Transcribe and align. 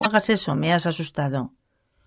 Hagas 0.00 0.30
eso, 0.30 0.54
me 0.54 0.72
has 0.72 0.86
asustado. 0.86 1.52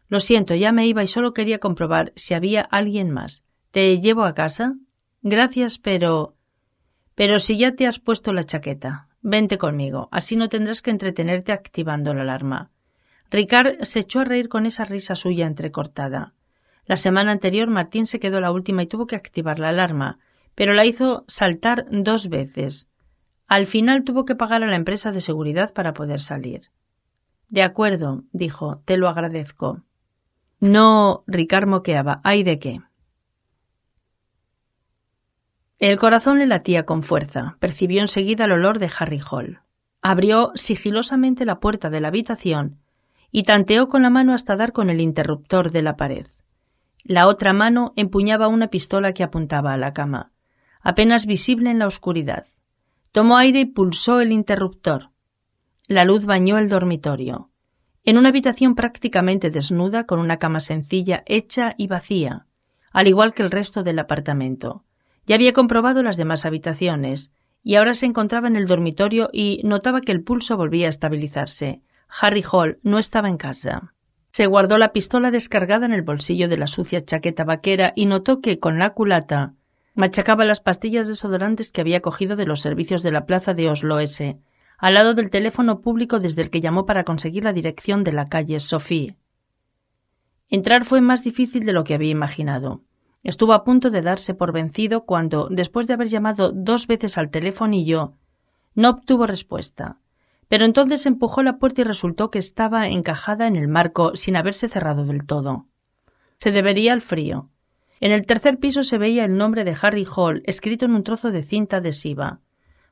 Lo 0.09 0.19
siento, 0.19 0.55
ya 0.55 0.71
me 0.71 0.87
iba 0.87 1.03
y 1.03 1.07
solo 1.07 1.33
quería 1.33 1.59
comprobar 1.59 2.13
si 2.15 2.33
había 2.33 2.61
alguien 2.61 3.11
más. 3.11 3.43
¿Te 3.71 3.99
llevo 3.99 4.23
a 4.23 4.33
casa? 4.33 4.75
Gracias, 5.21 5.79
pero. 5.79 6.35
Pero 7.15 7.39
si 7.39 7.57
ya 7.57 7.75
te 7.75 7.87
has 7.87 7.99
puesto 7.99 8.31
la 8.31 8.43
chaqueta. 8.43 9.07
Vente 9.21 9.57
conmigo, 9.57 10.07
así 10.11 10.35
no 10.35 10.47
tendrás 10.47 10.81
que 10.81 10.91
entretenerte 10.91 11.51
activando 11.51 12.13
la 12.13 12.21
alarma. 12.21 12.71
Ricard 13.29 13.81
se 13.81 13.99
echó 13.99 14.21
a 14.21 14.23
reír 14.23 14.47
con 14.47 14.65
esa 14.65 14.85
risa 14.85 15.15
suya 15.15 15.47
entrecortada. 15.47 16.33
La 16.85 16.95
semana 16.95 17.31
anterior 17.31 17.67
Martín 17.67 18.05
se 18.05 18.19
quedó 18.19 18.39
la 18.39 18.51
última 18.51 18.83
y 18.83 18.87
tuvo 18.87 19.07
que 19.07 19.17
activar 19.17 19.59
la 19.59 19.69
alarma, 19.69 20.19
pero 20.55 20.73
la 20.73 20.85
hizo 20.85 21.25
saltar 21.27 21.85
dos 21.91 22.29
veces. 22.29 22.87
Al 23.47 23.65
final 23.65 24.03
tuvo 24.03 24.23
que 24.23 24.35
pagar 24.35 24.63
a 24.63 24.67
la 24.67 24.75
empresa 24.75 25.11
de 25.11 25.19
seguridad 25.19 25.73
para 25.73 25.93
poder 25.93 26.21
salir. 26.21 26.69
De 27.49 27.63
acuerdo, 27.63 28.23
dijo, 28.31 28.81
te 28.85 28.97
lo 28.97 29.07
agradezco. 29.07 29.83
No, 30.59 31.23
Ricard 31.27 31.67
moqueaba, 31.67 32.19
¿hay 32.23 32.43
de 32.43 32.59
qué? 32.59 32.81
El 35.79 35.99
corazón 35.99 36.39
le 36.39 36.47
latía 36.47 36.85
con 36.87 37.03
fuerza. 37.03 37.55
Percibió 37.59 38.01
enseguida 38.01 38.45
el 38.45 38.53
olor 38.53 38.79
de 38.79 38.89
Harry 38.97 39.21
Hall. 39.29 39.61
Abrió 40.01 40.51
sigilosamente 40.55 41.45
la 41.45 41.59
puerta 41.59 41.89
de 41.89 42.01
la 42.01 42.07
habitación 42.07 42.79
y 43.31 43.43
tanteó 43.43 43.87
con 43.87 44.01
la 44.01 44.09
mano 44.09 44.33
hasta 44.33 44.55
dar 44.55 44.71
con 44.71 44.89
el 44.89 45.01
interruptor 45.01 45.69
de 45.69 45.83
la 45.83 45.95
pared. 45.95 46.25
La 47.03 47.27
otra 47.27 47.53
mano 47.53 47.93
empuñaba 47.95 48.47
una 48.47 48.69
pistola 48.69 49.13
que 49.13 49.23
apuntaba 49.23 49.73
a 49.73 49.77
la 49.77 49.93
cama, 49.93 50.31
apenas 50.81 51.25
visible 51.25 51.69
en 51.69 51.79
la 51.79 51.87
oscuridad. 51.87 52.45
Tomó 53.11 53.37
aire 53.37 53.61
y 53.61 53.65
pulsó 53.65 54.19
el 54.19 54.31
interruptor. 54.31 55.11
La 55.89 56.03
luz 56.03 56.25
bañó 56.25 56.57
el 56.57 56.67
dormitorio. 56.67 57.49
En 58.03 58.17
una 58.17 58.27
habitación 58.27 58.75
prácticamente 58.75 59.49
desnuda, 59.49 60.05
con 60.05 60.19
una 60.19 60.35
cama 60.35 60.59
sencilla, 60.59 61.23
hecha 61.25 61.75
y 61.77 61.87
vacía, 61.87 62.45
al 62.91 63.07
igual 63.07 63.33
que 63.33 63.41
el 63.41 63.51
resto 63.51 63.83
del 63.83 63.99
apartamento. 63.99 64.83
Ya 65.27 65.35
había 65.35 65.53
comprobado 65.53 66.03
las 66.03 66.17
demás 66.17 66.45
habitaciones, 66.45 67.31
y 67.63 67.75
ahora 67.75 67.93
se 67.93 68.05
encontraba 68.05 68.49
en 68.49 68.57
el 68.57 68.67
dormitorio 68.67 69.29
y 69.31 69.61
notaba 69.63 70.01
que 70.01 70.11
el 70.11 70.23
pulso 70.23 70.57
volvía 70.57 70.87
a 70.87 70.89
estabilizarse. 70.89 71.81
Harry 72.21 72.43
Hall 72.51 72.79
no 72.83 72.99
estaba 72.99 73.29
en 73.29 73.37
casa. 73.37 73.93
Se 74.31 74.45
guardó 74.45 74.77
la 74.77 74.91
pistola 74.91 75.31
descargada 75.31 75.85
en 75.85 75.93
el 75.93 76.01
bolsillo 76.01 76.49
de 76.49 76.57
la 76.57 76.67
sucia 76.67 76.99
chaqueta 76.99 77.45
vaquera 77.45 77.93
y 77.95 78.07
notó 78.07 78.41
que, 78.41 78.59
con 78.59 78.77
la 78.77 78.89
culata, 78.89 79.53
machacaba 79.95 80.43
las 80.43 80.59
pastillas 80.59 81.07
desodorantes 81.07 81.71
que 81.71 81.79
había 81.79 82.01
cogido 82.01 82.35
de 82.35 82.45
los 82.45 82.59
servicios 82.59 83.03
de 83.03 83.11
la 83.11 83.25
plaza 83.25 83.53
de 83.53 83.69
Oslo 83.69 84.01
S 84.01 84.37
al 84.77 84.93
lado 84.93 85.13
del 85.13 85.29
teléfono 85.29 85.81
público 85.81 86.19
desde 86.19 86.43
el 86.43 86.49
que 86.49 86.61
llamó 86.61 86.85
para 86.85 87.03
conseguir 87.03 87.43
la 87.43 87.53
dirección 87.53 88.03
de 88.03 88.13
la 88.13 88.27
calle 88.27 88.59
Sophie. 88.59 89.17
Entrar 90.49 90.85
fue 90.85 91.01
más 91.01 91.23
difícil 91.23 91.65
de 91.65 91.73
lo 91.73 91.83
que 91.83 91.95
había 91.95 92.11
imaginado. 92.11 92.83
Estuvo 93.23 93.53
a 93.53 93.63
punto 93.63 93.89
de 93.89 94.01
darse 94.01 94.33
por 94.33 94.53
vencido 94.53 95.03
cuando, 95.05 95.47
después 95.49 95.87
de 95.87 95.95
haber 95.95 96.07
llamado 96.07 96.51
dos 96.53 96.87
veces 96.87 97.17
al 97.17 97.29
telefonillo, 97.29 98.13
no 98.75 98.91
obtuvo 98.91 99.25
respuesta. 99.25 99.97
Pero 100.47 100.63
entonces 100.63 101.05
empujó 101.05 101.43
la 101.43 101.57
puerta 101.57 101.81
y 101.81 101.83
resultó 101.83 102.31
que 102.31 102.39
estaba 102.39 102.87
encajada 102.87 103.47
en 103.47 103.57
el 103.57 103.67
marco 103.67 104.15
sin 104.15 104.37
haberse 104.37 104.69
cerrado 104.69 105.03
del 105.03 105.25
todo. 105.25 105.65
Se 106.37 106.51
debería 106.51 106.93
al 106.93 107.01
frío. 107.01 107.49
En 107.99 108.11
el 108.11 108.25
tercer 108.25 108.59
piso 108.59 108.83
se 108.83 108.97
veía 108.97 109.25
el 109.25 109.35
nombre 109.35 109.65
de 109.65 109.75
Harry 109.81 110.05
Hall 110.15 110.43
escrito 110.45 110.85
en 110.85 110.93
un 110.93 111.03
trozo 111.03 111.31
de 111.31 111.43
cinta 111.43 111.77
adhesiva. 111.77 112.39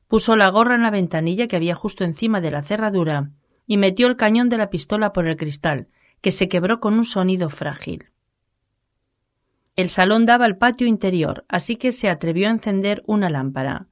Puso 0.08 0.36
la 0.36 0.50
gorra 0.50 0.76
en 0.76 0.84
la 0.84 0.92
ventanilla 0.92 1.48
que 1.48 1.56
había 1.56 1.76
justo 1.76 2.04
encima 2.04 2.42
de 2.42 2.52
la 2.52 2.62
cerradura 2.62 3.32
y 3.68 3.78
metió 3.78 4.08
el 4.08 4.16
cañón 4.16 4.50
de 4.50 4.58
la 4.58 4.70
pistola 4.70 5.12
por 5.12 5.28
el 5.28 5.38
cristal, 5.38 5.88
que 6.22 6.32
se 6.32 6.48
quebró 6.48 6.80
con 6.80 6.94
un 6.94 7.06
sonido 7.06 7.50
frágil. 7.50 8.06
El 9.76 9.90
salón 9.90 10.26
daba 10.26 10.46
al 10.46 10.58
patio 10.58 10.88
interior, 10.88 11.44
así 11.50 11.76
que 11.76 11.92
se 11.92 12.10
atrevió 12.10 12.48
a 12.48 12.52
encender 12.52 13.04
una 13.08 13.30
lámpara. 13.30 13.88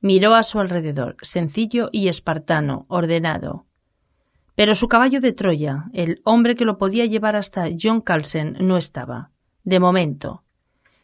Miró 0.00 0.34
a 0.34 0.42
su 0.42 0.58
alrededor, 0.58 1.16
sencillo 1.22 1.88
y 1.92 2.08
espartano, 2.08 2.86
ordenado. 2.88 3.66
Pero 4.54 4.74
su 4.74 4.88
caballo 4.88 5.20
de 5.20 5.32
Troya, 5.32 5.84
el 5.92 6.20
hombre 6.24 6.56
que 6.56 6.64
lo 6.64 6.78
podía 6.78 7.06
llevar 7.06 7.36
hasta 7.36 7.68
John 7.80 8.00
Carlsen, 8.00 8.56
no 8.60 8.76
estaba. 8.76 9.30
De 9.62 9.78
momento. 9.78 10.42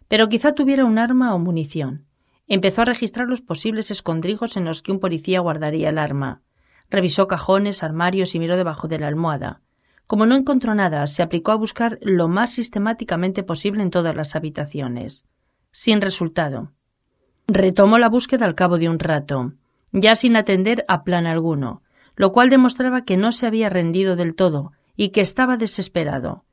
Pero 0.09 0.29
quizá 0.29 0.53
tuviera 0.53 0.85
un 0.85 0.99
arma 0.99 1.35
o 1.35 1.39
munición. 1.39 2.06
Empezó 2.49 2.83
a 2.83 2.87
registrar 2.87 3.27
los 3.27 3.43
posibles 3.43 3.91
escondrijos 3.91 4.57
en 4.57 4.65
los 4.65 4.83
que 4.83 4.93
un 4.93 5.01
policía 5.01 5.41
guardaría 5.41 5.89
el 5.89 5.99
arma. 5.99 6.43
Revisó 6.91 7.27
cajones, 7.27 7.83
armarios 7.83 8.35
y 8.35 8.39
miró 8.39 8.57
debajo 8.57 8.87
de 8.87 8.99
la 9.01 9.09
almohada. 9.09 9.63
Como 10.07 10.27
no 10.27 10.37
encontró 10.37 10.75
nada, 10.75 11.07
se 11.09 11.23
aplicó 11.23 11.51
a 11.51 11.57
buscar 11.57 11.99
lo 12.01 12.29
más 12.29 12.51
sistemáticamente 12.51 13.43
posible 13.43 13.83
en 13.83 13.91
todas 13.91 14.15
las 14.15 14.37
habitaciones. 14.37 15.27
Sin 15.73 16.01
resultado. 16.01 16.73
Retomó 17.49 17.99
la 17.99 18.09
búsqueda 18.09 18.47
al 18.47 18.55
cabo 18.55 18.79
de 18.79 18.89
un 18.89 19.01
rato, 19.01 19.53
ya 19.93 20.15
sin 20.15 20.37
atender 20.37 20.85
a 20.87 21.03
plan 21.03 21.27
alguno, 21.27 21.83
lo 22.15 22.33
cual 22.33 22.49
demostraba 22.49 23.05
que 23.05 23.17
no 23.17 23.33
se 23.33 23.47
había 23.47 23.69
rendido 23.69 24.15
del 24.15 24.35
todo 24.37 24.73
y 24.95 25.11
que 25.11 25.21
estaba 25.21 25.57
desesperado. 25.57 26.45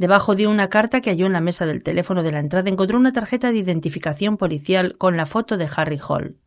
Debajo 0.00 0.34
de 0.34 0.46
una 0.46 0.70
carta 0.70 1.02
que 1.02 1.10
halló 1.10 1.26
en 1.26 1.34
la 1.34 1.42
mesa 1.42 1.66
del 1.66 1.82
teléfono 1.82 2.22
de 2.22 2.32
la 2.32 2.40
entrada 2.40 2.70
encontró 2.70 2.96
una 2.96 3.12
tarjeta 3.12 3.52
de 3.52 3.58
identificación 3.58 4.38
policial 4.38 4.96
con 4.96 5.18
la 5.18 5.26
foto 5.26 5.58
de 5.58 5.68
Harry 5.76 6.00
Hall. 6.08 6.38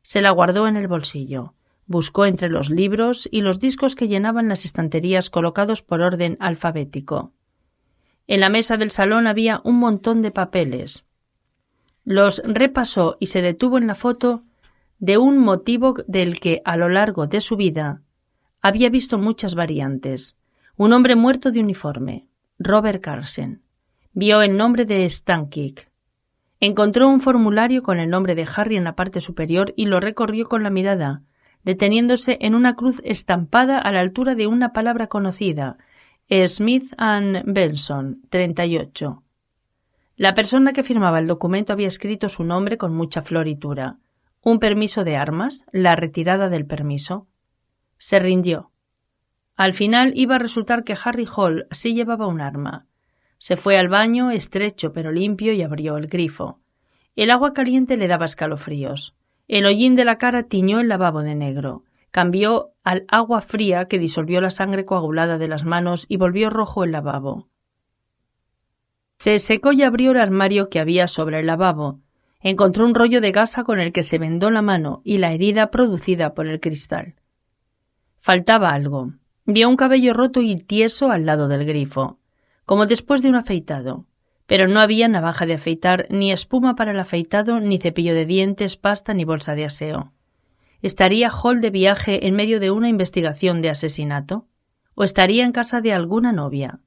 Se 0.00 0.22
la 0.22 0.30
guardó 0.30 0.66
en 0.66 0.76
el 0.76 0.88
bolsillo. 0.88 1.52
Buscó 1.84 2.24
entre 2.24 2.48
los 2.48 2.70
libros 2.70 3.28
y 3.30 3.42
los 3.42 3.60
discos 3.60 3.96
que 3.96 4.08
llenaban 4.08 4.48
las 4.48 4.64
estanterías 4.64 5.28
colocados 5.28 5.82
por 5.82 6.00
orden 6.00 6.38
alfabético. 6.40 7.34
En 8.26 8.40
la 8.40 8.48
mesa 8.48 8.78
del 8.78 8.90
salón 8.90 9.26
había 9.26 9.60
un 9.62 9.76
montón 9.76 10.22
de 10.22 10.30
papeles. 10.30 11.04
Los 12.02 12.40
repasó 12.46 13.18
y 13.20 13.26
se 13.26 13.42
detuvo 13.42 13.76
en 13.76 13.88
la 13.88 13.94
foto 13.94 14.42
de 15.00 15.18
un 15.18 15.36
motivo 15.36 15.96
del 16.06 16.40
que 16.40 16.62
a 16.64 16.78
lo 16.78 16.88
largo 16.88 17.26
de 17.26 17.42
su 17.42 17.56
vida 17.56 18.00
había 18.62 18.88
visto 18.88 19.18
muchas 19.18 19.54
variantes. 19.54 20.38
Un 20.78 20.94
hombre 20.94 21.14
muerto 21.14 21.50
de 21.50 21.60
uniforme, 21.60 22.26
Robert 22.58 23.02
Carlsen. 23.02 23.62
Vio 24.12 24.40
el 24.40 24.56
nombre 24.56 24.86
de 24.86 25.08
Stankic. 25.08 25.90
Encontró 26.58 27.06
un 27.08 27.20
formulario 27.20 27.82
con 27.82 27.98
el 27.98 28.08
nombre 28.08 28.34
de 28.34 28.48
Harry 28.56 28.76
en 28.76 28.84
la 28.84 28.94
parte 28.94 29.20
superior 29.20 29.74
y 29.76 29.84
lo 29.84 30.00
recorrió 30.00 30.48
con 30.48 30.62
la 30.62 30.70
mirada, 30.70 31.22
deteniéndose 31.64 32.38
en 32.40 32.54
una 32.54 32.74
cruz 32.74 33.02
estampada 33.04 33.78
a 33.78 33.92
la 33.92 34.00
altura 34.00 34.34
de 34.34 34.46
una 34.46 34.72
palabra 34.72 35.08
conocida, 35.08 35.76
Smith 36.46 36.94
and 36.96 37.42
Benson, 37.44 38.22
38. 38.30 39.22
La 40.16 40.34
persona 40.34 40.72
que 40.72 40.82
firmaba 40.82 41.18
el 41.18 41.26
documento 41.26 41.74
había 41.74 41.88
escrito 41.88 42.30
su 42.30 42.42
nombre 42.42 42.78
con 42.78 42.94
mucha 42.94 43.20
floritura. 43.20 43.98
¿Un 44.40 44.60
permiso 44.60 45.04
de 45.04 45.16
armas? 45.16 45.66
¿La 45.72 45.94
retirada 45.94 46.48
del 46.48 46.64
permiso? 46.64 47.26
Se 47.98 48.18
rindió. 48.18 48.70
Al 49.56 49.72
final 49.72 50.12
iba 50.14 50.36
a 50.36 50.38
resultar 50.38 50.84
que 50.84 50.94
Harry 51.02 51.26
Hall 51.34 51.66
sí 51.70 51.94
llevaba 51.94 52.26
un 52.26 52.40
arma. 52.40 52.86
Se 53.38 53.56
fue 53.56 53.78
al 53.78 53.88
baño, 53.88 54.30
estrecho 54.30 54.92
pero 54.92 55.12
limpio, 55.12 55.52
y 55.52 55.62
abrió 55.62 55.96
el 55.96 56.08
grifo. 56.08 56.60
El 57.16 57.30
agua 57.30 57.54
caliente 57.54 57.96
le 57.96 58.08
daba 58.08 58.26
escalofríos. 58.26 59.14
El 59.48 59.64
hollín 59.64 59.94
de 59.94 60.04
la 60.04 60.18
cara 60.18 60.42
tiñó 60.42 60.80
el 60.80 60.88
lavabo 60.88 61.22
de 61.22 61.34
negro. 61.34 61.84
Cambió 62.10 62.72
al 62.84 63.04
agua 63.08 63.40
fría 63.40 63.86
que 63.86 63.98
disolvió 63.98 64.40
la 64.40 64.50
sangre 64.50 64.84
coagulada 64.84 65.38
de 65.38 65.48
las 65.48 65.64
manos 65.64 66.04
y 66.08 66.18
volvió 66.18 66.50
rojo 66.50 66.84
el 66.84 66.92
lavabo. 66.92 67.48
Se 69.18 69.38
secó 69.38 69.72
y 69.72 69.82
abrió 69.82 70.12
el 70.12 70.20
armario 70.20 70.68
que 70.68 70.80
había 70.80 71.08
sobre 71.08 71.40
el 71.40 71.46
lavabo. 71.46 72.00
Encontró 72.40 72.84
un 72.84 72.94
rollo 72.94 73.20
de 73.20 73.32
gasa 73.32 73.64
con 73.64 73.80
el 73.80 73.92
que 73.92 74.02
se 74.02 74.18
vendó 74.18 74.50
la 74.50 74.62
mano 74.62 75.00
y 75.04 75.18
la 75.18 75.32
herida 75.32 75.70
producida 75.70 76.34
por 76.34 76.46
el 76.46 76.60
cristal. 76.60 77.14
Faltaba 78.20 78.70
algo. 78.70 79.12
Vio 79.46 79.68
un 79.68 79.76
cabello 79.76 80.12
roto 80.12 80.42
y 80.42 80.56
tieso 80.56 81.10
al 81.10 81.24
lado 81.24 81.48
del 81.48 81.64
grifo, 81.64 82.18
como 82.64 82.86
después 82.86 83.22
de 83.22 83.28
un 83.28 83.36
afeitado, 83.36 84.04
pero 84.46 84.68
no 84.68 84.80
había 84.80 85.08
navaja 85.08 85.46
de 85.46 85.54
afeitar, 85.54 86.06
ni 86.10 86.32
espuma 86.32 86.74
para 86.74 86.90
el 86.90 87.00
afeitado, 87.00 87.60
ni 87.60 87.78
cepillo 87.78 88.14
de 88.14 88.26
dientes, 88.26 88.76
pasta, 88.76 89.14
ni 89.14 89.24
bolsa 89.24 89.54
de 89.54 89.64
aseo. 89.64 90.12
¿Estaría 90.82 91.30
Hall 91.30 91.60
de 91.60 91.70
viaje 91.70 92.26
en 92.26 92.34
medio 92.34 92.60
de 92.60 92.70
una 92.70 92.88
investigación 92.88 93.62
de 93.62 93.70
asesinato? 93.70 94.46
o 94.96 95.04
estaría 95.04 95.44
en 95.44 95.52
casa 95.52 95.80
de 95.80 95.92
alguna 95.92 96.32
novia. 96.32 96.80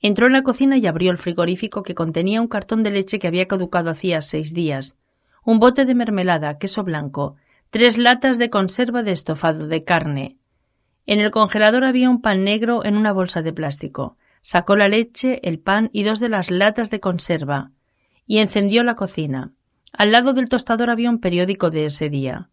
Entró 0.00 0.26
en 0.26 0.34
la 0.34 0.42
cocina 0.42 0.76
y 0.76 0.86
abrió 0.86 1.10
el 1.10 1.18
frigorífico 1.18 1.82
que 1.82 1.94
contenía 1.94 2.40
un 2.40 2.46
cartón 2.46 2.82
de 2.82 2.90
leche 2.90 3.18
que 3.18 3.26
había 3.26 3.48
caducado 3.48 3.90
hacía 3.90 4.20
seis 4.20 4.52
días, 4.52 4.98
un 5.42 5.58
bote 5.58 5.86
de 5.86 5.94
mermelada, 5.94 6.58
queso 6.58 6.84
blanco, 6.84 7.36
tres 7.70 7.96
latas 7.96 8.38
de 8.38 8.50
conserva 8.50 9.02
de 9.02 9.12
estofado 9.12 9.66
de 9.66 9.82
carne. 9.82 10.36
En 11.06 11.20
el 11.20 11.30
congelador 11.30 11.84
había 11.84 12.10
un 12.10 12.20
pan 12.20 12.44
negro 12.44 12.84
en 12.84 12.96
una 12.96 13.12
bolsa 13.12 13.42
de 13.42 13.52
plástico. 13.52 14.16
Sacó 14.42 14.76
la 14.76 14.88
leche, 14.88 15.40
el 15.48 15.58
pan 15.60 15.88
y 15.92 16.02
dos 16.02 16.20
de 16.20 16.28
las 16.28 16.50
latas 16.50 16.90
de 16.90 17.00
conserva, 17.00 17.70
y 18.26 18.38
encendió 18.38 18.82
la 18.82 18.96
cocina. 18.96 19.52
Al 19.92 20.12
lado 20.12 20.34
del 20.34 20.48
tostador 20.48 20.90
había 20.90 21.10
un 21.10 21.20
periódico 21.20 21.70
de 21.70 21.86
ese 21.86 22.10
día. 22.10 22.50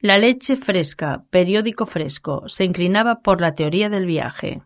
La 0.00 0.18
leche 0.18 0.54
fresca, 0.56 1.24
periódico 1.30 1.86
fresco, 1.86 2.48
se 2.48 2.64
inclinaba 2.64 3.20
por 3.20 3.40
la 3.40 3.54
teoría 3.54 3.88
del 3.88 4.06
viaje. 4.06 4.62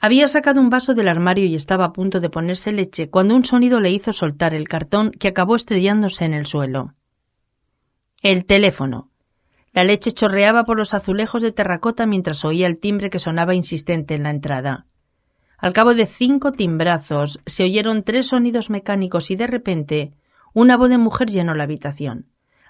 Había 0.00 0.28
sacado 0.28 0.60
un 0.60 0.70
vaso 0.70 0.94
del 0.94 1.08
armario 1.08 1.46
y 1.46 1.54
estaba 1.54 1.86
a 1.86 1.92
punto 1.92 2.20
de 2.20 2.30
ponerse 2.30 2.72
leche 2.72 3.08
cuando 3.08 3.34
un 3.34 3.44
sonido 3.44 3.80
le 3.80 3.90
hizo 3.90 4.12
soltar 4.12 4.54
el 4.54 4.68
cartón 4.68 5.12
que 5.12 5.28
acabó 5.28 5.56
estrellándose 5.56 6.24
en 6.24 6.34
el 6.34 6.46
suelo. 6.46 6.94
El 8.20 8.44
teléfono. 8.44 9.10
La 9.74 9.82
leche 9.82 10.12
chorreaba 10.12 10.62
por 10.62 10.78
los 10.78 10.94
azulejos 10.94 11.42
de 11.42 11.50
terracota 11.50 12.06
mientras 12.06 12.44
oía 12.44 12.68
el 12.68 12.78
timbre 12.78 13.10
que 13.10 13.18
sonaba 13.18 13.56
insistente 13.56 14.14
en 14.14 14.22
la 14.22 14.30
entrada. 14.30 14.86
Al 15.58 15.72
cabo 15.72 15.94
de 15.94 16.06
cinco 16.06 16.52
timbrazos 16.52 17.40
se 17.44 17.64
oyeron 17.64 18.04
tres 18.04 18.28
sonidos 18.28 18.70
mecánicos 18.70 19.32
y 19.32 19.36
de 19.36 19.48
repente 19.48 20.12
una 20.52 20.76
voz 20.76 20.90
de 20.90 20.98
mujer 20.98 21.28
llenó 21.28 21.54
la 21.54 21.64
habitación. 21.64 22.26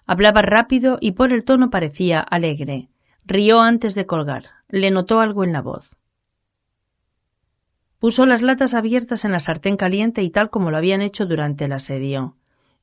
Hablaba 0.06 0.40
rápido 0.40 0.96
y 0.98 1.12
por 1.12 1.30
el 1.32 1.44
tono 1.44 1.68
parecía 1.68 2.20
alegre. 2.20 2.88
Rió 3.26 3.60
antes 3.60 3.94
de 3.94 4.06
colgar. 4.06 4.44
Le 4.68 4.90
notó 4.90 5.20
algo 5.20 5.44
en 5.44 5.52
la 5.52 5.60
voz. 5.60 5.98
Puso 7.98 8.24
las 8.24 8.40
latas 8.40 8.72
abiertas 8.72 9.26
en 9.26 9.32
la 9.32 9.40
sartén 9.40 9.76
caliente 9.76 10.22
y 10.22 10.30
tal 10.30 10.48
como 10.48 10.70
lo 10.70 10.78
habían 10.78 11.02
hecho 11.02 11.26
durante 11.26 11.66
el 11.66 11.72
asedio. 11.72 12.36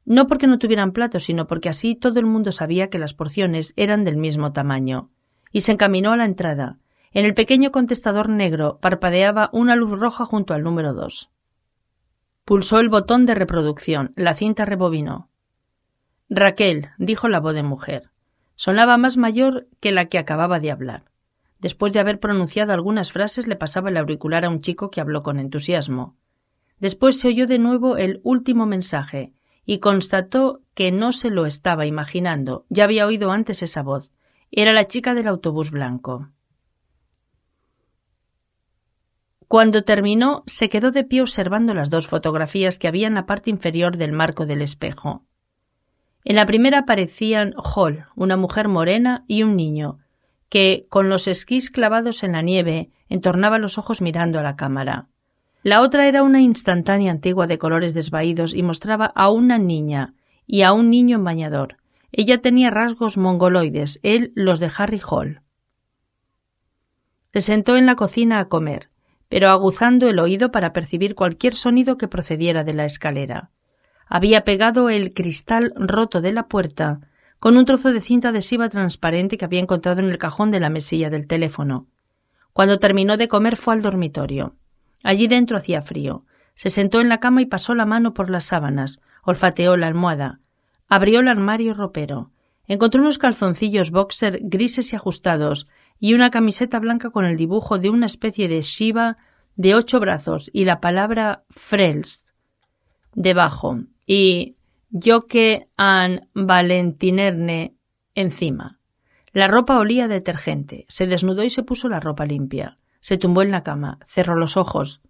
No 0.06 0.28
porque 0.28 0.48
no 0.48 0.58
tuvieran 0.58 0.92
platos, 0.92 1.24
sino 1.24 1.48
porque 1.48 1.70
así 1.70 1.96
todo 1.96 2.20
el 2.20 2.26
mundo 2.26 2.52
sabía 2.52 2.90
que 2.90 3.00
las 3.00 3.14
porciones 3.14 3.74
eran 3.76 4.04
del 4.04 4.18
mismo 4.18 4.52
tamaño. 4.52 5.10
Y 5.52 5.62
se 5.62 5.74
encaminó 5.74 6.12
a 6.14 6.18
la 6.18 6.26
entrada. 6.26 6.80
En 7.12 7.26
el 7.26 7.34
pequeño 7.34 7.72
contestador 7.72 8.30
negro 8.30 8.80
parpadeaba 8.82 9.50
una 9.54 9.76
luz 9.76 9.92
roja 9.92 10.26
junto 10.26 10.54
al 10.54 10.64
número 10.64 10.94
dos. 10.94 11.30
Pulsó 12.46 12.80
el 12.80 12.90
botón 12.90 13.26
de 13.26 13.36
reproducción. 13.36 14.14
La 14.16 14.34
cinta 14.34 14.66
rebobinó. 14.66 15.30
Raquel, 16.30 16.90
dijo 16.98 17.28
la 17.28 17.40
voz 17.40 17.54
de 17.54 17.64
mujer. 17.64 18.10
Sonaba 18.56 18.98
más 18.98 19.18
mayor 19.18 19.68
que 19.80 19.92
la 19.92 20.06
que 20.06 20.18
acababa 20.18 20.60
de 20.60 20.72
hablar. 20.72 21.06
Después 21.60 21.94
de 21.94 22.00
haber 22.00 22.20
pronunciado 22.20 22.74
algunas 22.74 23.12
frases, 23.12 23.48
le 23.48 23.56
pasaba 23.56 23.90
el 23.90 23.98
auricular 23.98 24.46
a 24.46 24.50
un 24.50 24.62
chico 24.62 24.90
que 24.90 25.02
habló 25.02 25.22
con 25.22 25.40
entusiasmo. 25.40 26.16
Después 26.80 27.20
se 27.20 27.28
oyó 27.28 27.46
de 27.46 27.60
nuevo 27.60 27.98
el 27.98 28.20
último 28.24 28.66
mensaje, 28.66 29.34
y 29.72 29.80
constató 29.80 30.60
que 30.74 30.92
no 30.92 31.14
se 31.14 31.30
lo 31.30 31.46
estaba 31.46 31.86
imaginando. 31.86 32.66
Ya 32.68 32.84
había 32.84 33.06
oído 33.06 33.32
antes 33.32 33.64
esa 33.64 33.82
voz. 33.82 34.12
Era 34.52 34.74
la 34.74 34.84
chica 34.84 35.14
del 35.14 35.30
autobús 35.30 35.72
blanco. 35.72 36.28
Cuando 39.48 39.86
terminó, 39.86 40.44
se 40.46 40.68
quedó 40.68 40.92
de 40.92 41.06
pie 41.06 41.22
observando 41.22 41.74
las 41.74 41.90
dos 41.90 42.08
fotografías 42.08 42.80
que 42.80 42.90
había 42.90 43.08
en 43.08 43.14
la 43.14 43.26
parte 43.26 43.50
inferior 43.50 43.96
del 43.96 44.12
marco 44.12 44.46
del 44.46 44.62
espejo. 44.62 45.24
En 46.26 46.36
la 46.36 46.46
primera 46.46 46.80
aparecían 46.80 47.54
Hall, 47.56 48.08
una 48.18 48.36
mujer 48.36 48.68
morena, 48.68 49.24
y 49.30 49.44
un 49.44 49.56
niño, 49.56 50.00
que, 50.50 50.86
con 50.90 51.08
los 51.08 51.30
esquís 51.30 51.72
clavados 51.72 52.24
en 52.24 52.34
la 52.34 52.42
nieve, 52.42 52.90
entornaba 53.08 53.58
los 53.58 53.78
ojos 53.78 54.02
mirando 54.02 54.38
a 54.38 54.44
la 54.44 54.58
cámara. 54.58 55.08
La 55.64 55.82
otra 55.82 56.08
era 56.08 56.24
una 56.24 56.42
instantánea 56.42 57.12
antigua 57.12 57.46
de 57.46 57.60
colores 57.60 57.94
desvaídos 57.94 58.54
y 58.54 58.64
mostraba 58.64 59.06
a 59.06 59.30
una 59.30 59.60
niña 59.60 60.16
y 60.48 60.64
a 60.64 60.74
un 60.74 60.90
niño 60.90 61.18
en 61.18 61.24
bañador. 61.24 61.78
Ella 62.12 62.42
tenía 62.42 62.72
rasgos 62.72 63.18
mongoloides, 63.18 64.00
él 64.02 64.32
los 64.36 64.60
de 64.60 64.72
Harry 64.76 65.02
Hall. 65.08 65.42
Se 67.32 67.42
sentó 67.42 67.78
en 67.78 67.86
la 67.86 67.96
cocina 67.96 68.40
a 68.40 68.46
comer, 68.46 68.90
pero 69.30 69.50
aguzando 69.50 70.10
el 70.10 70.20
oído 70.20 70.52
para 70.52 70.74
percibir 70.74 71.16
cualquier 71.16 71.54
sonido 71.54 71.96
que 71.98 72.08
procediera 72.08 72.64
de 72.64 72.74
la 72.74 72.86
escalera. 72.86 73.52
Había 74.08 74.44
pegado 74.44 74.90
el 74.90 75.14
cristal 75.14 75.74
roto 75.78 76.22
de 76.22 76.34
la 76.34 76.48
puerta 76.48 77.00
con 77.40 77.56
un 77.56 77.66
trozo 77.66 77.92
de 77.94 78.02
cinta 78.02 78.30
adhesiva 78.30 78.68
transparente 78.68 79.38
que 79.38 79.46
había 79.46 79.62
encontrado 79.62 80.02
en 80.02 80.10
el 80.10 80.18
cajón 80.18 80.52
de 80.52 80.60
la 80.60 80.70
mesilla 80.70 81.10
del 81.10 81.28
teléfono. 81.28 81.88
Cuando 82.52 82.78
terminó 82.78 83.16
de 83.16 83.28
comer 83.28 83.58
fue 83.58 83.76
al 83.76 83.82
dormitorio. 83.82 84.56
Allí 85.04 85.28
dentro 85.28 85.58
hacía 85.58 85.82
frío. 85.82 86.26
Se 86.54 86.70
sentó 86.70 87.02
en 87.02 87.10
la 87.10 87.20
cama 87.20 87.42
y 87.42 87.46
pasó 87.46 87.74
la 87.76 87.86
mano 87.86 88.14
por 88.14 88.30
las 88.30 88.46
sábanas, 88.46 89.00
olfateó 89.24 89.78
la 89.78 89.88
almohada, 89.88 90.40
abrió 90.88 91.22
el 91.22 91.28
armario 91.28 91.74
ropero, 91.74 92.32
encontró 92.68 93.02
unos 93.02 93.18
calzoncillos 93.18 93.92
boxer 93.92 94.40
grises 94.44 94.94
y 94.94 94.96
ajustados 94.96 95.68
y 96.00 96.14
una 96.14 96.30
camiseta 96.30 96.80
blanca 96.80 97.10
con 97.10 97.26
el 97.26 97.38
dibujo 97.38 97.78
de 97.78 97.90
una 97.90 98.06
especie 98.06 98.48
de 98.48 98.62
Shiva 98.62 99.16
de 99.56 99.76
ocho 99.76 100.00
brazos 100.00 100.50
y 100.54 100.66
la 100.66 100.80
palabra 100.80 101.44
Frelst 101.50 102.30
debajo 103.14 103.80
y 104.06 104.56
que 105.30 105.68
an 105.78 106.28
Valentinerne 106.34 107.76
encima. 108.14 108.80
La 109.32 109.48
ropa 109.48 109.80
olía 109.80 110.06
a 110.06 110.08
detergente. 110.10 110.86
Se 110.90 111.08
desnudó 111.08 111.44
y 111.44 111.50
se 111.50 111.64
puso 111.64 111.88
la 111.88 112.02
ropa 112.02 112.26
limpia. 112.26 112.78
Se 113.02 113.18
tumbó 113.18 113.42
en 113.42 113.52
la 113.52 113.64
cama, 113.64 113.98
cerró 114.06 114.36
los 114.36 114.56
ojos. 114.56 115.02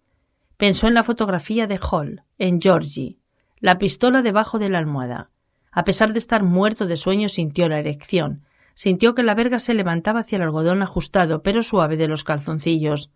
Pensó 0.56 0.88
en 0.88 0.94
la 0.94 1.02
fotografía 1.02 1.66
de 1.66 1.78
Hall, 1.78 2.22
en 2.38 2.60
Georgie, 2.60 3.18
la 3.60 3.78
pistola 3.78 4.22
debajo 4.22 4.58
de 4.58 4.70
la 4.70 4.78
almohada. 4.78 5.30
A 5.70 5.84
pesar 5.84 6.12
de 6.12 6.18
estar 6.18 6.42
muerto 6.42 6.86
de 6.86 6.96
sueño, 6.96 7.28
sintió 7.28 7.68
la 7.68 7.78
erección. 7.78 8.42
Sintió 8.74 9.14
que 9.14 9.22
la 9.22 9.34
verga 9.34 9.58
se 9.58 9.74
levantaba 9.74 10.20
hacia 10.20 10.36
el 10.36 10.42
algodón 10.42 10.82
ajustado 10.82 11.42
pero 11.42 11.62
suave 11.62 11.96
de 11.96 12.08
los 12.08 12.24
calzoncillos. 12.24 13.10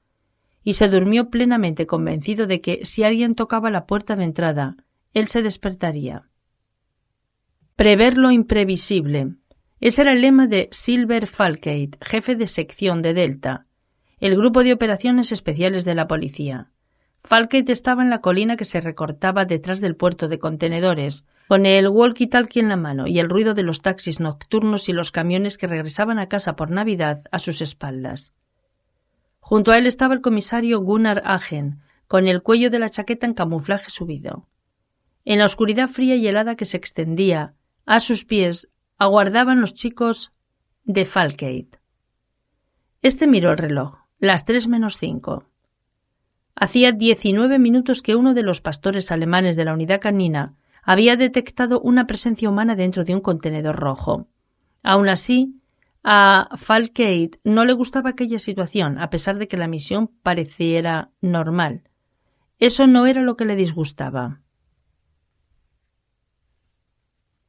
Y 0.63 0.75
se 0.75 0.89
durmió 0.89 1.31
plenamente 1.31 1.87
convencido 1.87 2.47
de 2.47 2.61
que 2.61 2.85
si 2.85 3.03
alguien 3.03 3.35
tocaba 3.35 3.71
la 3.71 3.87
puerta 3.87 4.15
de 4.15 4.25
entrada, 4.25 4.77
él 5.15 5.27
se 5.27 5.43
despertaría. 5.43 6.29
Prever 7.77 8.19
lo 8.19 8.31
imprevisible. 8.31 9.35
Ese 9.81 10.03
era 10.03 10.13
el 10.13 10.23
lema 10.23 10.47
de 10.47 10.69
Silver 10.73 11.27
Falkate, 11.27 11.99
jefe 12.01 12.35
de 12.37 12.47
sección 12.47 13.03
de 13.03 13.15
Delta, 13.15 13.66
el 14.19 14.35
grupo 14.35 14.65
de 14.65 14.73
operaciones 14.73 15.31
especiales 15.31 15.85
de 15.85 15.95
la 15.95 16.09
policía. 16.09 16.71
Falkate 17.23 17.73
estaba 17.73 18.03
en 18.03 18.09
la 18.09 18.21
colina 18.21 18.57
que 18.57 18.65
se 18.65 18.81
recortaba 18.81 19.45
detrás 19.45 19.81
del 19.81 19.95
puerto 19.95 20.29
de 20.29 20.39
contenedores, 20.39 21.27
con 21.49 21.67
el 21.67 21.89
walkie-talkie 21.89 22.61
en 22.61 22.71
la 22.71 22.77
mano 22.77 23.07
y 23.07 23.19
el 23.19 23.29
ruido 23.29 23.53
de 23.53 23.63
los 23.63 23.83
taxis 23.83 24.19
nocturnos 24.21 24.89
y 24.89 24.93
los 24.93 25.11
camiones 25.11 25.59
que 25.59 25.67
regresaban 25.67 26.19
a 26.19 26.29
casa 26.29 26.57
por 26.57 26.71
Navidad 26.71 27.25
a 27.31 27.39
sus 27.39 27.61
espaldas. 27.61 28.33
Junto 29.41 29.71
a 29.71 29.79
él 29.79 29.87
estaba 29.87 30.15
el 30.15 30.23
comisario 30.23 30.81
Gunnar 30.81 31.23
Agen, 31.25 31.81
con 32.07 32.27
el 32.27 32.43
cuello 32.43 32.71
de 32.71 32.79
la 32.79 32.89
chaqueta 32.89 33.27
en 33.27 33.35
camuflaje 33.35 33.91
subido. 33.91 34.49
En 35.25 35.41
la 35.41 35.45
oscuridad 35.45 35.89
fría 35.89 36.17
y 36.17 36.27
helada 36.27 36.57
que 36.57 36.65
se 36.65 36.77
extendía 36.77 37.55
a 37.85 38.01
sus 38.01 38.25
pies 38.25 38.69
aguardaban 38.97 39.61
los 39.61 39.75
chicos 39.75 40.33
de 40.85 41.05
Falkate. 41.05 41.81
Este 43.03 43.27
miró 43.27 43.51
el 43.51 43.59
reloj, 43.59 44.06
las 44.19 44.45
tres 44.45 44.67
menos 44.67 44.97
cinco. 44.97 45.45
Hacía 46.55 46.93
diecinueve 46.93 47.59
minutos 47.59 48.01
que 48.01 48.17
uno 48.17 48.33
de 48.33 48.43
los 48.43 48.61
pastores 48.61 49.13
alemanes 49.13 49.57
de 49.57 49.65
la 49.65 49.75
unidad 49.75 50.01
canina 50.01 50.55
había 50.83 51.17
detectado 51.17 51.81
una 51.81 52.07
presencia 52.07 52.49
humana 52.49 52.77
dentro 52.77 53.05
de 53.05 53.15
un 53.15 53.21
contenedor 53.21 53.77
rojo. 53.77 54.29
Aun 54.83 55.09
así, 55.09 55.61
a 56.03 56.49
Falkate 56.57 57.41
no 57.45 57.65
le 57.65 57.73
gustaba 57.73 58.11
aquella 58.11 58.39
situación, 58.39 58.99
a 58.99 59.11
pesar 59.11 59.39
de 59.39 59.49
que 59.49 59.57
la 59.57 59.67
misión 59.67 60.09
pareciera 60.23 61.11
normal. 61.21 61.83
Eso 62.59 62.87
no 62.87 63.07
era 63.07 63.21
lo 63.21 63.37
que 63.37 63.45
le 63.45 63.57
disgustaba. 63.57 64.41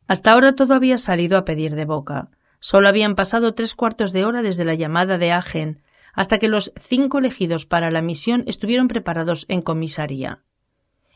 Hasta 0.07 0.31
ahora 0.31 0.53
todo 0.53 0.74
había 0.74 0.97
salido 0.97 1.38
a 1.38 1.45
pedir 1.45 1.75
de 1.75 1.86
boca. 1.86 2.29
Solo 2.59 2.89
habían 2.89 3.15
pasado 3.15 3.53
tres 3.53 3.75
cuartos 3.75 4.12
de 4.12 4.25
hora 4.25 4.41
desde 4.41 4.65
la 4.65 4.74
llamada 4.74 5.17
de 5.17 5.31
Agen 5.31 5.81
hasta 6.17 6.39
que 6.39 6.47
los 6.47 6.74
cinco 6.75 7.19
elegidos 7.19 7.67
para 7.67 7.91
la 7.91 8.01
misión 8.01 8.43
estuvieron 8.47 8.88
preparados 8.88 9.45
en 9.50 9.62
comisaría. 9.62 10.39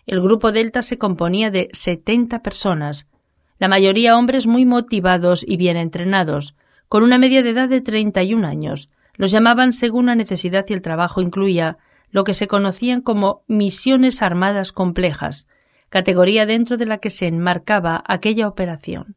El 0.06 0.22
grupo 0.22 0.52
Delta 0.52 0.84
se 0.84 1.00
componía 1.00 1.50
de 1.50 1.70
setenta 1.74 2.44
personas, 2.44 3.10
la 3.58 3.68
mayoría 3.68 4.16
hombres 4.16 4.46
muy 4.46 4.64
motivados 4.64 5.44
y 5.46 5.58
bien 5.58 5.76
entrenados, 5.76 6.56
con 6.88 7.02
una 7.02 7.18
media 7.18 7.42
de 7.42 7.50
edad 7.50 7.68
de 7.68 7.82
treinta 7.82 8.22
y 8.22 8.36
un 8.36 8.46
años. 8.46 8.92
Los 9.16 9.32
llamaban 9.32 9.74
según 9.74 10.06
la 10.06 10.16
necesidad 10.16 10.66
y 10.70 10.74
el 10.74 10.84
trabajo 10.84 11.20
incluía 11.20 11.80
lo 12.12 12.24
que 12.24 12.36
se 12.36 12.48
conocían 12.48 13.02
como 13.02 13.44
misiones 13.48 14.22
armadas 14.22 14.72
complejas, 14.72 15.48
categoría 15.90 16.46
dentro 16.46 16.78
de 16.78 16.86
la 16.86 17.00
que 17.00 17.10
se 17.10 17.26
enmarcaba 17.26 18.04
aquella 18.08 18.48
operación. 18.48 19.16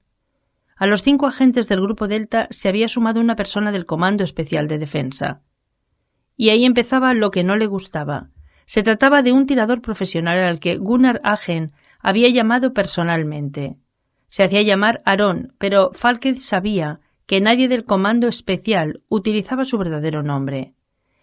A 0.76 0.86
los 0.86 1.02
cinco 1.02 1.26
agentes 1.26 1.68
del 1.68 1.82
Grupo 1.82 2.08
Delta 2.08 2.46
se 2.48 2.70
había 2.70 2.88
sumado 2.88 3.20
una 3.20 3.36
persona 3.36 3.70
del 3.70 3.84
Comando 3.84 4.24
Especial 4.24 4.66
de 4.66 4.78
Defensa. 4.78 5.42
Y 6.36 6.50
ahí 6.50 6.64
empezaba 6.64 7.14
lo 7.14 7.30
que 7.30 7.44
no 7.44 7.56
le 7.56 7.66
gustaba. 7.66 8.30
Se 8.66 8.82
trataba 8.82 9.22
de 9.22 9.32
un 9.32 9.46
tirador 9.46 9.80
profesional 9.80 10.38
al 10.38 10.60
que 10.60 10.76
Gunnar 10.76 11.20
Agen 11.22 11.72
había 12.00 12.28
llamado 12.28 12.72
personalmente. 12.72 13.76
Se 14.26 14.42
hacía 14.42 14.62
llamar 14.62 15.02
Aaron, 15.04 15.54
pero 15.58 15.90
Falked 15.92 16.36
sabía 16.36 17.00
que 17.26 17.40
nadie 17.40 17.68
del 17.68 17.84
Comando 17.84 18.28
Especial 18.28 19.02
utilizaba 19.08 19.64
su 19.64 19.78
verdadero 19.78 20.22
nombre. 20.22 20.74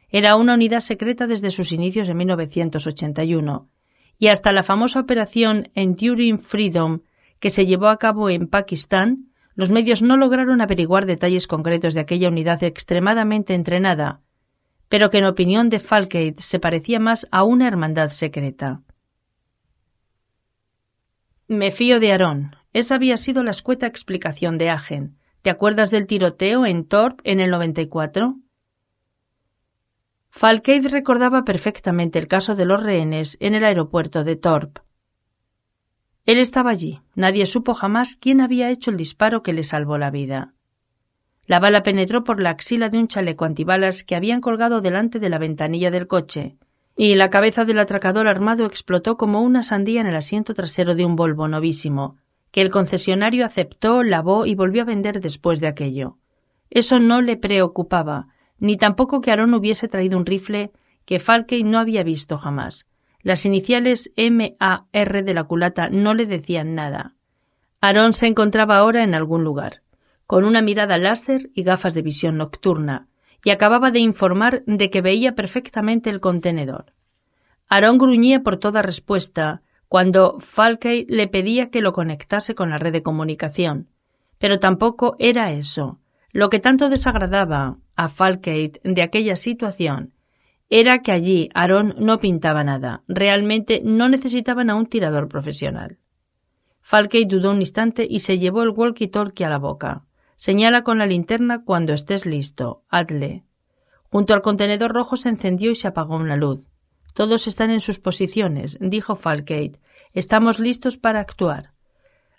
Era 0.09 0.35
una 0.35 0.55
unidad 0.55 0.79
secreta 0.81 1.27
desde 1.27 1.51
sus 1.51 1.71
inicios 1.71 2.09
en 2.09 2.17
1981, 2.17 3.69
y 4.17 4.27
hasta 4.27 4.51
la 4.51 4.63
famosa 4.63 4.99
operación 4.99 5.69
Enduring 5.73 6.39
Freedom 6.39 7.01
que 7.39 7.49
se 7.49 7.65
llevó 7.65 7.87
a 7.87 7.97
cabo 7.97 8.29
en 8.29 8.47
Pakistán, 8.47 9.31
los 9.55 9.71
medios 9.71 10.01
no 10.01 10.15
lograron 10.15 10.61
averiguar 10.61 11.05
detalles 11.05 11.47
concretos 11.47 11.93
de 11.93 12.01
aquella 12.01 12.29
unidad 12.29 12.63
extremadamente 12.63 13.55
entrenada, 13.55 14.21
pero 14.91 15.09
que 15.09 15.19
en 15.19 15.25
opinión 15.25 15.69
de 15.69 15.79
Falkade 15.79 16.35
se 16.39 16.59
parecía 16.59 16.99
más 16.99 17.25
a 17.31 17.45
una 17.45 17.65
hermandad 17.65 18.09
secreta. 18.09 18.81
Me 21.47 21.71
fío 21.71 22.01
de 22.01 22.11
Aarón. 22.11 22.57
Esa 22.73 22.95
había 22.95 23.15
sido 23.15 23.41
la 23.41 23.51
escueta 23.51 23.87
explicación 23.87 24.57
de 24.57 24.69
Agen. 24.69 25.17
¿Te 25.43 25.49
acuerdas 25.49 25.91
del 25.91 26.07
tiroteo 26.07 26.65
en 26.65 26.85
Torp 26.85 27.21
en 27.23 27.39
el 27.39 27.51
94? 27.51 28.35
Falkade 30.29 30.89
recordaba 30.89 31.45
perfectamente 31.45 32.19
el 32.19 32.27
caso 32.27 32.55
de 32.55 32.65
los 32.65 32.83
rehenes 32.83 33.37
en 33.39 33.55
el 33.55 33.63
aeropuerto 33.63 34.25
de 34.25 34.35
Torp. 34.35 34.79
Él 36.25 36.37
estaba 36.37 36.69
allí. 36.69 36.99
Nadie 37.15 37.45
supo 37.45 37.75
jamás 37.75 38.17
quién 38.17 38.41
había 38.41 38.69
hecho 38.69 38.91
el 38.91 38.97
disparo 38.97 39.41
que 39.41 39.53
le 39.53 39.63
salvó 39.63 39.97
la 39.97 40.11
vida. 40.11 40.53
La 41.51 41.59
bala 41.59 41.83
penetró 41.83 42.23
por 42.23 42.41
la 42.41 42.51
axila 42.51 42.87
de 42.87 42.97
un 42.97 43.09
chaleco 43.09 43.43
antibalas 43.43 44.05
que 44.05 44.15
habían 44.15 44.39
colgado 44.39 44.79
delante 44.79 45.19
de 45.19 45.27
la 45.27 45.37
ventanilla 45.37 45.91
del 45.91 46.07
coche, 46.07 46.55
y 46.95 47.15
la 47.15 47.29
cabeza 47.29 47.65
del 47.65 47.79
atracador 47.79 48.29
armado 48.29 48.65
explotó 48.65 49.17
como 49.17 49.41
una 49.41 49.61
sandía 49.61 49.99
en 49.99 50.07
el 50.07 50.15
asiento 50.15 50.53
trasero 50.53 50.95
de 50.95 51.03
un 51.03 51.17
Volvo 51.17 51.49
novísimo, 51.49 52.15
que 52.51 52.61
el 52.61 52.69
concesionario 52.69 53.45
aceptó, 53.45 54.01
lavó 54.01 54.45
y 54.45 54.55
volvió 54.55 54.83
a 54.83 54.85
vender 54.85 55.19
después 55.19 55.59
de 55.59 55.67
aquello. 55.67 56.15
Eso 56.69 57.01
no 57.01 57.21
le 57.21 57.35
preocupaba, 57.35 58.29
ni 58.57 58.77
tampoco 58.77 59.19
que 59.19 59.31
Aaron 59.31 59.53
hubiese 59.53 59.89
traído 59.89 60.17
un 60.17 60.25
rifle 60.25 60.71
que 61.03 61.19
Falkey 61.19 61.63
no 61.63 61.79
había 61.79 62.03
visto 62.03 62.37
jamás. 62.37 62.87
Las 63.23 63.45
iniciales 63.45 64.13
M-A-R 64.15 65.23
de 65.23 65.33
la 65.33 65.43
culata 65.43 65.89
no 65.89 66.13
le 66.13 66.27
decían 66.27 66.75
nada. 66.75 67.15
Aarón 67.81 68.13
se 68.13 68.27
encontraba 68.27 68.77
ahora 68.77 69.03
en 69.03 69.15
algún 69.15 69.43
lugar, 69.43 69.81
con 70.31 70.45
una 70.45 70.61
mirada 70.61 70.97
láser 70.97 71.49
y 71.53 71.63
gafas 71.63 71.93
de 71.93 72.01
visión 72.01 72.37
nocturna, 72.37 73.09
y 73.43 73.49
acababa 73.49 73.91
de 73.91 73.99
informar 73.99 74.63
de 74.65 74.89
que 74.89 75.01
veía 75.01 75.35
perfectamente 75.35 76.09
el 76.09 76.21
contenedor. 76.21 76.93
Aarón 77.67 77.97
gruñía 77.97 78.41
por 78.41 78.55
toda 78.55 78.81
respuesta 78.81 79.61
cuando 79.89 80.39
Falkey 80.39 81.05
le 81.09 81.27
pedía 81.27 81.69
que 81.69 81.81
lo 81.81 81.91
conectase 81.91 82.55
con 82.55 82.69
la 82.69 82.77
red 82.77 82.93
de 82.93 83.03
comunicación. 83.03 83.89
Pero 84.37 84.57
tampoco 84.57 85.17
era 85.19 85.51
eso. 85.51 85.99
Lo 86.31 86.49
que 86.49 86.59
tanto 86.59 86.87
desagradaba 86.87 87.75
a 87.97 88.07
Falkey 88.07 88.71
de 88.85 89.01
aquella 89.01 89.35
situación 89.35 90.13
era 90.69 90.99
que 90.99 91.11
allí 91.11 91.49
Aarón 91.53 91.93
no 91.97 92.19
pintaba 92.19 92.63
nada. 92.63 93.03
Realmente 93.09 93.81
no 93.83 94.07
necesitaban 94.07 94.69
a 94.69 94.75
un 94.75 94.85
tirador 94.85 95.27
profesional. 95.27 95.97
Falkey 96.79 97.25
dudó 97.25 97.51
un 97.51 97.59
instante 97.59 98.07
y 98.09 98.19
se 98.19 98.37
llevó 98.37 98.63
el 98.63 98.69
walkie-talkie 98.69 99.43
a 99.43 99.49
la 99.49 99.57
boca. 99.57 100.05
Señala 100.41 100.83
con 100.83 100.97
la 100.97 101.05
linterna 101.05 101.63
cuando 101.63 101.93
estés 101.93 102.25
listo. 102.25 102.81
Hazle. 102.89 103.43
Junto 104.09 104.33
al 104.33 104.41
contenedor 104.41 104.91
rojo 104.91 105.15
se 105.15 105.29
encendió 105.29 105.69
y 105.69 105.75
se 105.75 105.87
apagó 105.87 106.15
una 106.15 106.35
luz. 106.35 106.67
Todos 107.13 107.45
están 107.45 107.69
en 107.69 107.79
sus 107.79 107.99
posiciones, 107.99 108.75
dijo 108.81 109.15
Falkate. 109.15 109.79
Estamos 110.13 110.57
listos 110.59 110.97
para 110.97 111.19
actuar. 111.19 111.73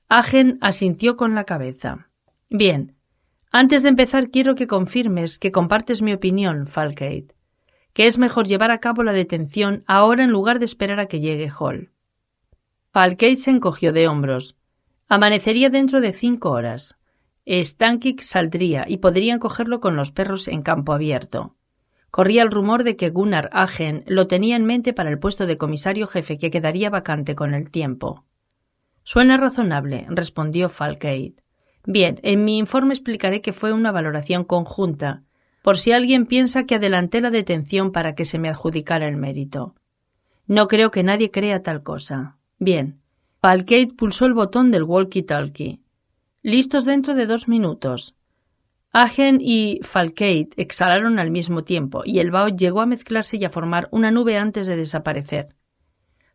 Agen 0.08 0.58
asintió 0.62 1.16
con 1.16 1.36
la 1.36 1.44
cabeza. 1.44 2.08
Bien. 2.50 2.96
Antes 3.52 3.84
de 3.84 3.90
empezar 3.90 4.30
quiero 4.30 4.56
que 4.56 4.66
confirmes 4.66 5.38
que 5.38 5.52
compartes 5.52 6.02
mi 6.02 6.12
opinión, 6.12 6.66
Falkate 6.66 7.36
que 7.92 8.06
es 8.06 8.18
mejor 8.18 8.48
llevar 8.48 8.72
a 8.72 8.78
cabo 8.78 9.04
la 9.04 9.12
detención 9.12 9.84
ahora 9.86 10.24
en 10.24 10.32
lugar 10.32 10.58
de 10.58 10.64
esperar 10.64 10.98
a 10.98 11.06
que 11.06 11.20
llegue 11.20 11.52
Hall. 11.56 11.92
Falkate 12.92 13.36
se 13.36 13.52
encogió 13.52 13.92
de 13.92 14.08
hombros. 14.08 14.56
Amanecería 15.06 15.68
dentro 15.68 16.00
de 16.00 16.10
cinco 16.10 16.50
horas. 16.50 16.98
Stankic 17.46 18.20
saldría 18.20 18.84
y 18.86 18.98
podrían 18.98 19.38
cogerlo 19.38 19.80
con 19.80 19.96
los 19.96 20.12
perros 20.12 20.48
en 20.48 20.62
campo 20.62 20.92
abierto. 20.92 21.56
Corría 22.10 22.42
el 22.42 22.50
rumor 22.50 22.84
de 22.84 22.96
que 22.96 23.10
Gunnar 23.10 23.48
Agen 23.52 24.04
lo 24.06 24.26
tenía 24.26 24.56
en 24.56 24.66
mente 24.66 24.92
para 24.92 25.10
el 25.10 25.18
puesto 25.18 25.46
de 25.46 25.56
comisario 25.56 26.06
jefe 26.06 26.38
que 26.38 26.50
quedaría 26.50 26.90
vacante 26.90 27.34
con 27.34 27.54
el 27.54 27.70
tiempo. 27.70 28.24
Suena 29.02 29.36
razonable, 29.36 30.06
respondió 30.10 30.68
Falkate. 30.68 31.34
Bien, 31.84 32.20
en 32.22 32.44
mi 32.44 32.58
informe 32.58 32.94
explicaré 32.94 33.40
que 33.40 33.52
fue 33.52 33.72
una 33.72 33.90
valoración 33.90 34.44
conjunta, 34.44 35.22
por 35.62 35.78
si 35.78 35.92
alguien 35.92 36.26
piensa 36.26 36.64
que 36.64 36.76
adelanté 36.76 37.20
la 37.20 37.30
detención 37.30 37.92
para 37.92 38.14
que 38.14 38.24
se 38.24 38.38
me 38.38 38.48
adjudicara 38.48 39.08
el 39.08 39.16
mérito. 39.16 39.74
No 40.46 40.68
creo 40.68 40.90
que 40.90 41.02
nadie 41.02 41.30
crea 41.30 41.62
tal 41.62 41.82
cosa. 41.82 42.36
Bien. 42.58 43.00
Falkate 43.40 43.94
pulsó 43.96 44.26
el 44.26 44.34
botón 44.34 44.70
del 44.70 44.84
walkie-talkie. 44.84 45.81
Listos 46.42 46.84
dentro 46.84 47.14
de 47.14 47.26
dos 47.26 47.46
minutos. 47.46 48.16
Agen 48.92 49.38
y 49.40 49.78
Falkate 49.82 50.50
exhalaron 50.56 51.20
al 51.20 51.30
mismo 51.30 51.62
tiempo, 51.62 52.02
y 52.04 52.18
el 52.18 52.32
bao 52.32 52.48
llegó 52.48 52.80
a 52.80 52.86
mezclarse 52.86 53.36
y 53.36 53.44
a 53.44 53.50
formar 53.50 53.88
una 53.92 54.10
nube 54.10 54.36
antes 54.36 54.66
de 54.66 54.76
desaparecer. 54.76 55.54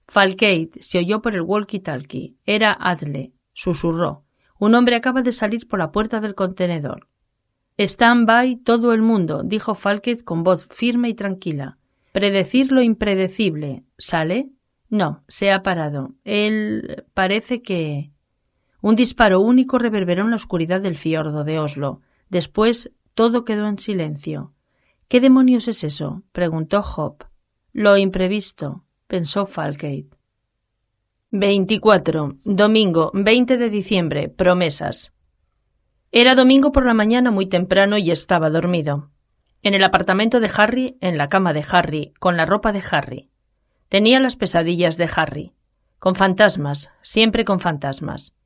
Falkate 0.07 0.71
se 0.79 0.99
oyó 0.99 1.21
por 1.21 1.35
el 1.35 1.41
walkie-talkie. 1.41 2.37
Era 2.45 2.71
Adle. 2.71 3.33
Susurró. 3.51 4.23
Un 4.59 4.75
hombre 4.75 4.95
acaba 4.95 5.21
de 5.21 5.33
salir 5.33 5.67
por 5.67 5.79
la 5.79 5.91
puerta 5.91 6.21
del 6.21 6.35
contenedor. 6.35 7.09
Stand 7.77 8.25
by 8.25 8.55
todo 8.63 8.93
el 8.93 9.01
mundo, 9.01 9.43
dijo 9.43 9.75
Falkett 9.75 10.23
con 10.23 10.43
voz 10.43 10.67
firme 10.71 11.09
y 11.09 11.13
tranquila. 11.15 11.77
Predecir 12.13 12.71
lo 12.71 12.81
impredecible. 12.81 13.83
¿Sale? 13.97 14.49
No, 14.89 15.23
se 15.27 15.51
ha 15.51 15.61
parado. 15.63 16.15
Él 16.23 17.03
parece 17.13 17.61
que. 17.61 18.11
Un 18.81 18.95
disparo 18.95 19.39
único 19.41 19.77
reverberó 19.77 20.23
en 20.23 20.29
la 20.29 20.35
oscuridad 20.35 20.81
del 20.81 20.95
fiordo 20.95 21.43
de 21.43 21.59
Oslo. 21.59 22.01
Después 22.29 22.91
todo 23.13 23.45
quedó 23.45 23.67
en 23.67 23.79
silencio. 23.79 24.53
¿Qué 25.07 25.19
demonios 25.19 25.67
es 25.67 25.83
eso? 25.83 26.23
preguntó 26.31 26.81
Hop. 26.95 27.23
Lo 27.73 27.97
imprevisto, 27.97 28.83
pensó 29.07 29.45
Falkate. 29.45 30.09
24. 31.31 32.37
Domingo, 32.43 33.11
20 33.13 33.57
de 33.57 33.69
diciembre. 33.69 34.29
Promesas. 34.29 35.13
Era 36.11 36.35
domingo 36.35 36.71
por 36.71 36.85
la 36.85 36.93
mañana 36.93 37.31
muy 37.31 37.47
temprano 37.47 37.97
y 37.97 38.11
estaba 38.11 38.49
dormido. 38.49 39.11
En 39.61 39.73
el 39.73 39.83
apartamento 39.83 40.39
de 40.39 40.49
Harry, 40.55 40.97
en 41.01 41.17
la 41.17 41.27
cama 41.27 41.51
de 41.51 41.65
Harry, 41.69 42.13
con 42.19 42.37
la 42.37 42.45
ropa 42.45 42.71
de 42.71 42.81
Harry. 42.91 43.29
Tenía 43.89 44.19
las 44.19 44.35
pesadillas 44.37 44.95
de 44.97 45.09
Harry. 45.15 45.53
Con 45.99 46.15
fantasmas, 46.15 46.91
siempre 47.01 47.43
con 47.43 47.59
fantasmas. 47.59 48.36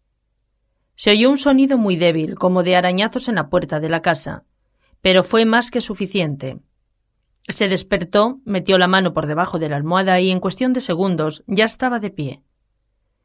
Se 1.02 1.10
oyó 1.10 1.32
un 1.32 1.38
sonido 1.38 1.80
muy 1.80 1.96
débil, 1.96 2.36
como 2.36 2.62
de 2.62 2.76
arañazos 2.76 3.28
en 3.28 3.34
la 3.34 3.50
puerta 3.50 3.80
de 3.80 3.90
la 3.90 4.04
casa, 4.04 4.44
pero 5.02 5.24
fue 5.24 5.46
más 5.46 5.72
que 5.72 5.82
suficiente. 5.82 6.60
Se 7.48 7.68
despertó, 7.68 8.38
metió 8.46 8.78
la 8.78 8.88
mano 8.88 9.12
por 9.12 9.26
debajo 9.26 9.58
de 9.58 9.68
la 9.68 9.78
almohada 9.78 10.20
y 10.20 10.30
en 10.30 10.40
cuestión 10.40 10.74
de 10.74 10.80
segundos 10.80 11.44
ya 11.48 11.66
estaba 11.66 11.98
de 11.98 12.12
pie. 12.12 12.44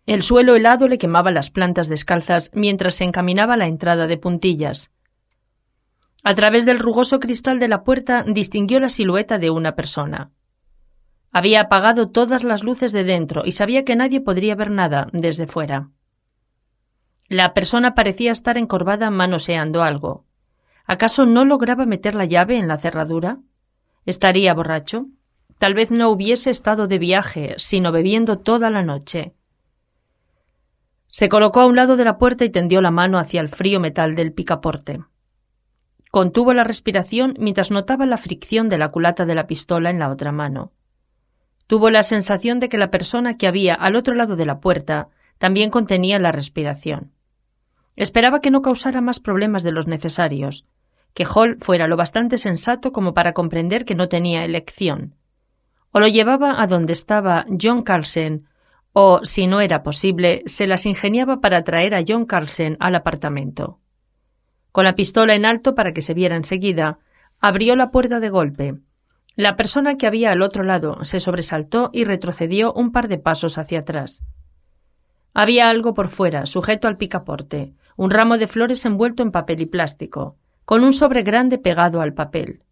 El 0.07 0.23
suelo 0.23 0.57
helado 0.57 0.89
le 0.89 0.97
quemaba 0.97 1.31
las 1.33 1.51
plantas 1.51 1.91
descalzas 1.91 2.51
mientras 2.55 2.95
se 2.95 3.05
encaminaba 3.05 3.53
a 3.53 3.59
la 3.59 3.67
entrada 3.67 4.07
de 4.07 4.17
puntillas. 4.17 4.91
A 6.25 6.35
través 6.35 6.65
del 6.65 6.79
rugoso 6.79 7.21
cristal 7.21 7.59
de 7.59 7.69
la 7.69 7.85
puerta 7.85 8.25
distinguió 8.27 8.81
la 8.81 8.89
silueta 8.89 9.37
de 9.37 9.51
una 9.51 9.75
persona. 9.75 10.31
Había 11.31 11.61
apagado 11.61 12.09
todas 12.09 12.43
las 12.43 12.65
luces 12.65 12.93
de 12.93 13.05
dentro 13.05 13.43
y 13.45 13.53
sabía 13.53 13.85
que 13.85 13.97
nadie 13.97 14.23
podría 14.23 14.55
ver 14.55 14.71
nada 14.71 15.09
desde 15.13 15.47
fuera. 15.47 15.91
La 17.29 17.55
persona 17.55 17.95
parecía 17.95 18.31
estar 18.31 18.57
encorvada 18.57 19.11
manoseando 19.11 19.83
algo. 19.83 20.25
¿Acaso 20.85 21.27
no 21.27 21.45
lograba 21.45 21.85
meter 21.85 22.15
la 22.15 22.25
llave 22.25 22.57
en 22.57 22.69
la 22.69 22.79
cerradura? 22.79 23.39
¿Estaría 24.05 24.55
borracho? 24.55 25.07
Tal 25.59 25.75
vez 25.75 25.91
no 25.91 26.11
hubiese 26.11 26.51
estado 26.51 26.87
de 26.87 26.99
viaje, 26.99 27.55
sino 27.59 27.91
bebiendo 27.91 28.39
toda 28.39 28.71
la 28.71 28.83
noche. 28.83 29.35
Se 31.09 31.29
colocó 31.29 31.61
a 31.61 31.67
un 31.67 31.77
lado 31.77 31.97
de 31.97 32.05
la 32.05 32.19
puerta 32.19 32.45
y 32.45 32.51
tendió 32.51 32.81
la 32.81 32.91
mano 32.91 33.19
hacia 33.19 33.41
el 33.41 33.49
frío 33.49 33.81
metal 33.81 34.15
del 34.15 34.33
picaporte. 34.33 35.01
Contuvo 36.13 36.55
la 36.55 36.63
respiración 36.63 37.35
mientras 37.39 37.71
notaba 37.71 38.07
la 38.07 38.19
fricción 38.19 38.69
de 38.69 38.79
la 38.79 38.91
culata 38.91 39.27
de 39.27 39.35
la 39.35 39.47
pistola 39.47 39.91
en 39.91 39.99
la 39.99 40.11
otra 40.11 40.31
mano. 40.31 40.73
Tuvo 41.67 41.91
la 41.91 42.05
sensación 42.05 42.61
de 42.61 42.69
que 42.69 42.79
la 42.79 42.91
persona 42.91 43.37
que 43.37 43.49
había 43.49 43.75
al 43.75 43.97
otro 43.97 44.15
lado 44.15 44.37
de 44.37 44.47
la 44.47 44.61
puerta 44.61 45.09
también 45.39 45.71
contenía 45.71 46.19
la 46.21 46.33
respiración. 46.33 47.16
Esperaba 47.97 48.41
que 48.41 48.51
no 48.51 48.63
causara 48.63 49.01
más 49.01 49.21
problemas 49.21 49.63
de 49.63 49.73
los 49.73 49.87
necesarios, 49.87 50.67
que 51.15 51.25
Hall 51.25 51.57
fuera 51.61 51.89
lo 51.89 51.97
bastante 51.97 52.37
sensato 52.37 52.93
como 52.93 53.15
para 53.15 53.33
comprender 53.33 53.85
que 53.87 53.95
no 53.95 54.09
tenía 54.09 54.45
elección. 54.45 55.15
O 55.91 55.99
lo 55.99 56.07
llevaba 56.07 56.61
a 56.61 56.67
donde 56.67 56.93
estaba 56.93 57.47
John 57.61 57.83
Carlsen, 57.83 58.47
o, 58.93 59.21
si 59.25 59.47
no 59.47 59.61
era 59.61 59.83
posible, 59.83 60.43
se 60.45 60.67
las 60.67 60.85
ingeniaba 60.85 61.41
para 61.41 61.65
traer 61.65 61.95
a 61.95 62.03
John 62.07 62.27
Carlsen 62.27 62.77
al 62.81 62.95
apartamento. 62.95 63.81
Con 64.73 64.85
la 64.85 64.95
pistola 64.95 65.35
en 65.35 65.47
alto 65.47 65.75
para 65.75 65.93
que 65.93 66.03
se 66.03 66.13
viera 66.13 66.37
enseguida, 66.37 66.99
abrió 67.41 67.77
la 67.77 67.91
puerta 67.91 68.21
de 68.21 68.29
golpe. 68.29 68.75
La 69.35 69.57
persona 69.57 69.97
que 69.97 70.07
había 70.07 70.33
al 70.33 70.43
otro 70.43 70.65
lado 70.65 71.03
se 71.05 71.21
sobresaltó 71.21 71.89
y 71.93 72.05
retrocedió 72.05 72.73
un 72.75 72.93
par 72.93 73.09
de 73.09 73.19
pasos 73.19 73.57
hacia 73.57 73.81
atrás. 73.81 74.23
Había 75.33 75.69
algo 75.69 75.93
por 75.93 76.09
fuera, 76.09 76.47
sujeto 76.47 76.89
al 76.89 76.97
picaporte, 76.97 77.75
un 77.97 78.11
ramo 78.11 78.39
de 78.39 78.47
flores 78.47 78.85
envuelto 78.85 79.23
en 79.23 79.33
papel 79.33 79.61
y 79.63 79.67
plástico, 79.67 80.37
con 80.65 80.85
un 80.85 80.93
sobre 80.93 81.23
grande 81.23 81.59
pegado 81.59 82.01
al 82.01 82.15
papel. 82.15 82.63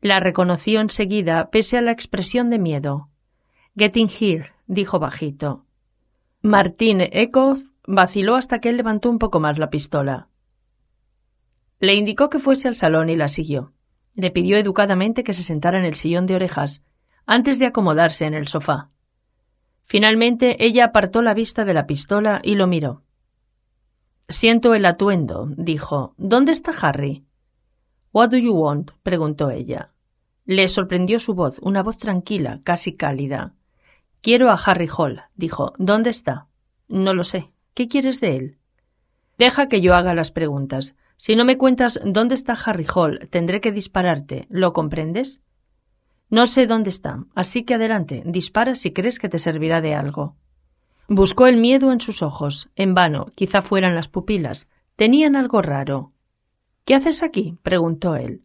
La 0.00 0.18
reconoció 0.18 0.80
enseguida, 0.80 1.50
pese 1.50 1.78
a 1.78 1.82
la 1.82 1.92
expresión 1.92 2.50
de 2.50 2.58
miedo. 2.58 3.08
Getting 3.76 4.08
here, 4.08 4.50
dijo 4.66 4.98
bajito. 4.98 5.64
Martín 6.42 7.00
Ekov 7.00 7.62
vaciló 7.86 8.34
hasta 8.34 8.58
que 8.58 8.68
él 8.68 8.76
levantó 8.76 9.08
un 9.10 9.18
poco 9.18 9.38
más 9.38 9.58
la 9.58 9.70
pistola. 9.70 10.28
Le 11.78 11.94
indicó 11.94 12.28
que 12.28 12.38
fuese 12.38 12.68
al 12.68 12.76
salón 12.76 13.08
y 13.10 13.16
la 13.16 13.28
siguió. 13.28 13.72
Le 14.14 14.30
pidió 14.30 14.56
educadamente 14.56 15.24
que 15.24 15.34
se 15.34 15.42
sentara 15.42 15.78
en 15.78 15.84
el 15.84 15.94
sillón 15.94 16.26
de 16.26 16.34
orejas, 16.34 16.84
antes 17.26 17.58
de 17.58 17.66
acomodarse 17.66 18.26
en 18.26 18.34
el 18.34 18.48
sofá. 18.48 18.90
Finalmente 19.84 20.64
ella 20.64 20.86
apartó 20.86 21.22
la 21.22 21.34
vista 21.34 21.64
de 21.64 21.74
la 21.74 21.86
pistola 21.86 22.40
y 22.42 22.56
lo 22.56 22.66
miró. 22.66 23.02
Siento 24.32 24.72
el 24.72 24.86
atuendo, 24.86 25.46
dijo. 25.58 26.14
¿Dónde 26.16 26.52
está 26.52 26.72
Harry? 26.80 27.26
What 28.14 28.30
do 28.30 28.38
you 28.38 28.54
want? 28.54 28.92
preguntó 29.02 29.50
ella. 29.50 29.92
Le 30.46 30.68
sorprendió 30.68 31.18
su 31.18 31.34
voz, 31.34 31.58
una 31.58 31.82
voz 31.82 31.98
tranquila, 31.98 32.62
casi 32.64 32.94
cálida. 32.96 33.52
Quiero 34.22 34.50
a 34.50 34.54
Harry 34.54 34.88
Hall, 34.88 35.20
dijo. 35.34 35.74
¿Dónde 35.76 36.08
está? 36.08 36.46
No 36.88 37.12
lo 37.12 37.24
sé. 37.24 37.50
¿Qué 37.74 37.88
quieres 37.88 38.22
de 38.22 38.36
él? 38.36 38.58
Deja 39.36 39.68
que 39.68 39.82
yo 39.82 39.94
haga 39.94 40.14
las 40.14 40.32
preguntas. 40.32 40.96
Si 41.18 41.36
no 41.36 41.44
me 41.44 41.58
cuentas 41.58 42.00
dónde 42.02 42.34
está 42.34 42.54
Harry 42.54 42.86
Hall, 42.94 43.28
tendré 43.30 43.60
que 43.60 43.70
dispararte. 43.70 44.46
¿Lo 44.48 44.72
comprendes? 44.72 45.42
No 46.30 46.46
sé 46.46 46.64
dónde 46.64 46.88
está, 46.88 47.26
así 47.34 47.64
que 47.64 47.74
adelante, 47.74 48.22
dispara 48.24 48.76
si 48.76 48.94
crees 48.94 49.18
que 49.18 49.28
te 49.28 49.38
servirá 49.38 49.82
de 49.82 49.94
algo. 49.94 50.36
Buscó 51.08 51.46
el 51.46 51.56
miedo 51.56 51.92
en 51.92 52.00
sus 52.00 52.22
ojos, 52.22 52.70
en 52.76 52.94
vano, 52.94 53.26
quizá 53.34 53.62
fueran 53.62 53.94
las 53.94 54.08
pupilas. 54.08 54.68
Tenían 54.96 55.36
algo 55.36 55.62
raro. 55.62 56.12
¿Qué 56.84 56.94
haces 56.94 57.22
aquí? 57.22 57.56
preguntó 57.62 58.16
él. 58.16 58.44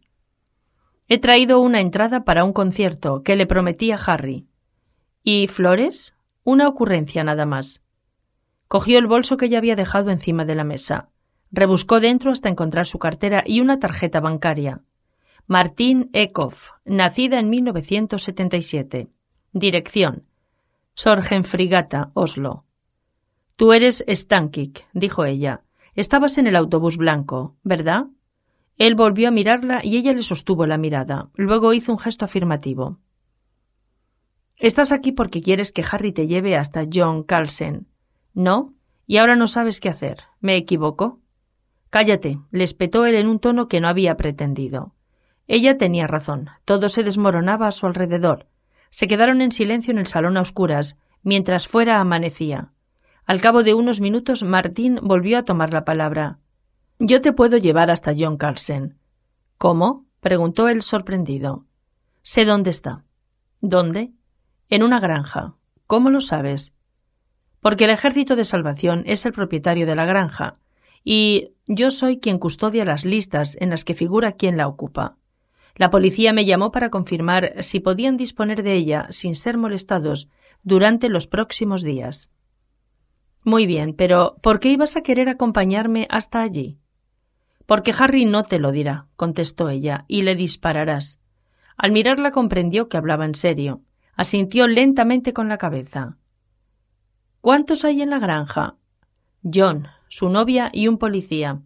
He 1.08 1.18
traído 1.18 1.60
una 1.60 1.80
entrada 1.80 2.24
para 2.24 2.44
un 2.44 2.52
concierto 2.52 3.22
que 3.22 3.36
le 3.36 3.46
prometí 3.46 3.92
a 3.92 3.96
Harry. 3.96 4.46
¿Y 5.22 5.46
flores? 5.46 6.14
Una 6.44 6.68
ocurrencia 6.68 7.24
nada 7.24 7.46
más. 7.46 7.82
Cogió 8.68 8.98
el 8.98 9.06
bolso 9.06 9.36
que 9.38 9.48
ya 9.48 9.58
había 9.58 9.76
dejado 9.76 10.10
encima 10.10 10.44
de 10.44 10.54
la 10.54 10.64
mesa. 10.64 11.08
Rebuscó 11.50 12.00
dentro 12.00 12.30
hasta 12.30 12.50
encontrar 12.50 12.86
su 12.86 12.98
cartera 12.98 13.42
y 13.46 13.60
una 13.60 13.78
tarjeta 13.78 14.20
bancaria. 14.20 14.82
Martín 15.46 16.10
Ekhoff, 16.12 16.72
nacida 16.84 17.38
en 17.38 17.48
1977. 17.48 19.08
Dirección: 19.52 20.27
Sorgenfrigata, 21.00 22.10
Oslo. 22.14 22.64
Tú 23.54 23.72
eres 23.72 24.04
Stankik, 24.08 24.84
dijo 24.92 25.24
ella. 25.24 25.62
Estabas 25.94 26.38
en 26.38 26.48
el 26.48 26.56
autobús 26.56 26.96
blanco, 26.96 27.54
¿verdad? 27.62 28.06
Él 28.78 28.96
volvió 28.96 29.28
a 29.28 29.30
mirarla 29.30 29.78
y 29.84 29.96
ella 29.96 30.12
le 30.12 30.24
sostuvo 30.24 30.66
la 30.66 30.76
mirada. 30.76 31.28
Luego 31.34 31.72
hizo 31.72 31.92
un 31.92 32.00
gesto 32.00 32.24
afirmativo. 32.24 32.98
Estás 34.56 34.90
aquí 34.90 35.12
porque 35.12 35.40
quieres 35.40 35.70
que 35.70 35.84
Harry 35.88 36.10
te 36.10 36.26
lleve 36.26 36.56
hasta 36.56 36.84
John 36.92 37.22
Carlsen. 37.22 37.86
¿No? 38.34 38.74
Y 39.06 39.18
ahora 39.18 39.36
no 39.36 39.46
sabes 39.46 39.78
qué 39.78 39.90
hacer. 39.90 40.24
¿Me 40.40 40.56
equivoco? 40.56 41.20
Cállate, 41.90 42.40
le 42.50 42.64
espetó 42.64 43.06
él 43.06 43.14
en 43.14 43.28
un 43.28 43.38
tono 43.38 43.68
que 43.68 43.80
no 43.80 43.86
había 43.86 44.16
pretendido. 44.16 44.96
Ella 45.46 45.78
tenía 45.78 46.08
razón. 46.08 46.48
Todo 46.64 46.88
se 46.88 47.04
desmoronaba 47.04 47.68
a 47.68 47.72
su 47.72 47.86
alrededor. 47.86 48.47
Se 48.90 49.06
quedaron 49.06 49.40
en 49.40 49.52
silencio 49.52 49.90
en 49.92 49.98
el 49.98 50.06
salón 50.06 50.36
a 50.36 50.40
oscuras, 50.40 50.98
mientras 51.22 51.68
fuera 51.68 52.00
amanecía. 52.00 52.72
Al 53.26 53.40
cabo 53.40 53.62
de 53.62 53.74
unos 53.74 54.00
minutos 54.00 54.42
Martín 54.42 54.98
volvió 55.02 55.38
a 55.38 55.44
tomar 55.44 55.72
la 55.72 55.84
palabra. 55.84 56.38
Yo 56.98 57.20
te 57.20 57.32
puedo 57.32 57.58
llevar 57.58 57.90
hasta 57.90 58.14
John 58.16 58.36
Carlsen. 58.36 58.98
¿Cómo? 59.58 60.06
preguntó 60.20 60.68
él 60.68 60.82
sorprendido. 60.82 61.66
Sé 62.22 62.44
dónde 62.44 62.70
está. 62.70 63.04
¿Dónde? 63.60 64.12
En 64.68 64.82
una 64.82 65.00
granja. 65.00 65.54
¿Cómo 65.86 66.10
lo 66.10 66.20
sabes? 66.20 66.74
Porque 67.60 67.84
el 67.84 67.90
Ejército 67.90 68.36
de 68.36 68.44
Salvación 68.44 69.02
es 69.06 69.26
el 69.26 69.32
propietario 69.32 69.86
de 69.86 69.96
la 69.96 70.04
granja, 70.04 70.58
y 71.04 71.54
yo 71.66 71.90
soy 71.90 72.18
quien 72.18 72.38
custodia 72.38 72.84
las 72.84 73.04
listas 73.04 73.56
en 73.60 73.70
las 73.70 73.84
que 73.84 73.94
figura 73.94 74.32
quien 74.32 74.56
la 74.56 74.68
ocupa. 74.68 75.16
La 75.78 75.90
policía 75.90 76.32
me 76.32 76.44
llamó 76.44 76.72
para 76.72 76.90
confirmar 76.90 77.62
si 77.62 77.78
podían 77.78 78.16
disponer 78.16 78.64
de 78.64 78.74
ella 78.74 79.06
sin 79.10 79.36
ser 79.36 79.56
molestados 79.56 80.28
durante 80.64 81.08
los 81.08 81.28
próximos 81.28 81.82
días. 81.82 82.32
Muy 83.44 83.64
bien, 83.64 83.94
pero 83.94 84.36
¿por 84.42 84.58
qué 84.58 84.70
ibas 84.70 84.96
a 84.96 85.02
querer 85.02 85.28
acompañarme 85.28 86.08
hasta 86.10 86.42
allí? 86.42 86.78
Porque 87.64 87.94
Harry 87.96 88.24
no 88.24 88.42
te 88.42 88.58
lo 88.58 88.72
dirá, 88.72 89.06
contestó 89.14 89.68
ella, 89.68 90.04
y 90.08 90.22
le 90.22 90.34
dispararás. 90.34 91.20
Al 91.76 91.92
mirarla 91.92 92.32
comprendió 92.32 92.88
que 92.88 92.96
hablaba 92.96 93.24
en 93.24 93.36
serio. 93.36 93.82
Asintió 94.16 94.66
lentamente 94.66 95.32
con 95.32 95.48
la 95.48 95.58
cabeza. 95.58 96.16
¿Cuántos 97.40 97.84
hay 97.84 98.02
en 98.02 98.10
la 98.10 98.18
granja? 98.18 98.74
John, 99.44 99.86
su 100.08 100.28
novia 100.28 100.70
y 100.72 100.88
un 100.88 100.98
policía. 100.98 101.62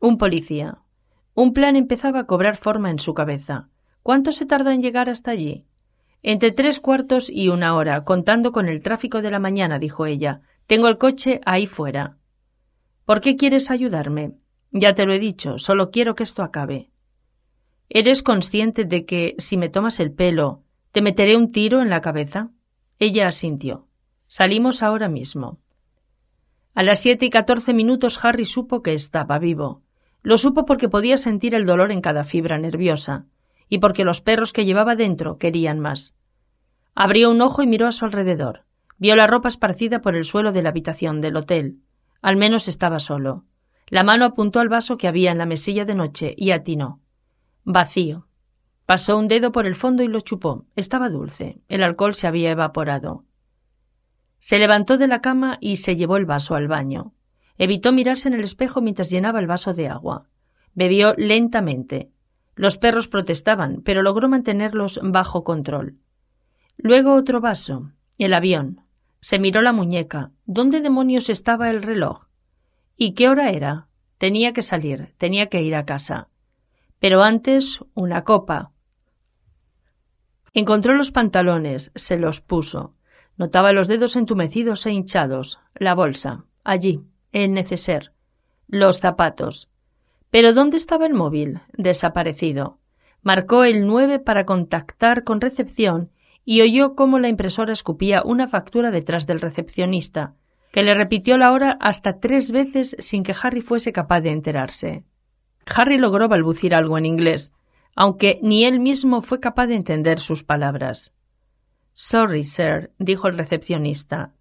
Un 0.00 0.18
policía. 0.18 0.78
Un 1.40 1.52
plan 1.52 1.76
empezaba 1.76 2.18
a 2.18 2.26
cobrar 2.26 2.56
forma 2.56 2.90
en 2.90 2.98
su 2.98 3.14
cabeza. 3.14 3.68
¿Cuánto 4.02 4.32
se 4.32 4.44
tarda 4.44 4.74
en 4.74 4.82
llegar 4.82 5.08
hasta 5.08 5.30
allí? 5.30 5.66
Entre 6.20 6.50
tres 6.50 6.80
cuartos 6.80 7.30
y 7.30 7.48
una 7.48 7.76
hora, 7.76 8.02
contando 8.02 8.50
con 8.50 8.66
el 8.66 8.82
tráfico 8.82 9.22
de 9.22 9.30
la 9.30 9.38
mañana, 9.38 9.78
dijo 9.78 10.04
ella. 10.04 10.40
Tengo 10.66 10.88
el 10.88 10.98
coche 10.98 11.40
ahí 11.46 11.66
fuera. 11.66 12.16
¿Por 13.04 13.20
qué 13.20 13.36
quieres 13.36 13.70
ayudarme? 13.70 14.32
Ya 14.72 14.94
te 14.94 15.06
lo 15.06 15.12
he 15.12 15.20
dicho, 15.20 15.58
solo 15.58 15.92
quiero 15.92 16.16
que 16.16 16.24
esto 16.24 16.42
acabe. 16.42 16.90
¿Eres 17.88 18.24
consciente 18.24 18.84
de 18.84 19.04
que, 19.04 19.36
si 19.38 19.56
me 19.56 19.68
tomas 19.68 20.00
el 20.00 20.10
pelo, 20.10 20.64
te 20.90 21.02
meteré 21.02 21.36
un 21.36 21.52
tiro 21.52 21.82
en 21.82 21.88
la 21.88 22.00
cabeza? 22.00 22.50
Ella 22.98 23.28
asintió. 23.28 23.86
Salimos 24.26 24.82
ahora 24.82 25.08
mismo. 25.08 25.60
A 26.74 26.82
las 26.82 26.98
siete 26.98 27.26
y 27.26 27.30
catorce 27.30 27.72
minutos 27.72 28.18
Harry 28.24 28.44
supo 28.44 28.82
que 28.82 28.92
estaba 28.92 29.38
vivo. 29.38 29.84
Lo 30.28 30.36
supo 30.36 30.66
porque 30.66 30.90
podía 30.90 31.16
sentir 31.16 31.54
el 31.54 31.64
dolor 31.64 31.90
en 31.90 32.02
cada 32.02 32.22
fibra 32.22 32.58
nerviosa, 32.58 33.24
y 33.70 33.78
porque 33.78 34.04
los 34.04 34.20
perros 34.20 34.52
que 34.52 34.66
llevaba 34.66 34.94
dentro 34.94 35.38
querían 35.38 35.80
más. 35.80 36.14
Abrió 36.94 37.30
un 37.30 37.40
ojo 37.40 37.62
y 37.62 37.66
miró 37.66 37.86
a 37.86 37.92
su 37.92 38.04
alrededor. 38.04 38.66
Vio 38.98 39.16
la 39.16 39.26
ropa 39.26 39.48
esparcida 39.48 40.02
por 40.02 40.14
el 40.14 40.26
suelo 40.26 40.52
de 40.52 40.62
la 40.62 40.68
habitación 40.68 41.22
del 41.22 41.34
hotel. 41.34 41.78
Al 42.20 42.36
menos 42.36 42.68
estaba 42.68 42.98
solo. 42.98 43.46
La 43.86 44.04
mano 44.04 44.26
apuntó 44.26 44.60
al 44.60 44.68
vaso 44.68 44.98
que 44.98 45.08
había 45.08 45.32
en 45.32 45.38
la 45.38 45.46
mesilla 45.46 45.86
de 45.86 45.94
noche 45.94 46.34
y 46.36 46.50
atinó. 46.50 47.00
Vacío. 47.64 48.26
Pasó 48.84 49.16
un 49.16 49.28
dedo 49.28 49.50
por 49.50 49.64
el 49.64 49.76
fondo 49.76 50.02
y 50.02 50.08
lo 50.08 50.20
chupó. 50.20 50.66
Estaba 50.76 51.08
dulce. 51.08 51.62
El 51.68 51.82
alcohol 51.82 52.14
se 52.14 52.26
había 52.26 52.50
evaporado. 52.50 53.24
Se 54.40 54.58
levantó 54.58 54.98
de 54.98 55.08
la 55.08 55.22
cama 55.22 55.56
y 55.62 55.78
se 55.78 55.96
llevó 55.96 56.18
el 56.18 56.26
vaso 56.26 56.54
al 56.54 56.68
baño. 56.68 57.14
Evitó 57.58 57.92
mirarse 57.92 58.28
en 58.28 58.34
el 58.34 58.44
espejo 58.44 58.80
mientras 58.80 59.10
llenaba 59.10 59.40
el 59.40 59.48
vaso 59.48 59.74
de 59.74 59.88
agua. 59.88 60.26
Bebió 60.74 61.14
lentamente. 61.16 62.10
Los 62.54 62.78
perros 62.78 63.08
protestaban, 63.08 63.82
pero 63.84 64.02
logró 64.02 64.28
mantenerlos 64.28 65.00
bajo 65.02 65.44
control. 65.44 65.96
Luego 66.76 67.14
otro 67.14 67.40
vaso. 67.40 67.90
El 68.16 68.32
avión. 68.32 68.82
Se 69.20 69.38
miró 69.38 69.60
la 69.62 69.72
muñeca. 69.72 70.30
¿Dónde 70.46 70.80
demonios 70.80 71.28
estaba 71.28 71.70
el 71.70 71.82
reloj? 71.82 72.26
¿Y 72.96 73.14
qué 73.14 73.28
hora 73.28 73.50
era? 73.50 73.88
Tenía 74.18 74.52
que 74.52 74.62
salir, 74.62 75.14
tenía 75.18 75.48
que 75.48 75.62
ir 75.62 75.74
a 75.74 75.84
casa. 75.84 76.28
Pero 77.00 77.22
antes 77.22 77.80
una 77.94 78.24
copa. 78.24 78.72
Encontró 80.52 80.94
los 80.94 81.10
pantalones, 81.10 81.92
se 81.94 82.16
los 82.16 82.40
puso. 82.40 82.94
Notaba 83.36 83.72
los 83.72 83.86
dedos 83.86 84.16
entumecidos 84.16 84.84
e 84.86 84.92
hinchados, 84.92 85.60
la 85.74 85.94
bolsa, 85.94 86.44
allí, 86.64 87.02
el 87.32 87.52
neceser, 87.52 88.12
los 88.66 89.00
zapatos. 89.00 89.68
Pero 90.30 90.52
¿dónde 90.52 90.76
estaba 90.76 91.06
el 91.06 91.14
móvil? 91.14 91.60
Desaparecido. 91.76 92.78
Marcó 93.22 93.64
el 93.64 93.86
9 93.86 94.20
para 94.20 94.44
contactar 94.44 95.24
con 95.24 95.40
recepción 95.40 96.10
y 96.44 96.62
oyó 96.62 96.94
cómo 96.94 97.18
la 97.18 97.28
impresora 97.28 97.72
escupía 97.72 98.22
una 98.24 98.46
factura 98.48 98.90
detrás 98.90 99.26
del 99.26 99.40
recepcionista, 99.40 100.34
que 100.72 100.82
le 100.82 100.94
repitió 100.94 101.36
la 101.36 101.52
hora 101.52 101.76
hasta 101.80 102.20
tres 102.20 102.52
veces 102.52 102.96
sin 102.98 103.22
que 103.22 103.34
Harry 103.42 103.60
fuese 103.60 103.92
capaz 103.92 104.20
de 104.20 104.30
enterarse. 104.30 105.04
Harry 105.66 105.98
logró 105.98 106.28
balbucir 106.28 106.74
algo 106.74 106.96
en 106.96 107.06
inglés, 107.06 107.52
aunque 107.94 108.38
ni 108.42 108.64
él 108.64 108.80
mismo 108.80 109.22
fue 109.22 109.40
capaz 109.40 109.66
de 109.66 109.74
entender 109.74 110.20
sus 110.20 110.44
palabras. 110.44 111.14
Sorry, 111.92 112.44
sir, 112.44 112.92
dijo 112.98 113.28
el 113.28 113.36
recepcionista. 113.36 114.32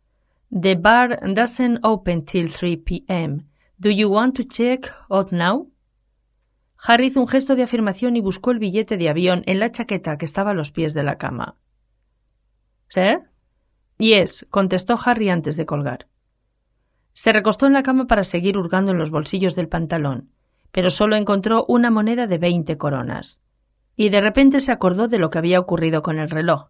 The 0.50 0.76
bar 0.76 1.20
doesn't 1.34 1.80
open 1.84 2.24
till 2.24 2.50
3 2.50 2.78
p.m. 2.78 3.48
Do 3.80 3.90
you 3.90 4.10
want 4.10 4.36
to 4.36 4.44
check 4.44 4.90
out 5.10 5.32
now? 5.32 5.68
Harry 6.78 7.08
hizo 7.08 7.20
un 7.20 7.28
gesto 7.28 7.56
de 7.56 7.64
afirmación 7.64 8.16
y 8.16 8.22
buscó 8.22 8.52
el 8.52 8.60
billete 8.60 8.98
de 8.98 9.10
avión 9.10 9.44
en 9.46 9.60
la 9.60 9.70
chaqueta 9.70 10.18
que 10.18 10.26
estaba 10.26 10.52
a 10.52 10.54
los 10.54 10.72
pies 10.72 10.94
de 10.94 11.04
la 11.04 11.18
cama. 11.18 11.58
¿Sir? 12.88 13.30
Yes, 13.98 14.48
contestó 14.50 14.98
Harry 15.04 15.30
antes 15.30 15.58
de 15.58 15.66
colgar. 15.66 16.08
Se 17.12 17.34
recostó 17.34 17.66
en 17.66 17.74
la 17.74 17.84
cama 17.84 18.06
para 18.06 18.24
seguir 18.24 18.58
hurgando 18.58 18.92
en 18.92 19.00
los 19.00 19.12
bolsillos 19.12 19.56
del 19.56 19.68
pantalón, 19.68 20.30
pero 20.72 20.90
solo 20.90 21.16
encontró 21.18 21.66
una 21.68 21.90
moneda 21.90 22.28
de 22.28 22.38
veinte 22.38 22.78
coronas. 22.78 23.42
Y 23.96 24.10
de 24.10 24.22
repente 24.22 24.60
se 24.60 24.72
acordó 24.72 25.08
de 25.08 25.18
lo 25.18 25.30
que 25.30 25.40
había 25.40 25.60
ocurrido 25.60 26.04
con 26.04 26.20
el 26.20 26.30
reloj. 26.30 26.70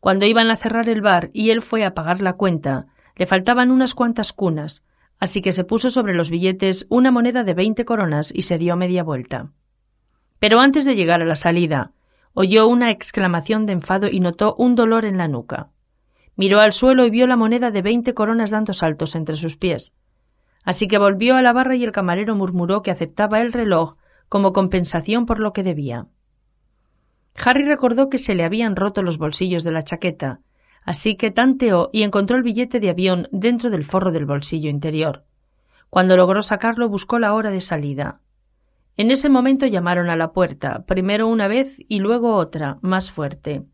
Cuando 0.00 0.26
iban 0.26 0.50
a 0.50 0.56
cerrar 0.56 0.88
el 0.88 1.00
bar 1.00 1.30
y 1.32 1.50
él 1.50 1.62
fue 1.62 1.84
a 1.84 1.94
pagar 1.94 2.20
la 2.20 2.34
cuenta, 2.34 2.88
le 3.16 3.26
faltaban 3.26 3.70
unas 3.70 3.94
cuantas 3.94 4.32
cunas, 4.32 4.82
así 5.18 5.40
que 5.40 5.52
se 5.52 5.64
puso 5.64 5.90
sobre 5.90 6.14
los 6.14 6.30
billetes 6.30 6.86
una 6.90 7.10
moneda 7.10 7.42
de 7.44 7.54
veinte 7.54 7.84
coronas 7.84 8.32
y 8.34 8.42
se 8.42 8.58
dio 8.58 8.76
media 8.76 9.02
vuelta. 9.02 9.50
Pero 10.38 10.60
antes 10.60 10.84
de 10.84 10.94
llegar 10.94 11.22
a 11.22 11.26
la 11.26 11.34
salida, 11.34 11.92
oyó 12.34 12.68
una 12.68 12.90
exclamación 12.90 13.64
de 13.64 13.72
enfado 13.72 14.08
y 14.08 14.20
notó 14.20 14.54
un 14.56 14.74
dolor 14.74 15.06
en 15.06 15.16
la 15.16 15.28
nuca. 15.28 15.70
Miró 16.36 16.60
al 16.60 16.74
suelo 16.74 17.06
y 17.06 17.10
vio 17.10 17.26
la 17.26 17.36
moneda 17.36 17.70
de 17.70 17.80
veinte 17.80 18.12
coronas 18.12 18.50
dando 18.50 18.74
saltos 18.74 19.16
entre 19.16 19.36
sus 19.36 19.56
pies. 19.56 19.94
Así 20.62 20.86
que 20.86 20.98
volvió 20.98 21.36
a 21.36 21.42
la 21.42 21.54
barra 21.54 21.76
y 21.76 21.84
el 21.84 21.92
camarero 21.92 22.34
murmuró 22.34 22.82
que 22.82 22.90
aceptaba 22.90 23.40
el 23.40 23.54
reloj 23.54 23.96
como 24.28 24.52
compensación 24.52 25.24
por 25.24 25.38
lo 25.38 25.54
que 25.54 25.62
debía. 25.62 26.08
Harry 27.42 27.64
recordó 27.64 28.10
que 28.10 28.18
se 28.18 28.34
le 28.34 28.44
habían 28.44 28.76
roto 28.76 29.02
los 29.02 29.16
bolsillos 29.16 29.64
de 29.64 29.70
la 29.70 29.82
chaqueta, 29.82 30.40
así 30.86 31.16
que 31.16 31.32
tanteó 31.32 31.90
y 31.92 32.04
encontró 32.04 32.36
el 32.36 32.44
billete 32.44 32.80
de 32.80 32.88
avión 32.88 33.28
dentro 33.32 33.68
del 33.68 33.84
forro 33.84 34.12
del 34.12 34.24
bolsillo 34.24 34.70
interior. 34.70 35.24
Cuando 35.90 36.16
logró 36.16 36.40
sacarlo 36.42 36.88
buscó 36.88 37.18
la 37.18 37.34
hora 37.34 37.50
de 37.50 37.60
salida. 37.60 38.20
En 38.96 39.10
ese 39.10 39.28
momento 39.28 39.66
llamaron 39.66 40.08
a 40.08 40.16
la 40.16 40.32
puerta, 40.32 40.84
primero 40.86 41.26
una 41.26 41.48
vez 41.48 41.78
y 41.88 41.98
luego 41.98 42.34
otra, 42.36 42.78
más 42.80 43.10
fuerte. 43.10 43.64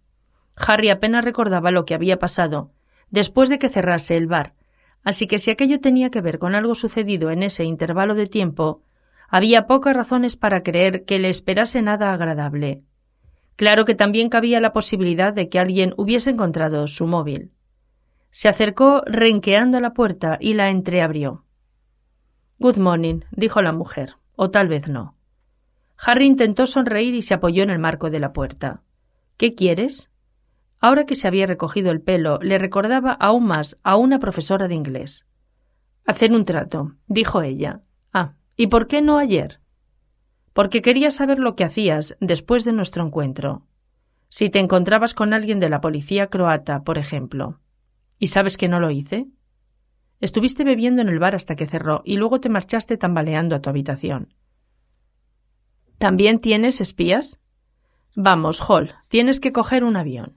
Harry 0.56 0.88
apenas 0.88 1.24
recordaba 1.24 1.70
lo 1.70 1.84
que 1.84 1.94
había 1.94 2.18
pasado 2.18 2.72
después 3.10 3.50
de 3.50 3.58
que 3.58 3.68
cerrase 3.68 4.16
el 4.16 4.26
bar, 4.26 4.54
así 5.04 5.26
que 5.26 5.38
si 5.38 5.50
aquello 5.50 5.80
tenía 5.80 6.10
que 6.10 6.22
ver 6.22 6.38
con 6.38 6.54
algo 6.54 6.74
sucedido 6.74 7.30
en 7.30 7.42
ese 7.42 7.64
intervalo 7.64 8.14
de 8.14 8.26
tiempo, 8.26 8.82
había 9.28 9.66
pocas 9.66 9.94
razones 9.94 10.36
para 10.36 10.62
creer 10.62 11.04
que 11.04 11.18
le 11.18 11.28
esperase 11.28 11.82
nada 11.82 12.12
agradable. 12.12 12.82
Claro 13.56 13.84
que 13.84 13.94
también 13.94 14.28
cabía 14.28 14.60
la 14.60 14.72
posibilidad 14.72 15.32
de 15.32 15.48
que 15.48 15.58
alguien 15.58 15.94
hubiese 15.96 16.30
encontrado 16.30 16.86
su 16.86 17.06
móvil. 17.06 17.52
Se 18.30 18.48
acercó 18.48 19.02
renqueando 19.06 19.78
a 19.78 19.80
la 19.80 19.92
puerta 19.92 20.38
y 20.40 20.54
la 20.54 20.70
entreabrió. 20.70 21.44
Good 22.58 22.78
morning, 22.78 23.20
dijo 23.30 23.60
la 23.60 23.72
mujer, 23.72 24.14
o 24.36 24.50
tal 24.50 24.68
vez 24.68 24.88
no. 24.88 25.16
Harry 25.98 26.26
intentó 26.26 26.66
sonreír 26.66 27.14
y 27.14 27.22
se 27.22 27.34
apoyó 27.34 27.62
en 27.62 27.70
el 27.70 27.78
marco 27.78 28.10
de 28.10 28.20
la 28.20 28.32
puerta. 28.32 28.82
¿Qué 29.36 29.54
quieres? 29.54 30.10
Ahora 30.80 31.06
que 31.06 31.14
se 31.14 31.28
había 31.28 31.46
recogido 31.46 31.92
el 31.92 32.00
pelo, 32.00 32.38
le 32.40 32.58
recordaba 32.58 33.12
aún 33.12 33.46
más 33.46 33.78
a 33.84 33.96
una 33.96 34.18
profesora 34.18 34.66
de 34.66 34.74
inglés. 34.74 35.26
Hacer 36.04 36.32
un 36.32 36.44
trato, 36.44 36.96
dijo 37.06 37.42
ella. 37.42 37.82
Ah, 38.12 38.34
¿y 38.56 38.66
por 38.66 38.88
qué 38.88 39.00
no 39.00 39.18
ayer? 39.18 39.61
Porque 40.52 40.82
quería 40.82 41.10
saber 41.10 41.38
lo 41.38 41.56
que 41.56 41.64
hacías 41.64 42.16
después 42.20 42.64
de 42.64 42.72
nuestro 42.72 43.04
encuentro. 43.04 43.66
Si 44.28 44.50
te 44.50 44.58
encontrabas 44.58 45.14
con 45.14 45.32
alguien 45.32 45.60
de 45.60 45.68
la 45.68 45.80
policía 45.80 46.28
croata, 46.28 46.84
por 46.84 46.98
ejemplo. 46.98 47.60
¿Y 48.18 48.28
sabes 48.28 48.56
que 48.56 48.68
no 48.68 48.80
lo 48.80 48.90
hice? 48.90 49.26
Estuviste 50.20 50.62
bebiendo 50.62 51.02
en 51.02 51.08
el 51.08 51.18
bar 51.18 51.34
hasta 51.34 51.56
que 51.56 51.66
cerró 51.66 52.02
y 52.04 52.16
luego 52.16 52.40
te 52.40 52.48
marchaste 52.48 52.96
tambaleando 52.96 53.56
a 53.56 53.60
tu 53.60 53.70
habitación. 53.70 54.34
¿También 55.98 56.38
tienes 56.38 56.80
espías? 56.80 57.40
Vamos, 58.14 58.60
Hall, 58.60 58.94
tienes 59.08 59.40
que 59.40 59.52
coger 59.52 59.82
un 59.82 59.96
avión. 59.96 60.36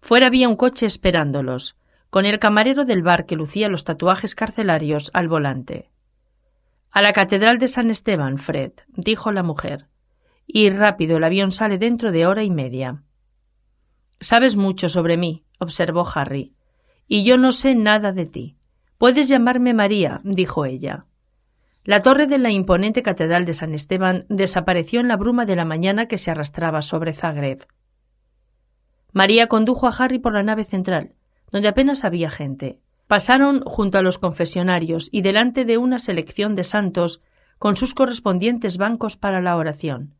Fuera 0.00 0.26
había 0.26 0.48
un 0.48 0.56
coche 0.56 0.86
esperándolos, 0.86 1.76
con 2.10 2.26
el 2.26 2.40
camarero 2.40 2.84
del 2.84 3.02
bar 3.02 3.26
que 3.26 3.36
lucía 3.36 3.68
los 3.68 3.84
tatuajes 3.84 4.34
carcelarios 4.34 5.10
al 5.14 5.28
volante. 5.28 5.91
A 6.94 7.00
la 7.00 7.14
Catedral 7.14 7.56
de 7.56 7.68
San 7.68 7.88
Esteban, 7.88 8.36
Fred, 8.36 8.72
dijo 8.88 9.32
la 9.32 9.42
mujer. 9.42 9.86
Y 10.46 10.68
rápido 10.68 11.16
el 11.16 11.24
avión 11.24 11.50
sale 11.50 11.78
dentro 11.78 12.12
de 12.12 12.26
hora 12.26 12.44
y 12.44 12.50
media. 12.50 13.02
Sabes 14.20 14.56
mucho 14.56 14.90
sobre 14.90 15.16
mí, 15.16 15.42
observó 15.58 16.06
Harry, 16.14 16.52
y 17.08 17.24
yo 17.24 17.38
no 17.38 17.52
sé 17.52 17.74
nada 17.74 18.12
de 18.12 18.26
ti. 18.26 18.58
Puedes 18.98 19.30
llamarme 19.30 19.72
María, 19.72 20.20
dijo 20.22 20.66
ella. 20.66 21.06
La 21.82 22.02
torre 22.02 22.26
de 22.26 22.36
la 22.36 22.50
imponente 22.50 23.02
Catedral 23.02 23.46
de 23.46 23.54
San 23.54 23.72
Esteban 23.72 24.26
desapareció 24.28 25.00
en 25.00 25.08
la 25.08 25.16
bruma 25.16 25.46
de 25.46 25.56
la 25.56 25.64
mañana 25.64 26.08
que 26.08 26.18
se 26.18 26.30
arrastraba 26.30 26.82
sobre 26.82 27.14
Zagreb. 27.14 27.66
María 29.12 29.46
condujo 29.46 29.86
a 29.86 29.94
Harry 29.98 30.18
por 30.18 30.34
la 30.34 30.42
nave 30.42 30.64
central, 30.64 31.14
donde 31.50 31.68
apenas 31.68 32.04
había 32.04 32.28
gente. 32.28 32.81
Pasaron 33.12 33.60
junto 33.66 33.98
a 33.98 34.02
los 34.02 34.16
confesionarios 34.16 35.10
y 35.12 35.20
delante 35.20 35.66
de 35.66 35.76
una 35.76 35.98
selección 35.98 36.54
de 36.54 36.64
santos 36.64 37.20
con 37.58 37.76
sus 37.76 37.92
correspondientes 37.92 38.78
bancos 38.78 39.18
para 39.18 39.42
la 39.42 39.54
oración. 39.58 40.14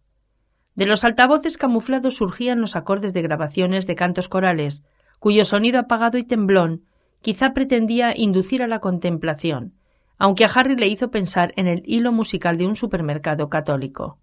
De 0.75 0.85
los 0.85 1.03
altavoces 1.03 1.57
camuflados 1.57 2.17
surgían 2.17 2.61
los 2.61 2.77
acordes 2.77 3.15
de 3.15 3.23
grabaciones 3.23 3.87
de 3.87 3.95
cantos 3.95 4.29
corales, 4.29 4.85
cuyo 5.21 5.45
sonido 5.45 5.81
apagado 5.81 6.19
y 6.19 6.25
temblón 6.25 6.85
quizá 7.23 7.55
pretendía 7.55 8.13
inducir 8.15 8.63
a 8.63 8.69
la 8.69 8.81
contemplación, 8.81 9.73
aunque 10.19 10.45
a 10.45 10.51
Harry 10.55 10.77
le 10.77 10.89
hizo 10.89 11.11
pensar 11.11 11.55
en 11.57 11.69
el 11.69 11.83
hilo 11.87 12.13
musical 12.13 12.59
de 12.59 12.67
un 12.67 12.77
supermercado 12.77 13.49
católico. 13.49 14.19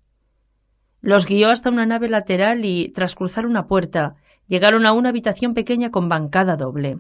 Los 1.02 1.26
guió 1.26 1.50
hasta 1.50 1.72
una 1.72 1.88
nave 1.88 2.08
lateral 2.08 2.64
y, 2.64 2.90
tras 2.90 3.16
cruzar 3.16 3.48
una 3.48 3.66
puerta, 3.66 4.18
Llegaron 4.50 4.88
a 4.88 4.94
una 4.94 5.10
habitación 5.10 5.54
pequeña 5.54 5.92
con 5.92 6.10
bancada 6.10 6.56
doble. 6.56 6.98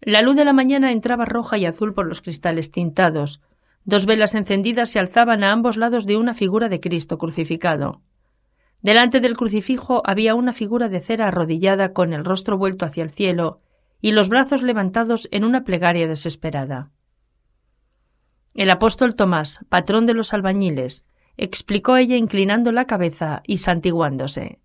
La 0.00 0.22
luz 0.22 0.36
de 0.36 0.44
la 0.44 0.52
mañana 0.52 0.92
entraba 0.92 1.24
roja 1.24 1.58
y 1.58 1.66
azul 1.66 1.92
por 1.92 2.06
los 2.06 2.20
cristales 2.20 2.70
tintados. 2.70 3.40
Dos 3.84 4.06
velas 4.06 4.34
encendidas 4.34 4.90
se 4.90 4.98
alzaban 4.98 5.44
a 5.44 5.52
ambos 5.52 5.76
lados 5.76 6.06
de 6.06 6.16
una 6.16 6.34
figura 6.34 6.68
de 6.68 6.80
Cristo 6.80 7.18
crucificado. 7.18 8.00
Delante 8.82 9.20
del 9.20 9.36
crucifijo 9.36 10.02
había 10.04 10.34
una 10.34 10.52
figura 10.52 10.88
de 10.88 11.00
cera 11.00 11.28
arrodillada 11.28 11.92
con 11.92 12.12
el 12.12 12.24
rostro 12.24 12.56
vuelto 12.56 12.86
hacia 12.86 13.02
el 13.02 13.10
cielo 13.10 13.60
y 14.00 14.12
los 14.12 14.30
brazos 14.30 14.62
levantados 14.62 15.28
en 15.32 15.44
una 15.44 15.64
plegaria 15.64 16.08
desesperada. 16.08 16.90
El 18.54 18.70
apóstol 18.70 19.14
Tomás, 19.14 19.64
patrón 19.68 20.06
de 20.06 20.14
los 20.14 20.32
albañiles, 20.32 21.04
explicó 21.36 21.96
ella 21.96 22.16
inclinando 22.16 22.72
la 22.72 22.86
cabeza 22.86 23.42
y 23.46 23.58
santiguándose 23.58 24.60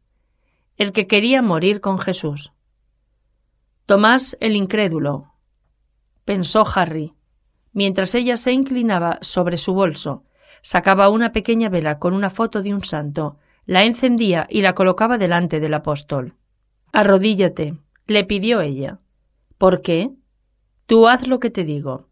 el 0.78 0.92
que 0.92 1.08
quería 1.08 1.42
morir 1.42 1.80
con 1.80 2.00
Jesús. 2.00 2.52
Tomás 3.86 4.36
el 4.40 4.56
incrédulo, 4.56 5.34
pensó 6.24 6.64
Harry, 6.74 7.14
mientras 7.72 8.16
ella 8.16 8.36
se 8.36 8.52
inclinaba 8.52 9.20
sobre 9.22 9.58
su 9.58 9.76
bolso, 9.76 10.24
sacaba 10.64 11.10
una 11.10 11.32
pequeña 11.32 11.70
vela 11.70 12.00
con 12.00 12.16
una 12.16 12.32
foto 12.32 12.64
de 12.64 12.74
un 12.74 12.84
santo, 12.84 13.38
la 13.68 13.84
encendía 13.84 14.48
y 14.50 14.64
la 14.64 14.74
colocaba 14.74 15.20
delante 15.20 15.60
del 15.60 15.76
apóstol. 15.76 16.34
Arrodíllate, 16.94 17.78
le 18.08 18.24
pidió 18.24 18.62
ella. 18.62 19.02
¿Por 19.60 19.84
qué? 19.84 20.10
Tú 20.88 21.08
haz 21.08 21.28
lo 21.28 21.40
que 21.40 21.52
te 21.52 21.64
digo. 21.64 22.08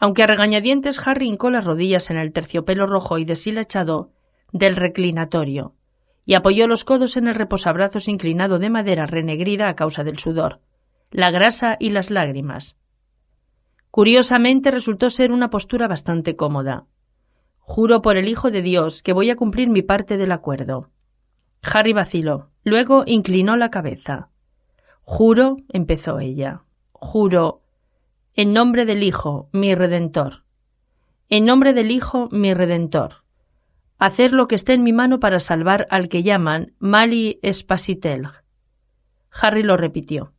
Aunque 0.00 0.24
a 0.24 0.26
regañadientes 0.26 1.06
Harry 1.06 1.26
hincó 1.26 1.50
las 1.50 1.64
rodillas 1.64 2.10
en 2.10 2.16
el 2.16 2.32
terciopelo 2.32 2.88
rojo 2.88 3.18
y 3.18 3.24
deshilachado 3.24 4.10
del 4.50 4.74
reclinatorio, 4.74 5.76
y 6.24 6.34
apoyó 6.34 6.66
los 6.66 6.82
codos 6.82 7.16
en 7.16 7.28
el 7.28 7.36
reposabrazos 7.36 8.08
inclinado 8.08 8.58
de 8.58 8.68
madera 8.68 9.06
renegrida 9.06 9.68
a 9.68 9.76
causa 9.76 10.02
del 10.02 10.18
sudor, 10.18 10.60
la 11.10 11.30
grasa 11.30 11.76
y 11.78 11.90
las 11.90 12.10
lágrimas. 12.10 12.76
Curiosamente 13.90 14.70
resultó 14.70 15.10
ser 15.10 15.32
una 15.32 15.50
postura 15.50 15.88
bastante 15.88 16.36
cómoda. 16.36 16.86
Juro 17.58 18.02
por 18.02 18.16
el 18.16 18.28
Hijo 18.28 18.50
de 18.50 18.62
Dios 18.62 19.02
que 19.02 19.12
voy 19.12 19.30
a 19.30 19.36
cumplir 19.36 19.68
mi 19.68 19.82
parte 19.82 20.16
del 20.16 20.32
acuerdo. 20.32 20.90
Harry 21.62 21.92
vaciló, 21.92 22.50
luego 22.64 23.04
inclinó 23.06 23.56
la 23.56 23.70
cabeza. 23.70 24.30
Juro, 25.02 25.56
empezó 25.68 26.18
ella. 26.20 26.62
Juro, 26.92 27.62
en 28.34 28.52
nombre 28.52 28.84
del 28.84 29.02
Hijo, 29.02 29.48
mi 29.52 29.74
Redentor. 29.74 30.44
En 31.28 31.44
nombre 31.44 31.72
del 31.72 31.90
Hijo, 31.90 32.28
mi 32.30 32.54
Redentor 32.54 33.28
hacer 33.98 34.32
lo 34.32 34.46
que 34.46 34.54
esté 34.54 34.74
en 34.74 34.82
mi 34.82 34.92
mano 34.92 35.18
para 35.20 35.40
salvar 35.40 35.86
al 35.90 36.08
que 36.08 36.22
llaman 36.22 36.72
Mali 36.78 37.38
Espasitelg. 37.42 38.44
Harry 39.30 39.62
lo 39.62 39.76
repitió. 39.76 40.32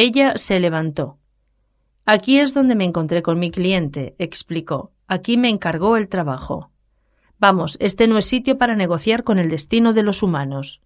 Ella 0.00 0.34
se 0.36 0.60
levantó. 0.60 1.18
Aquí 2.04 2.38
es 2.38 2.54
donde 2.54 2.76
me 2.76 2.84
encontré 2.84 3.20
con 3.20 3.40
mi 3.40 3.50
cliente, 3.50 4.14
explicó. 4.20 4.92
Aquí 5.08 5.36
me 5.36 5.48
encargó 5.48 5.96
el 5.96 6.08
trabajo. 6.08 6.70
Vamos, 7.40 7.76
este 7.80 8.06
no 8.06 8.16
es 8.16 8.26
sitio 8.26 8.58
para 8.58 8.76
negociar 8.76 9.24
con 9.24 9.40
el 9.40 9.50
destino 9.50 9.92
de 9.92 10.04
los 10.04 10.22
humanos. 10.22 10.82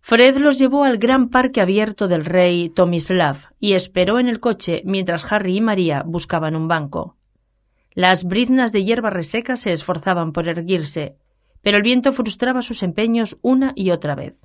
Fred 0.00 0.36
los 0.36 0.60
llevó 0.60 0.84
al 0.84 0.98
gran 0.98 1.30
parque 1.30 1.60
abierto 1.60 2.06
del 2.06 2.26
rey 2.26 2.68
Tomislav 2.68 3.52
y 3.58 3.72
esperó 3.72 4.20
en 4.20 4.28
el 4.28 4.38
coche 4.38 4.82
mientras 4.84 5.30
Harry 5.32 5.56
y 5.56 5.60
María 5.60 6.04
buscaban 6.06 6.54
un 6.54 6.68
banco. 6.68 7.16
Las 7.90 8.22
briznas 8.22 8.70
de 8.70 8.84
hierba 8.84 9.10
reseca 9.10 9.56
se 9.56 9.72
esforzaban 9.72 10.32
por 10.32 10.46
erguirse, 10.46 11.16
pero 11.60 11.78
el 11.78 11.82
viento 11.82 12.12
frustraba 12.12 12.62
sus 12.62 12.84
empeños 12.84 13.36
una 13.42 13.72
y 13.74 13.90
otra 13.90 14.14
vez. 14.14 14.40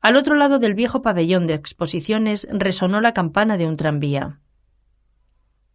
Al 0.00 0.16
otro 0.16 0.34
lado 0.34 0.58
del 0.58 0.74
viejo 0.74 1.02
pabellón 1.02 1.46
de 1.46 1.54
exposiciones 1.54 2.46
resonó 2.52 3.00
la 3.00 3.12
campana 3.12 3.56
de 3.56 3.66
un 3.66 3.76
tranvía. 3.76 4.40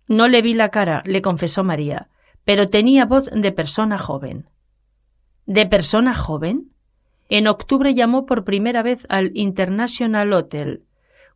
No 0.07 0.27
le 0.27 0.41
vi 0.41 0.53
la 0.53 0.69
cara, 0.69 1.03
le 1.05 1.21
confesó 1.21 1.63
María, 1.63 2.09
pero 2.43 2.69
tenía 2.69 3.05
voz 3.05 3.29
de 3.33 3.51
persona 3.51 3.97
joven. 3.97 4.49
¿De 5.45 5.65
persona 5.65 6.13
joven? 6.13 6.71
En 7.29 7.47
octubre 7.47 7.93
llamó 7.93 8.25
por 8.25 8.43
primera 8.43 8.83
vez 8.83 9.05
al 9.09 9.31
International 9.33 10.31
Hotel. 10.33 10.83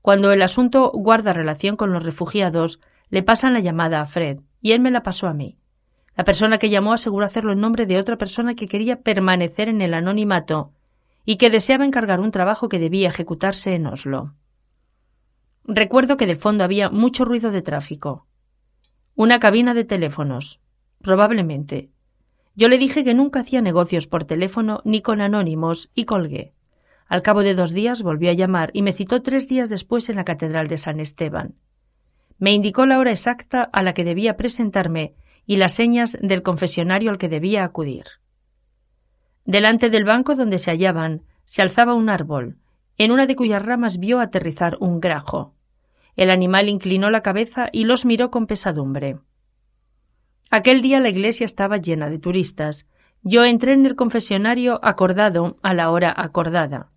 Cuando 0.01 0.31
el 0.31 0.41
asunto 0.41 0.91
guarda 0.93 1.33
relación 1.33 1.77
con 1.77 1.91
los 1.91 2.03
refugiados, 2.03 2.79
le 3.09 3.23
pasan 3.23 3.53
la 3.53 3.59
llamada 3.59 4.01
a 4.01 4.05
Fred, 4.05 4.39
y 4.61 4.73
él 4.73 4.79
me 4.79 4.91
la 4.91 5.03
pasó 5.03 5.27
a 5.27 5.33
mí. 5.33 5.57
La 6.15 6.23
persona 6.23 6.57
que 6.57 6.69
llamó 6.69 6.93
aseguró 6.93 7.25
hacerlo 7.25 7.53
en 7.53 7.59
nombre 7.59 7.85
de 7.85 7.97
otra 7.97 8.17
persona 8.17 8.55
que 8.55 8.67
quería 8.67 9.01
permanecer 9.01 9.69
en 9.69 9.81
el 9.81 9.93
anonimato 9.93 10.74
y 11.25 11.37
que 11.37 11.49
deseaba 11.49 11.85
encargar 11.85 12.19
un 12.19 12.31
trabajo 12.31 12.69
que 12.69 12.79
debía 12.79 13.09
ejecutarse 13.09 13.73
en 13.73 13.87
Oslo. 13.87 14.35
Recuerdo 15.65 16.15
que 16.17 16.27
de 16.27 16.35
fondo 16.35 16.63
había 16.63 16.89
mucho 16.89 17.25
ruido 17.25 17.51
de 17.51 17.63
tráfico. 17.63 18.27
Una 19.15 19.39
cabina 19.39 19.73
de 19.73 19.83
teléfonos. 19.83 20.61
Probablemente. 21.01 21.89
Yo 22.55 22.67
le 22.67 22.77
dije 22.77 23.03
que 23.03 23.13
nunca 23.13 23.41
hacía 23.41 23.61
negocios 23.61 24.07
por 24.07 24.23
teléfono 24.25 24.81
ni 24.85 25.01
con 25.01 25.21
anónimos 25.21 25.91
y 25.95 26.05
colgué. 26.05 26.53
Al 27.07 27.21
cabo 27.21 27.41
de 27.41 27.55
dos 27.55 27.71
días 27.71 28.01
volvió 28.01 28.29
a 28.29 28.33
llamar 28.33 28.69
y 28.73 28.81
me 28.81 28.93
citó 28.93 29.21
tres 29.21 29.47
días 29.47 29.69
después 29.69 30.09
en 30.09 30.15
la 30.15 30.23
Catedral 30.23 30.67
de 30.67 30.77
San 30.77 30.99
Esteban. 30.99 31.55
Me 32.37 32.51
indicó 32.51 32.85
la 32.85 32.99
hora 32.99 33.11
exacta 33.11 33.63
a 33.63 33.83
la 33.83 33.93
que 33.93 34.03
debía 34.03 34.37
presentarme 34.37 35.15
y 35.45 35.57
las 35.57 35.73
señas 35.73 36.17
del 36.21 36.43
confesionario 36.43 37.11
al 37.11 37.17
que 37.17 37.29
debía 37.29 37.63
acudir. 37.63 38.05
Delante 39.45 39.89
del 39.89 40.03
banco 40.03 40.35
donde 40.35 40.57
se 40.57 40.71
hallaban 40.71 41.21
se 41.45 41.61
alzaba 41.61 41.93
un 41.93 42.09
árbol, 42.09 42.57
en 42.97 43.11
una 43.11 43.27
de 43.27 43.35
cuyas 43.35 43.63
ramas 43.63 43.99
vio 43.99 44.19
aterrizar 44.19 44.77
un 44.79 44.99
grajo. 44.99 45.53
El 46.15 46.31
animal 46.31 46.69
inclinó 46.69 47.09
la 47.09 47.21
cabeza 47.21 47.69
y 47.71 47.83
los 47.85 48.05
miró 48.05 48.31
con 48.31 48.47
pesadumbre. 48.47 49.17
Aquel 50.49 50.81
día 50.81 50.99
la 50.99 51.09
iglesia 51.09 51.45
estaba 51.45 51.77
llena 51.77 52.09
de 52.09 52.19
turistas. 52.19 52.87
Yo 53.21 53.43
entré 53.43 53.73
en 53.73 53.85
el 53.85 53.95
confesionario 53.95 54.79
acordado 54.83 55.57
a 55.61 55.73
la 55.73 55.91
hora 55.91 56.13
acordada. 56.15 56.89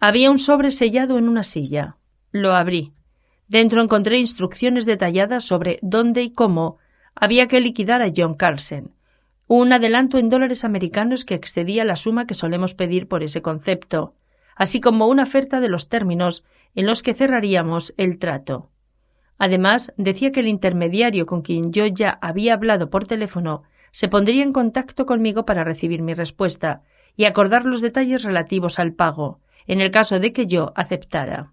Había 0.00 0.30
un 0.30 0.38
sobre 0.38 0.70
sellado 0.70 1.18
en 1.18 1.28
una 1.28 1.42
silla. 1.42 1.96
Lo 2.30 2.54
abrí. 2.54 2.92
Dentro 3.48 3.82
encontré 3.82 4.18
instrucciones 4.18 4.86
detalladas 4.86 5.44
sobre 5.44 5.78
dónde 5.82 6.22
y 6.22 6.30
cómo 6.30 6.78
había 7.14 7.46
que 7.46 7.60
liquidar 7.60 8.02
a 8.02 8.12
John 8.14 8.34
Carlsen, 8.34 8.92
un 9.46 9.72
adelanto 9.72 10.18
en 10.18 10.30
dólares 10.30 10.64
americanos 10.64 11.24
que 11.24 11.34
excedía 11.34 11.84
la 11.84 11.96
suma 11.96 12.26
que 12.26 12.34
solemos 12.34 12.74
pedir 12.74 13.08
por 13.08 13.22
ese 13.22 13.42
concepto, 13.42 14.14
así 14.56 14.80
como 14.80 15.06
una 15.06 15.24
oferta 15.24 15.60
de 15.60 15.68
los 15.68 15.88
términos 15.88 16.44
en 16.74 16.86
los 16.86 17.02
que 17.02 17.14
cerraríamos 17.14 17.94
el 17.96 18.18
trato. 18.18 18.70
Además, 19.38 19.92
decía 19.96 20.32
que 20.32 20.40
el 20.40 20.48
intermediario 20.48 21.26
con 21.26 21.42
quien 21.42 21.72
yo 21.72 21.86
ya 21.86 22.18
había 22.22 22.54
hablado 22.54 22.88
por 22.88 23.06
teléfono 23.06 23.64
se 23.90 24.08
pondría 24.08 24.42
en 24.42 24.52
contacto 24.52 25.06
conmigo 25.06 25.44
para 25.44 25.64
recibir 25.64 26.02
mi 26.02 26.14
respuesta 26.14 26.82
y 27.16 27.26
acordar 27.26 27.64
los 27.64 27.80
detalles 27.80 28.22
relativos 28.24 28.78
al 28.78 28.92
pago, 28.92 29.40
en 29.66 29.80
el 29.80 29.90
caso 29.90 30.18
de 30.18 30.32
que 30.32 30.46
yo 30.46 30.72
aceptara. 30.74 31.52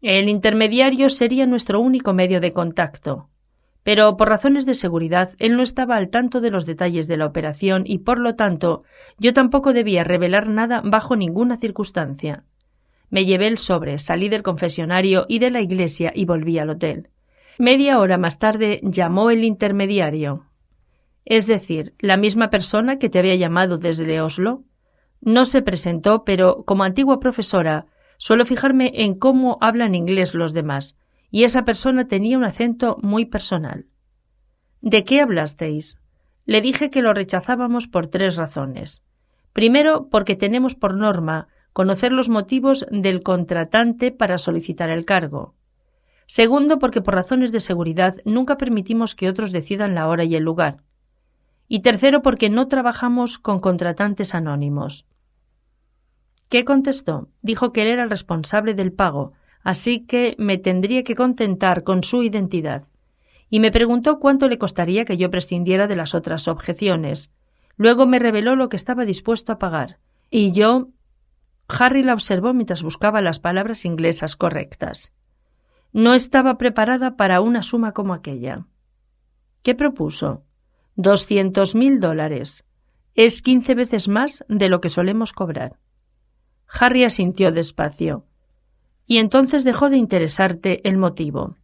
El 0.00 0.28
intermediario 0.28 1.08
sería 1.08 1.46
nuestro 1.46 1.80
único 1.80 2.12
medio 2.12 2.40
de 2.40 2.52
contacto. 2.52 3.28
Pero 3.84 4.16
por 4.16 4.28
razones 4.28 4.66
de 4.66 4.74
seguridad 4.74 5.34
él 5.38 5.56
no 5.56 5.62
estaba 5.62 5.96
al 5.96 6.08
tanto 6.08 6.40
de 6.40 6.50
los 6.50 6.66
detalles 6.66 7.06
de 7.06 7.18
la 7.18 7.26
operación 7.26 7.84
y 7.86 7.98
por 7.98 8.18
lo 8.18 8.34
tanto 8.34 8.82
yo 9.18 9.32
tampoco 9.32 9.72
debía 9.72 10.02
revelar 10.02 10.48
nada 10.48 10.80
bajo 10.82 11.14
ninguna 11.14 11.56
circunstancia. 11.56 12.44
Me 13.10 13.26
llevé 13.26 13.46
el 13.46 13.58
sobre, 13.58 13.98
salí 13.98 14.28
del 14.28 14.42
confesionario 14.42 15.26
y 15.28 15.38
de 15.38 15.50
la 15.50 15.60
iglesia 15.60 16.10
y 16.14 16.24
volví 16.24 16.58
al 16.58 16.70
hotel. 16.70 17.10
Media 17.58 18.00
hora 18.00 18.18
más 18.18 18.38
tarde 18.38 18.80
llamó 18.82 19.30
el 19.30 19.44
intermediario. 19.44 20.46
Es 21.24 21.46
decir, 21.46 21.94
la 21.98 22.16
misma 22.16 22.50
persona 22.50 22.98
que 22.98 23.08
te 23.08 23.18
había 23.18 23.36
llamado 23.36 23.78
desde 23.78 24.20
Oslo. 24.20 24.64
No 25.20 25.44
se 25.44 25.62
presentó, 25.62 26.24
pero 26.24 26.64
como 26.64 26.84
antigua 26.84 27.20
profesora 27.20 27.86
suelo 28.18 28.44
fijarme 28.44 28.92
en 28.94 29.14
cómo 29.14 29.58
hablan 29.60 29.94
inglés 29.94 30.34
los 30.34 30.52
demás, 30.52 30.96
y 31.34 31.42
esa 31.42 31.64
persona 31.64 32.06
tenía 32.06 32.38
un 32.38 32.44
acento 32.44 32.96
muy 33.02 33.24
personal. 33.24 33.86
¿De 34.80 35.02
qué 35.02 35.20
hablasteis? 35.20 35.98
Le 36.44 36.60
dije 36.60 36.90
que 36.90 37.02
lo 37.02 37.12
rechazábamos 37.12 37.88
por 37.88 38.06
tres 38.06 38.36
razones. 38.36 39.02
Primero, 39.52 40.08
porque 40.10 40.36
tenemos 40.36 40.76
por 40.76 40.94
norma 40.94 41.48
conocer 41.72 42.12
los 42.12 42.28
motivos 42.28 42.86
del 42.92 43.24
contratante 43.24 44.12
para 44.12 44.38
solicitar 44.38 44.90
el 44.90 45.04
cargo. 45.04 45.56
Segundo, 46.26 46.78
porque 46.78 47.00
por 47.00 47.16
razones 47.16 47.50
de 47.50 47.58
seguridad 47.58 48.14
nunca 48.24 48.56
permitimos 48.56 49.16
que 49.16 49.28
otros 49.28 49.50
decidan 49.50 49.96
la 49.96 50.06
hora 50.06 50.22
y 50.22 50.36
el 50.36 50.44
lugar. 50.44 50.84
Y 51.66 51.80
tercero, 51.80 52.22
porque 52.22 52.48
no 52.48 52.68
trabajamos 52.68 53.40
con 53.40 53.58
contratantes 53.58 54.36
anónimos. 54.36 55.04
¿Qué 56.48 56.64
contestó? 56.64 57.28
Dijo 57.42 57.72
que 57.72 57.82
él 57.82 57.88
era 57.88 58.04
el 58.04 58.10
responsable 58.10 58.74
del 58.74 58.92
pago, 58.92 59.32
así 59.64 60.04
que 60.04 60.36
me 60.38 60.58
tendría 60.58 61.02
que 61.02 61.16
contentar 61.16 61.82
con 61.82 62.04
su 62.04 62.22
identidad. 62.22 62.86
Y 63.48 63.60
me 63.60 63.72
preguntó 63.72 64.20
cuánto 64.20 64.48
le 64.48 64.58
costaría 64.58 65.04
que 65.06 65.16
yo 65.16 65.30
prescindiera 65.30 65.86
de 65.86 65.96
las 65.96 66.14
otras 66.14 66.48
objeciones. 66.48 67.32
Luego 67.76 68.06
me 68.06 68.18
reveló 68.18 68.56
lo 68.56 68.68
que 68.68 68.76
estaba 68.76 69.04
dispuesto 69.04 69.52
a 69.52 69.58
pagar. 69.58 69.98
Y 70.30 70.52
yo. 70.52 70.88
Harry 71.66 72.02
la 72.02 72.12
observó 72.12 72.52
mientras 72.52 72.82
buscaba 72.82 73.22
las 73.22 73.40
palabras 73.40 73.86
inglesas 73.86 74.36
correctas. 74.36 75.14
No 75.92 76.12
estaba 76.12 76.58
preparada 76.58 77.16
para 77.16 77.40
una 77.40 77.62
suma 77.62 77.92
como 77.92 78.12
aquella. 78.12 78.66
¿Qué 79.62 79.74
propuso? 79.74 80.44
Doscientos 80.94 81.74
mil 81.74 82.00
dólares. 82.00 82.66
Es 83.14 83.40
quince 83.40 83.74
veces 83.74 84.08
más 84.08 84.44
de 84.48 84.68
lo 84.68 84.82
que 84.82 84.90
solemos 84.90 85.32
cobrar. 85.32 85.78
Harry 86.66 87.04
asintió 87.04 87.50
despacio 87.50 88.26
y 89.06 89.18
entonces 89.18 89.64
dejó 89.64 89.90
de 89.90 89.96
interesarte 89.96 90.86
el 90.88 90.96
motivo. 90.96 91.56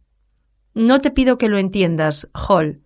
No 0.73 1.01
te 1.01 1.11
pido 1.11 1.37
que 1.37 1.49
lo 1.49 1.57
entiendas, 1.57 2.29
Hall, 2.33 2.81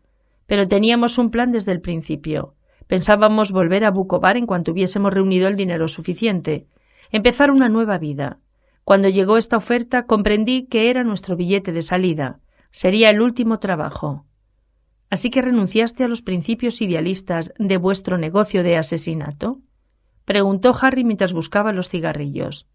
pero 0.48 0.68
teníamos 0.68 1.18
un 1.18 1.30
plan 1.30 1.52
desde 1.52 1.72
el 1.72 1.82
principio. 1.82 2.56
Pensábamos 2.88 3.52
volver 3.52 3.84
a 3.84 3.92
Bukovar 3.92 4.38
en 4.38 4.46
cuanto 4.46 4.72
hubiésemos 4.72 5.14
reunido 5.14 5.48
el 5.48 5.56
dinero 5.56 5.88
suficiente, 5.88 6.68
empezar 7.12 7.52
una 7.52 7.70
nueva 7.70 7.98
vida. 7.98 8.40
Cuando 8.84 9.10
llegó 9.10 9.38
esta 9.38 9.58
oferta 9.58 10.06
comprendí 10.06 10.68
que 10.68 10.90
era 10.90 11.04
nuestro 11.04 11.36
billete 11.36 11.72
de 11.72 11.82
salida, 11.82 12.40
sería 12.70 13.10
el 13.10 13.22
último 13.22 13.58
trabajo. 13.58 14.26
Así 15.10 15.30
que 15.30 15.42
renunciaste 15.42 16.04
a 16.04 16.08
los 16.08 16.22
principios 16.22 16.82
idealistas 16.82 17.54
de 17.58 17.78
vuestro 17.78 18.18
negocio 18.18 18.64
de 18.64 18.78
asesinato? 18.78 19.60
preguntó 20.26 20.76
Harry 20.82 21.04
mientras 21.04 21.34
buscaba 21.34 21.72
los 21.72 21.90
cigarrillos. 21.90 22.68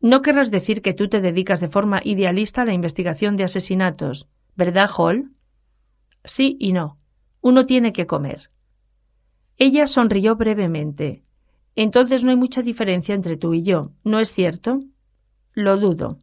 No 0.00 0.22
querrás 0.22 0.50
decir 0.50 0.82
que 0.82 0.94
tú 0.94 1.08
te 1.08 1.20
dedicas 1.20 1.60
de 1.60 1.68
forma 1.68 2.00
idealista 2.04 2.62
a 2.62 2.64
la 2.64 2.74
investigación 2.74 3.36
de 3.36 3.44
asesinatos, 3.44 4.28
¿verdad, 4.54 4.90
Hall? 4.96 5.32
Sí 6.24 6.56
y 6.60 6.72
no. 6.72 6.98
Uno 7.40 7.66
tiene 7.66 7.92
que 7.92 8.06
comer. 8.06 8.50
Ella 9.56 9.86
sonrió 9.86 10.36
brevemente. 10.36 11.24
Entonces 11.74 12.24
no 12.24 12.30
hay 12.30 12.36
mucha 12.36 12.62
diferencia 12.62 13.14
entre 13.14 13.36
tú 13.36 13.54
y 13.54 13.62
yo, 13.62 13.92
¿no 14.02 14.18
es 14.20 14.32
cierto? 14.32 14.80
Lo 15.52 15.76
dudo. 15.76 16.20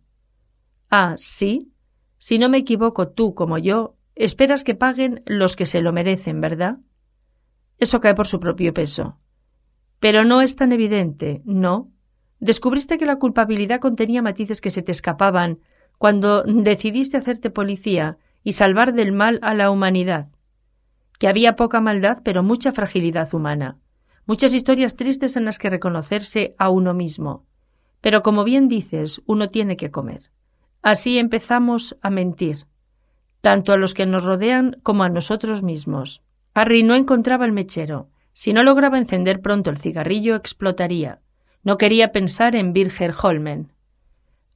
Ah, 0.89 1.15
sí. 1.17 1.71
Si 2.17 2.37
no 2.37 2.49
me 2.49 2.59
equivoco, 2.59 3.09
tú 3.09 3.33
como 3.33 3.57
yo, 3.57 3.95
esperas 4.15 4.63
que 4.63 4.75
paguen 4.75 5.23
los 5.25 5.55
que 5.55 5.65
se 5.65 5.81
lo 5.81 5.91
merecen, 5.91 6.41
¿verdad? 6.41 6.77
Eso 7.79 7.99
cae 7.99 8.13
por 8.13 8.27
su 8.27 8.39
propio 8.39 8.73
peso. 8.73 9.17
Pero 9.99 10.23
no 10.23 10.41
es 10.41 10.55
tan 10.55 10.71
evidente, 10.71 11.41
¿no? 11.45 11.91
Descubriste 12.43 12.97
que 12.97 13.05
la 13.05 13.17
culpabilidad 13.17 13.79
contenía 13.79 14.21
matices 14.21 14.61
que 14.61 14.69
se 14.69 14.81
te 14.81 14.91
escapaban 14.91 15.59
cuando 15.97 16.43
decidiste 16.43 17.17
hacerte 17.17 17.49
policía 17.49 18.17
y 18.43 18.53
salvar 18.53 18.93
del 18.93 19.13
mal 19.13 19.39
a 19.41 19.53
la 19.53 19.71
humanidad, 19.71 20.27
que 21.19 21.27
había 21.27 21.55
poca 21.55 21.79
maldad 21.79 22.17
pero 22.23 22.43
mucha 22.43 22.71
fragilidad 22.71 23.33
humana, 23.33 23.77
muchas 24.25 24.53
historias 24.53 24.95
tristes 24.95 25.37
en 25.37 25.45
las 25.45 25.57
que 25.57 25.69
reconocerse 25.69 26.55
a 26.57 26.69
uno 26.69 26.93
mismo. 26.93 27.45
Pero 28.01 28.21
como 28.21 28.43
bien 28.43 28.67
dices, 28.67 29.21
uno 29.25 29.47
tiene 29.47 29.77
que 29.77 29.91
comer. 29.91 30.29
Así 30.81 31.17
empezamos 31.17 31.97
a 32.01 32.09
mentir, 32.09 32.67
tanto 33.39 33.71
a 33.71 33.77
los 33.77 33.93
que 33.93 34.05
nos 34.05 34.25
rodean 34.25 34.77
como 34.83 35.03
a 35.03 35.09
nosotros 35.09 35.63
mismos. 35.63 36.21
Harry 36.53 36.83
no 36.83 36.95
encontraba 36.95 37.45
el 37.45 37.53
mechero. 37.53 38.09
Si 38.33 38.51
no 38.51 38.63
lograba 38.63 38.97
encender 38.97 39.41
pronto 39.41 39.69
el 39.69 39.77
cigarrillo, 39.77 40.35
explotaría. 40.35 41.21
No 41.63 41.77
quería 41.77 42.11
pensar 42.11 42.55
en 42.55 42.73
Birger 42.73 43.13
Holmen. 43.21 43.71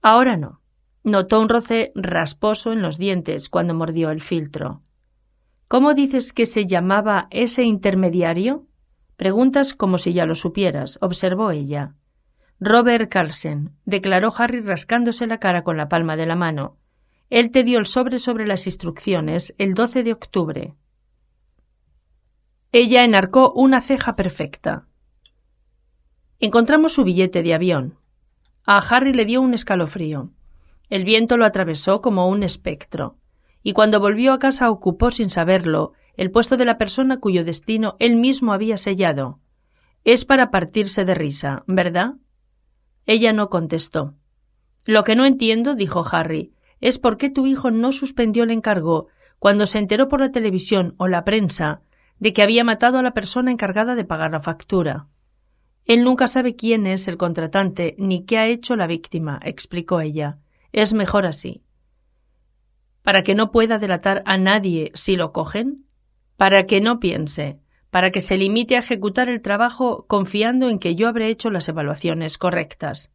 Ahora 0.02 0.38
no. 0.38 0.62
Notó 1.04 1.40
un 1.40 1.48
roce 1.48 1.92
rasposo 1.96 2.74
en 2.74 2.82
los 2.82 2.98
dientes 2.98 3.50
cuando 3.50 3.74
mordió 3.74 4.10
el 4.12 4.22
filtro. 4.22 4.82
¿Cómo 5.68 5.94
dices 5.94 6.34
que 6.34 6.46
se 6.46 6.66
llamaba 6.66 7.28
ese 7.32 7.64
intermediario? 7.64 8.66
Preguntas 9.16 9.74
como 9.74 9.98
si 9.98 10.14
ya 10.14 10.26
lo 10.26 10.36
supieras, 10.36 10.98
observó 11.02 11.52
ella. 11.52 11.96
Robert 12.60 13.10
Carlsen, 13.10 13.72
declaró 13.86 14.34
Harry 14.38 14.62
rascándose 14.62 15.28
la 15.28 15.40
cara 15.40 15.64
con 15.64 15.78
la 15.78 15.90
palma 15.90 16.16
de 16.16 16.26
la 16.26 16.36
mano. 16.36 16.78
Él 17.30 17.52
te 17.52 17.64
dio 17.64 17.80
el 17.80 17.86
sobre 17.86 18.20
sobre 18.20 18.48
las 18.48 18.66
instrucciones 18.66 19.54
el 19.58 19.74
12 19.74 20.04
de 20.04 20.14
octubre. 20.14 20.76
Ella 22.72 23.04
enarcó 23.04 23.52
una 23.52 23.82
ceja 23.82 24.16
perfecta. 24.16 24.88
Encontramos 26.40 26.94
su 26.94 27.04
billete 27.04 27.42
de 27.42 27.56
avión. 27.56 27.96
A 28.64 28.78
Harry 28.78 29.12
le 29.12 29.26
dio 29.26 29.42
un 29.42 29.56
escalofrío. 29.56 30.30
El 30.88 31.04
viento 31.04 31.36
lo 31.36 31.46
atravesó 31.46 32.00
como 32.00 32.28
un 32.30 32.44
espectro, 32.44 33.18
y 33.64 33.74
cuando 33.74 34.00
volvió 34.00 34.34
a 34.34 34.40
casa 34.40 34.70
ocupó 34.70 35.10
sin 35.10 35.32
saberlo 35.32 35.94
el 36.16 36.30
puesto 36.30 36.56
de 36.56 36.66
la 36.66 36.78
persona 36.78 37.20
cuyo 37.20 37.44
destino 37.44 37.96
él 37.98 38.18
mismo 38.18 38.54
había 38.54 38.78
sellado. 38.78 39.40
Es 40.04 40.26
para 40.26 40.52
partirse 40.52 41.06
de 41.06 41.16
risa, 41.16 41.64
¿verdad? 41.66 42.14
Ella 43.08 43.34
no 43.34 43.50
contestó. 43.50 44.14
Lo 44.86 45.04
que 45.04 45.16
no 45.16 45.26
entiendo, 45.26 45.74
dijo 45.74 46.06
Harry, 46.12 46.54
es 46.82 47.00
por 47.00 47.18
qué 47.18 47.32
tu 47.32 47.48
hijo 47.48 47.72
no 47.72 47.92
suspendió 47.92 48.44
el 48.44 48.52
encargo 48.52 49.08
cuando 49.40 49.66
se 49.66 49.80
enteró 49.80 50.08
por 50.08 50.20
la 50.20 50.32
televisión 50.32 50.94
o 50.98 51.08
la 51.08 51.24
prensa 51.24 51.82
de 52.20 52.32
que 52.32 52.44
había 52.44 52.64
matado 52.64 53.00
a 53.00 53.04
la 53.04 53.16
persona 53.16 53.52
encargada 53.52 53.96
de 53.96 54.06
pagar 54.06 54.32
la 54.32 54.42
factura. 54.42 55.08
Él 55.88 56.04
nunca 56.04 56.28
sabe 56.28 56.58
quién 56.58 56.86
es 56.86 57.08
el 57.08 57.16
contratante 57.16 57.96
ni 57.98 58.26
qué 58.26 58.38
ha 58.38 58.48
hecho 58.48 58.76
la 58.76 58.88
víctima, 58.88 59.40
explicó 59.44 60.02
ella. 60.02 60.38
Es 60.74 60.94
mejor 60.94 61.26
así. 61.26 61.64
Para 63.04 63.24
que 63.24 63.36
no 63.36 63.52
pueda 63.52 63.78
delatar 63.78 64.22
a 64.26 64.38
nadie 64.38 64.92
si 64.96 65.16
lo 65.16 65.32
cogen, 65.32 65.86
para 66.36 66.66
que 66.66 66.82
no 66.82 67.00
piense, 67.00 67.62
para 67.90 68.12
que 68.12 68.20
se 68.20 68.36
limite 68.36 68.76
a 68.76 68.80
ejecutar 68.80 69.30
el 69.30 69.42
trabajo 69.42 70.06
confiando 70.08 70.70
en 70.70 70.78
que 70.78 70.96
yo 70.96 71.08
habré 71.08 71.30
hecho 71.30 71.50
las 71.50 71.70
evaluaciones 71.70 72.38
correctas, 72.38 73.14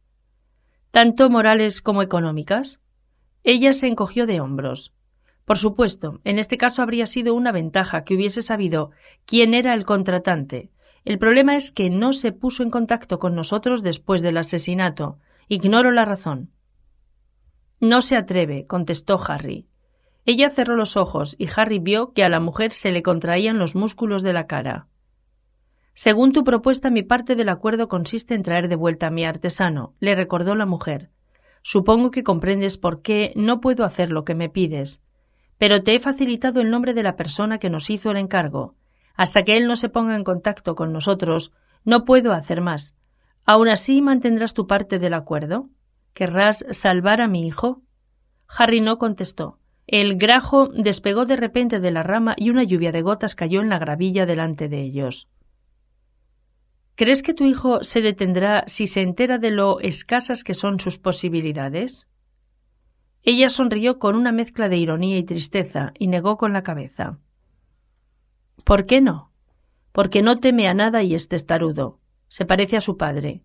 tanto 0.89 1.29
morales 1.29 1.79
como 1.81 2.01
económicas. 2.01 2.81
Ella 3.43 3.73
se 3.73 3.87
encogió 3.87 4.25
de 4.25 4.41
hombros. 4.41 4.93
Por 5.45 5.59
supuesto, 5.59 6.21
en 6.23 6.39
este 6.39 6.57
caso 6.57 6.81
habría 6.81 7.05
sido 7.05 7.35
una 7.35 7.51
ventaja 7.51 8.03
que 8.03 8.15
hubiese 8.15 8.41
sabido 8.41 8.91
quién 9.25 9.53
era 9.53 9.75
el 9.75 9.85
contratante. 9.85 10.71
El 11.05 11.19
problema 11.19 11.55
es 11.55 11.71
que 11.71 11.89
no 11.89 12.13
se 12.13 12.31
puso 12.31 12.63
en 12.63 12.69
contacto 12.69 13.19
con 13.19 13.35
nosotros 13.35 13.83
después 13.83 14.21
del 14.21 14.37
asesinato. 14.37 15.19
Ignoro 15.49 15.91
la 15.91 16.05
razón. 16.05 16.51
No 17.81 18.01
se 18.01 18.15
atreve, 18.15 18.65
contestó 18.65 19.19
Harry. 19.27 19.67
Ella 20.25 20.49
cerró 20.49 20.77
los 20.77 20.95
ojos 20.95 21.35
y 21.37 21.47
Harry 21.55 21.79
vio 21.79 22.13
que 22.13 22.23
a 22.23 22.29
la 22.29 22.39
mujer 22.39 22.71
se 22.71 22.91
le 22.91 23.03
contraían 23.03 23.59
los 23.59 23.75
músculos 23.75 24.23
de 24.23 24.31
la 24.31 24.47
cara. 24.47 24.87
Según 25.93 26.31
tu 26.31 26.43
propuesta, 26.43 26.89
mi 26.89 27.03
parte 27.03 27.35
del 27.35 27.49
acuerdo 27.49 27.87
consiste 27.89 28.33
en 28.33 28.41
traer 28.41 28.69
de 28.69 28.77
vuelta 28.77 29.07
a 29.07 29.11
mi 29.11 29.25
artesano, 29.25 29.93
le 29.99 30.15
recordó 30.15 30.55
la 30.55 30.65
mujer. 30.65 31.09
Supongo 31.61 32.09
que 32.09 32.23
comprendes 32.23 32.77
por 32.77 33.01
qué 33.01 33.33
no 33.35 33.59
puedo 33.59 33.83
hacer 33.83 34.11
lo 34.11 34.23
que 34.23 34.35
me 34.35 34.49
pides. 34.49 35.03
Pero 35.57 35.83
te 35.83 35.95
he 35.95 35.99
facilitado 35.99 36.61
el 36.61 36.71
nombre 36.71 36.93
de 36.93 37.03
la 37.03 37.15
persona 37.15 37.57
que 37.57 37.69
nos 37.69 37.89
hizo 37.89 38.11
el 38.11 38.17
encargo. 38.17 38.75
Hasta 39.15 39.43
que 39.43 39.57
él 39.57 39.67
no 39.67 39.75
se 39.75 39.89
ponga 39.89 40.15
en 40.15 40.23
contacto 40.23 40.75
con 40.75 40.91
nosotros, 40.91 41.51
no 41.83 42.05
puedo 42.05 42.33
hacer 42.33 42.61
más. 42.61 42.95
¿Aún 43.45 43.67
así 43.67 44.01
mantendrás 44.01 44.53
tu 44.53 44.67
parte 44.67 44.99
del 44.99 45.13
acuerdo? 45.13 45.69
¿Querrás 46.13 46.65
salvar 46.71 47.21
a 47.21 47.27
mi 47.27 47.45
hijo? 47.45 47.81
Harry 48.47 48.81
no 48.81 48.97
contestó. 48.97 49.59
El 49.85 50.17
grajo 50.17 50.69
despegó 50.69 51.25
de 51.25 51.35
repente 51.35 51.79
de 51.79 51.91
la 51.91 52.03
rama 52.03 52.35
y 52.37 52.49
una 52.49 52.63
lluvia 52.63 52.91
de 52.91 53.01
gotas 53.01 53.35
cayó 53.35 53.61
en 53.61 53.69
la 53.69 53.79
gravilla 53.79 54.25
delante 54.25 54.69
de 54.69 54.81
ellos. 54.81 55.27
¿Crees 56.95 57.23
que 57.23 57.33
tu 57.33 57.43
hijo 57.43 57.83
se 57.83 58.01
detendrá 58.01 58.63
si 58.67 58.87
se 58.87 59.01
entera 59.01 59.39
de 59.39 59.51
lo 59.51 59.79
escasas 59.79 60.43
que 60.43 60.53
son 60.53 60.79
sus 60.79 60.99
posibilidades? 60.99 62.07
Ella 63.23 63.49
sonrió 63.49 63.99
con 63.99 64.15
una 64.15 64.31
mezcla 64.31 64.69
de 64.69 64.77
ironía 64.77 65.17
y 65.17 65.23
tristeza 65.23 65.91
y 65.97 66.07
negó 66.07 66.37
con 66.37 66.53
la 66.53 66.61
cabeza. 66.61 67.17
¿Por 68.63 68.85
qué 68.85 69.01
no? 69.01 69.31
Porque 69.91 70.21
no 70.21 70.39
teme 70.39 70.67
a 70.67 70.73
nada 70.73 71.03
y 71.03 71.15
es 71.15 71.27
testarudo. 71.27 71.99
Se 72.27 72.45
parece 72.45 72.77
a 72.77 72.81
su 72.81 72.97
padre. 72.97 73.43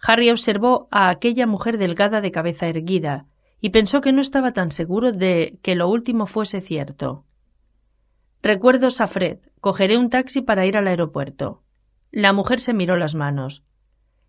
Harry 0.00 0.30
observó 0.30 0.88
a 0.90 1.08
aquella 1.08 1.46
mujer 1.46 1.78
delgada 1.78 2.20
de 2.20 2.30
cabeza 2.30 2.66
erguida, 2.66 3.26
y 3.60 3.70
pensó 3.70 4.00
que 4.00 4.12
no 4.12 4.20
estaba 4.20 4.52
tan 4.52 4.70
seguro 4.70 5.12
de 5.12 5.58
que 5.62 5.74
lo 5.74 5.88
último 5.88 6.26
fuese 6.26 6.60
cierto. 6.60 7.24
Recuerdo 8.42 8.88
a 8.98 9.06
Fred. 9.06 9.38
Cogeré 9.60 9.98
un 9.98 10.10
taxi 10.10 10.40
para 10.40 10.66
ir 10.66 10.76
al 10.76 10.86
aeropuerto. 10.86 11.62
La 12.12 12.32
mujer 12.32 12.60
se 12.60 12.72
miró 12.72 12.96
las 12.96 13.14
manos. 13.14 13.64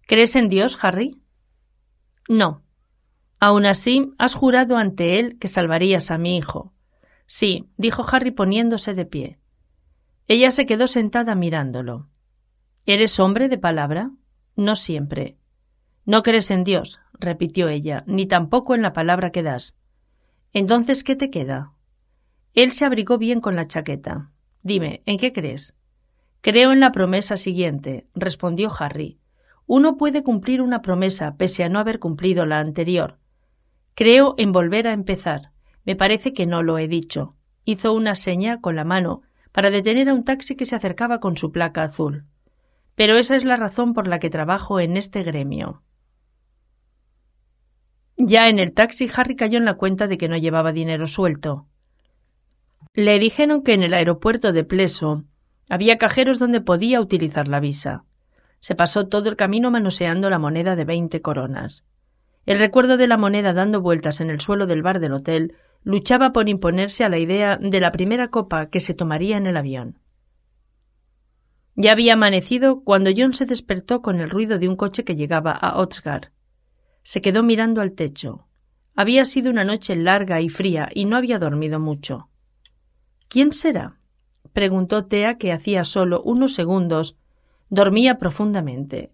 ¿Crees 0.08 0.36
en 0.36 0.50
Dios, 0.50 0.84
Harry? 0.84 1.22
No. 2.28 2.64
Aún 3.40 3.66
así, 3.66 4.12
has 4.18 4.34
jurado 4.34 4.78
ante 4.78 5.20
él 5.20 5.38
que 5.38 5.48
salvarías 5.48 6.10
a 6.10 6.18
mi 6.18 6.36
hijo. 6.36 6.74
Sí, 7.28 7.70
dijo 7.78 8.04
Harry 8.12 8.32
poniéndose 8.32 8.96
de 8.96 9.06
pie. 9.06 9.39
Ella 10.30 10.52
se 10.52 10.68
quedó 10.68 10.86
sentada 10.86 11.34
mirándolo. 11.34 12.08
¿Eres 12.86 13.20
hombre 13.20 13.50
de 13.50 13.58
palabra? 13.58 14.12
No 14.56 14.76
siempre. 14.76 15.38
No 16.06 16.22
crees 16.22 16.52
en 16.52 16.64
Dios, 16.64 17.00
repitió 17.14 17.68
ella, 17.68 18.04
ni 18.06 18.28
tampoco 18.28 18.76
en 18.76 18.84
la 18.84 18.94
palabra 18.94 19.32
que 19.32 19.42
das. 19.42 19.76
Entonces, 20.54 21.04
¿qué 21.04 21.16
te 21.16 21.32
queda? 21.32 21.74
Él 22.54 22.72
se 22.72 22.86
abrigó 22.86 23.18
bien 23.18 23.42
con 23.42 23.56
la 23.56 23.66
chaqueta. 23.66 24.30
Dime, 24.62 25.02
¿en 25.08 25.18
qué 25.18 25.34
crees? 25.34 25.76
Creo 26.42 26.74
en 26.74 26.80
la 26.80 26.92
promesa 26.92 27.36
siguiente, 27.36 28.06
respondió 28.14 28.70
Harry. 28.78 29.18
Uno 29.66 29.98
puede 29.98 30.22
cumplir 30.22 30.62
una 30.62 30.84
promesa 30.84 31.38
pese 31.38 31.64
a 31.64 31.70
no 31.70 31.80
haber 31.80 31.98
cumplido 31.98 32.46
la 32.46 32.60
anterior. 32.60 33.18
Creo 33.96 34.36
en 34.38 34.52
volver 34.52 34.88
a 34.88 34.94
empezar. 34.94 35.54
Me 35.86 35.96
parece 35.96 36.34
que 36.34 36.46
no 36.46 36.62
lo 36.62 36.78
he 36.78 36.88
dicho. 36.88 37.36
Hizo 37.66 37.94
una 37.94 38.14
seña 38.14 38.62
con 38.62 38.76
la 38.76 38.84
mano 38.84 39.24
para 39.60 39.72
detener 39.72 40.08
a 40.08 40.14
un 40.14 40.24
taxi 40.24 40.56
que 40.56 40.64
se 40.64 40.78
acercaba 40.78 41.20
con 41.20 41.36
su 41.36 41.52
placa 41.52 41.84
azul. 41.84 42.24
Pero 42.96 43.18
esa 43.18 43.36
es 43.36 43.44
la 43.44 43.58
razón 43.58 43.94
por 43.94 44.08
la 44.08 44.18
que 44.18 44.30
trabajo 44.30 44.80
en 44.80 44.96
este 44.96 45.22
gremio. 45.22 45.84
Ya 48.16 48.48
en 48.48 48.58
el 48.58 48.72
taxi, 48.72 49.10
Harry 49.14 49.36
cayó 49.36 49.58
en 49.58 49.66
la 49.66 49.74
cuenta 49.74 50.08
de 50.08 50.18
que 50.18 50.30
no 50.30 50.38
llevaba 50.38 50.72
dinero 50.72 51.08
suelto. 51.08 51.68
Le 52.94 53.20
dijeron 53.20 53.62
que 53.62 53.74
en 53.74 53.84
el 53.84 53.94
aeropuerto 53.94 54.54
de 54.54 54.64
Pleso 54.64 55.26
había 55.68 55.98
cajeros 55.98 56.40
donde 56.40 56.62
podía 56.62 57.02
utilizar 57.02 57.50
la 57.50 57.60
visa. 57.60 58.06
Se 58.62 58.76
pasó 58.76 59.10
todo 59.10 59.28
el 59.28 59.36
camino 59.36 59.72
manoseando 59.72 60.30
la 60.30 60.40
moneda 60.40 60.78
de 60.78 60.86
veinte 60.86 61.22
coronas. 61.22 61.84
El 62.46 62.60
recuerdo 62.60 62.96
de 62.96 63.10
la 63.10 63.18
moneda 63.18 63.52
dando 63.52 63.82
vueltas 63.82 64.22
en 64.22 64.30
el 64.30 64.40
suelo 64.40 64.68
del 64.68 64.84
bar 64.84 65.02
del 65.02 65.12
hotel 65.12 65.58
luchaba 65.84 66.32
por 66.34 66.50
imponerse 66.50 67.04
a 67.04 67.10
la 67.10 67.18
idea 67.18 67.58
de 67.58 67.80
la 67.80 67.92
primera 67.92 68.30
copa 68.30 68.70
que 68.70 68.80
se 68.80 68.94
tomaría 68.94 69.38
en 69.38 69.48
el 69.48 69.58
avión. 69.58 70.00
Ya 71.76 71.94
había 71.94 72.14
amanecido 72.14 72.84
cuando 72.84 73.12
John 73.16 73.34
se 73.34 73.46
despertó 73.46 74.02
con 74.02 74.20
el 74.20 74.30
ruido 74.30 74.60
de 74.60 74.68
un 74.68 74.76
coche 74.76 75.04
que 75.06 75.16
llegaba 75.16 75.52
a 75.52 75.80
Otsgar. 75.80 76.32
Se 77.04 77.22
quedó 77.22 77.42
mirando 77.42 77.82
al 77.82 77.94
techo. 77.94 78.48
Había 78.96 79.24
sido 79.24 79.50
una 79.50 79.64
noche 79.64 79.96
larga 79.96 80.42
y 80.42 80.50
fría 80.50 80.90
y 80.94 81.06
no 81.06 81.16
había 81.16 81.40
dormido 81.40 81.80
mucho. 81.80 82.30
¿Quién 83.30 83.54
será? 83.54 83.98
preguntó 84.52 85.06
Tea, 85.06 85.38
que 85.38 85.54
hacía 85.54 85.86
solo 85.86 86.22
unos 86.22 86.54
segundos 86.54 87.16
dormía 87.70 88.18
profundamente. 88.18 89.12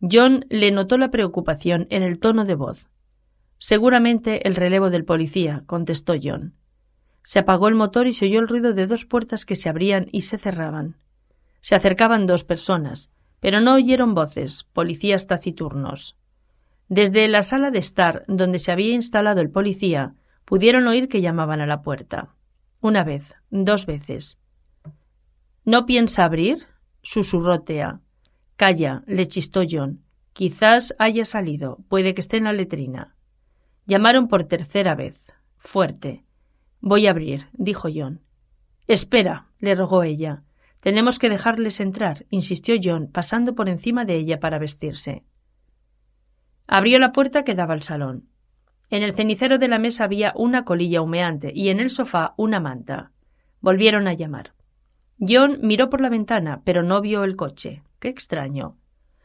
John 0.00 0.46
le 0.48 0.70
notó 0.70 0.96
la 0.98 1.10
preocupación 1.10 1.86
en 1.90 2.02
el 2.02 2.18
tono 2.18 2.44
de 2.44 2.54
voz. 2.54 2.88
Seguramente 3.58 4.46
el 4.46 4.54
relevo 4.54 4.90
del 4.90 5.04
policía, 5.04 5.62
contestó 5.66 6.14
John. 6.22 6.54
Se 7.22 7.38
apagó 7.38 7.68
el 7.68 7.74
motor 7.74 8.06
y 8.06 8.12
se 8.12 8.26
oyó 8.26 8.40
el 8.40 8.48
ruido 8.48 8.72
de 8.72 8.86
dos 8.86 9.04
puertas 9.04 9.44
que 9.44 9.56
se 9.56 9.68
abrían 9.68 10.06
y 10.12 10.22
se 10.22 10.38
cerraban. 10.38 10.96
Se 11.60 11.74
acercaban 11.74 12.26
dos 12.26 12.44
personas, 12.44 13.10
pero 13.40 13.60
no 13.60 13.74
oyeron 13.74 14.14
voces, 14.14 14.64
policías 14.72 15.26
taciturnos. 15.26 16.16
Desde 16.88 17.26
la 17.28 17.42
sala 17.42 17.70
de 17.70 17.78
estar, 17.78 18.22
donde 18.28 18.60
se 18.60 18.70
había 18.70 18.94
instalado 18.94 19.40
el 19.40 19.50
policía, 19.50 20.14
pudieron 20.44 20.86
oír 20.86 21.08
que 21.08 21.20
llamaban 21.20 21.60
a 21.60 21.66
la 21.66 21.82
puerta. 21.82 22.34
Una 22.80 23.02
vez, 23.02 23.34
dos 23.50 23.86
veces. 23.86 24.38
¿No 25.64 25.86
piensa 25.86 26.24
abrir? 26.24 26.58
susurró 27.02 27.62
Tea. 27.62 28.00
Calla, 28.54 29.02
le 29.06 29.26
chistó 29.26 29.62
John. 29.68 30.04
Quizás 30.32 30.94
haya 30.98 31.24
salido. 31.24 31.78
Puede 31.88 32.14
que 32.14 32.20
esté 32.20 32.36
en 32.36 32.44
la 32.44 32.52
letrina. 32.52 33.15
Llamaron 33.86 34.26
por 34.26 34.44
tercera 34.44 34.94
vez. 34.94 35.32
Fuerte. 35.56 36.24
Voy 36.80 37.06
a 37.06 37.10
abrir, 37.10 37.46
dijo 37.52 37.88
John. 37.92 38.20
Espera, 38.88 39.46
le 39.58 39.74
rogó 39.74 40.02
ella. 40.02 40.42
Tenemos 40.80 41.18
que 41.18 41.28
dejarles 41.28 41.80
entrar, 41.80 42.26
insistió 42.30 42.74
John, 42.82 43.08
pasando 43.10 43.54
por 43.54 43.68
encima 43.68 44.04
de 44.04 44.16
ella 44.16 44.40
para 44.40 44.58
vestirse. 44.58 45.24
Abrió 46.66 46.98
la 46.98 47.12
puerta 47.12 47.44
que 47.44 47.54
daba 47.54 47.74
al 47.74 47.82
salón. 47.82 48.28
En 48.90 49.02
el 49.02 49.14
cenicero 49.14 49.58
de 49.58 49.68
la 49.68 49.78
mesa 49.78 50.04
había 50.04 50.32
una 50.36 50.64
colilla 50.64 51.00
humeante 51.00 51.52
y 51.54 51.70
en 51.70 51.80
el 51.80 51.90
sofá 51.90 52.34
una 52.36 52.60
manta. 52.60 53.12
Volvieron 53.60 54.06
a 54.06 54.12
llamar. 54.12 54.52
John 55.18 55.58
miró 55.62 55.90
por 55.90 56.00
la 56.00 56.08
ventana, 56.08 56.62
pero 56.64 56.82
no 56.82 57.00
vio 57.00 57.24
el 57.24 57.36
coche. 57.36 57.82
Qué 57.98 58.08
extraño. 58.08 58.76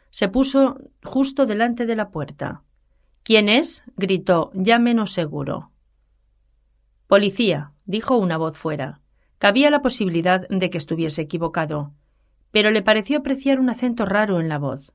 Se 0.09 0.29
puso 0.29 0.77
justo 1.03 1.45
delante 1.45 1.85
de 1.85 1.95
la 1.95 2.09
puerta. 2.09 2.63
¿Quién 3.23 3.49
es? 3.49 3.83
gritó, 3.97 4.49
ya 4.53 4.79
menos 4.79 5.13
seguro. 5.13 5.71
Policía, 7.07 7.71
dijo 7.85 8.17
una 8.17 8.37
voz 8.37 8.57
fuera. 8.57 9.01
Cabía 9.37 9.69
la 9.69 9.81
posibilidad 9.81 10.47
de 10.49 10.69
que 10.69 10.77
estuviese 10.77 11.21
equivocado, 11.21 11.93
pero 12.51 12.71
le 12.71 12.81
pareció 12.81 13.19
apreciar 13.19 13.59
un 13.59 13.69
acento 13.69 14.05
raro 14.05 14.39
en 14.39 14.49
la 14.49 14.57
voz. 14.57 14.93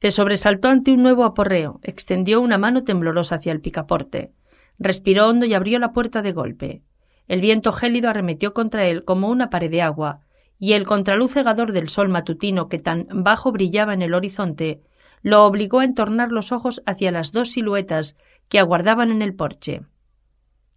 Se 0.00 0.10
sobresaltó 0.10 0.68
ante 0.68 0.92
un 0.92 1.02
nuevo 1.02 1.24
aporreo, 1.24 1.80
extendió 1.82 2.40
una 2.40 2.58
mano 2.58 2.84
temblorosa 2.84 3.36
hacia 3.36 3.52
el 3.52 3.60
picaporte, 3.60 4.32
respiró 4.78 5.28
hondo 5.28 5.46
y 5.46 5.54
abrió 5.54 5.78
la 5.78 5.92
puerta 5.92 6.20
de 6.22 6.32
golpe. 6.32 6.82
El 7.26 7.40
viento 7.40 7.72
gélido 7.72 8.10
arremetió 8.10 8.52
contra 8.52 8.84
él 8.86 9.04
como 9.04 9.28
una 9.28 9.48
pared 9.48 9.70
de 9.70 9.80
agua, 9.80 10.20
y 10.58 10.74
el 10.74 10.86
contraluz 10.86 11.32
cegador 11.32 11.72
del 11.72 11.88
sol 11.88 12.08
matutino 12.08 12.68
que 12.68 12.78
tan 12.78 13.06
bajo 13.10 13.50
brillaba 13.50 13.94
en 13.94 14.02
el 14.02 14.14
horizonte 14.14 14.82
lo 15.22 15.44
obligó 15.44 15.80
a 15.80 15.84
entornar 15.84 16.32
los 16.32 16.52
ojos 16.52 16.82
hacia 16.84 17.12
las 17.12 17.32
dos 17.32 17.52
siluetas 17.52 18.16
que 18.48 18.58
aguardaban 18.58 19.10
en 19.10 19.22
el 19.22 19.34
porche. 19.34 19.82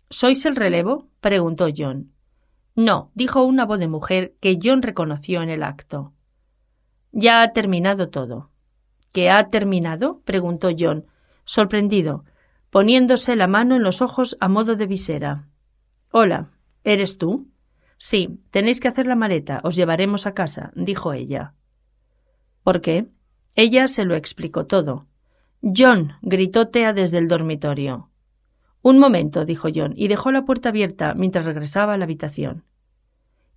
¿Sois 0.09 0.45
el 0.45 0.55
relevo? 0.55 1.09
preguntó 1.19 1.67
John. 1.75 2.11
No, 2.75 3.11
dijo 3.15 3.43
una 3.43 3.65
voz 3.65 3.79
de 3.79 3.87
mujer 3.87 4.35
que 4.39 4.59
John 4.61 4.81
reconoció 4.81 5.41
en 5.41 5.49
el 5.49 5.63
acto. 5.63 6.13
Ya 7.11 7.41
ha 7.41 7.53
terminado 7.53 8.09
todo. 8.09 8.51
¿Qué 9.13 9.29
ha 9.29 9.49
terminado? 9.49 10.21
preguntó 10.25 10.69
John, 10.77 11.05
sorprendido, 11.45 12.25
poniéndose 12.69 13.35
la 13.35 13.47
mano 13.47 13.77
en 13.77 13.83
los 13.83 14.01
ojos 14.01 14.37
a 14.41 14.49
modo 14.49 14.75
de 14.75 14.85
visera. 14.85 15.47
Hola, 16.11 16.51
¿eres 16.83 17.17
tú? 17.17 17.47
Sí, 17.97 18.41
tenéis 18.51 18.81
que 18.81 18.89
hacer 18.89 19.07
la 19.07 19.15
maleta, 19.15 19.61
os 19.63 19.75
llevaremos 19.75 20.27
a 20.27 20.33
casa, 20.33 20.71
dijo 20.75 21.13
ella. 21.13 21.53
¿Por 22.63 22.81
qué? 22.81 23.07
Ella 23.55 23.87
se 23.87 24.05
lo 24.05 24.15
explicó 24.15 24.65
todo. 24.65 25.07
John, 25.61 26.13
gritó 26.21 26.67
Tea 26.67 26.93
desde 26.93 27.17
el 27.17 27.27
dormitorio. 27.27 28.09
Un 28.81 28.99
momento, 28.99 29.45
dijo 29.45 29.69
John, 29.73 29.93
y 29.95 30.07
dejó 30.07 30.31
la 30.31 30.45
puerta 30.45 30.69
abierta 30.69 31.13
mientras 31.15 31.45
regresaba 31.45 31.93
a 31.93 31.97
la 31.97 32.05
habitación. 32.05 32.63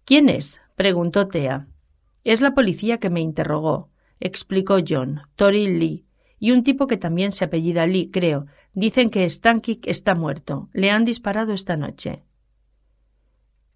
¿Quién 0.05 0.29
es? 0.29 0.61
preguntó 0.75 1.29
Tea. 1.29 1.67
Es 2.25 2.41
la 2.41 2.55
policía 2.55 2.99
que 2.99 3.11
me 3.11 3.21
interrogó 3.21 3.91
explicó 4.21 4.79
John, 4.87 5.23
Tori 5.37 5.67
Lee, 5.79 6.05
y 6.39 6.53
un 6.53 6.63
tipo 6.63 6.87
que 6.87 6.97
también 6.97 7.33
se 7.33 7.45
apellida 7.45 7.87
Lee, 7.87 8.11
creo. 8.11 8.47
Dicen 8.73 9.11
que 9.11 9.29
Stankik 9.29 9.87
está 9.87 10.15
muerto. 10.15 10.69
Le 10.73 10.91
han 10.91 11.05
disparado 11.05 11.53
esta 11.53 11.77
noche. 11.77 12.23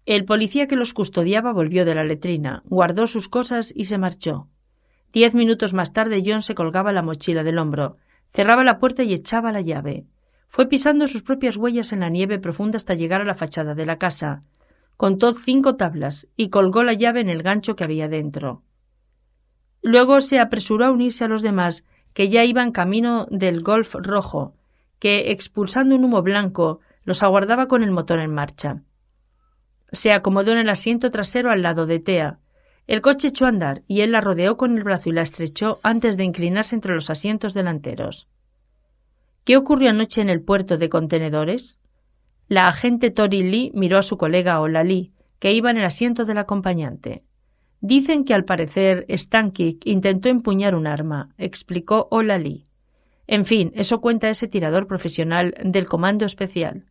El 0.05 0.25
policía 0.25 0.67
que 0.67 0.75
los 0.75 0.93
custodiaba 0.93 1.53
volvió 1.53 1.85
de 1.85 1.95
la 1.95 2.03
letrina, 2.03 2.61
guardó 2.65 3.07
sus 3.07 3.29
cosas 3.29 3.73
y 3.75 3.85
se 3.85 3.97
marchó. 3.97 4.49
Diez 5.13 5.35
minutos 5.35 5.75
más 5.75 5.93
tarde 5.93 6.23
John 6.25 6.41
se 6.41 6.55
colgaba 6.55 6.91
la 6.91 7.03
mochila 7.03 7.43
del 7.43 7.59
hombro, 7.59 7.97
cerraba 8.29 8.63
la 8.63 8.79
puerta 8.79 9.03
y 9.03 9.13
echaba 9.13 9.51
la 9.51 9.61
llave. 9.61 10.07
Fue 10.47 10.67
pisando 10.67 11.05
sus 11.05 11.21
propias 11.21 11.55
huellas 11.55 11.93
en 11.93 11.99
la 11.99 12.09
nieve 12.09 12.39
profunda 12.39 12.77
hasta 12.77 12.95
llegar 12.95 13.21
a 13.21 13.25
la 13.25 13.35
fachada 13.35 13.75
de 13.75 13.85
la 13.85 13.99
casa. 13.99 14.41
Contó 14.97 15.33
cinco 15.33 15.75
tablas 15.75 16.27
y 16.35 16.49
colgó 16.49 16.83
la 16.83 16.93
llave 16.93 17.21
en 17.21 17.29
el 17.29 17.43
gancho 17.43 17.75
que 17.75 17.83
había 17.83 18.07
dentro. 18.07 18.63
Luego 19.83 20.19
se 20.19 20.39
apresuró 20.39 20.85
a 20.85 20.91
unirse 20.91 21.25
a 21.25 21.27
los 21.27 21.43
demás, 21.43 21.85
que 22.13 22.29
ya 22.29 22.43
iban 22.43 22.71
camino 22.71 23.27
del 23.29 23.61
Golf 23.61 23.93
rojo, 23.95 24.55
que, 24.97 25.31
expulsando 25.31 25.95
un 25.95 26.05
humo 26.05 26.23
blanco, 26.23 26.79
los 27.03 27.21
aguardaba 27.21 27.67
con 27.67 27.83
el 27.83 27.91
motor 27.91 28.19
en 28.19 28.33
marcha. 28.33 28.81
Se 29.91 30.11
acomodó 30.11 30.53
en 30.53 30.59
el 30.59 30.69
asiento 30.69 31.11
trasero 31.11 31.51
al 31.51 31.61
lado 31.61 31.85
de 31.85 31.99
Tea. 31.99 32.39
El 32.87 33.01
coche 33.01 33.29
echó 33.29 33.45
a 33.45 33.49
andar 33.49 33.83
y 33.87 34.01
él 34.01 34.11
la 34.11 34.21
rodeó 34.21 34.57
con 34.57 34.77
el 34.77 34.83
brazo 34.83 35.09
y 35.09 35.13
la 35.13 35.21
estrechó 35.21 35.79
antes 35.83 36.17
de 36.17 36.25
inclinarse 36.25 36.75
entre 36.75 36.93
los 36.93 37.09
asientos 37.09 37.53
delanteros. 37.53 38.27
¿Qué 39.45 39.57
ocurrió 39.57 39.89
anoche 39.89 40.21
en 40.21 40.29
el 40.29 40.41
puerto 40.41 40.77
de 40.77 40.89
contenedores? 40.89 41.79
La 42.47 42.67
agente 42.67 43.11
Tori 43.11 43.43
Lee 43.43 43.71
miró 43.73 43.97
a 43.97 44.03
su 44.03 44.17
colega 44.17 44.59
Ola 44.59 44.83
que 45.39 45.53
iba 45.53 45.71
en 45.71 45.77
el 45.77 45.85
asiento 45.85 46.25
del 46.25 46.37
acompañante. 46.37 47.23
Dicen 47.81 48.23
que 48.23 48.33
al 48.33 48.45
parecer 48.45 49.05
Stankik 49.09 49.85
intentó 49.85 50.29
empuñar 50.29 50.73
un 50.75 50.87
arma, 50.87 51.33
explicó 51.37 52.07
Olali. 52.11 52.65
En 53.27 53.43
fin, 53.43 53.73
eso 53.75 53.99
cuenta 53.99 54.29
ese 54.29 54.47
tirador 54.47 54.87
profesional 54.87 55.53
del 55.63 55.85
Comando 55.85 56.25
Especial. 56.25 56.85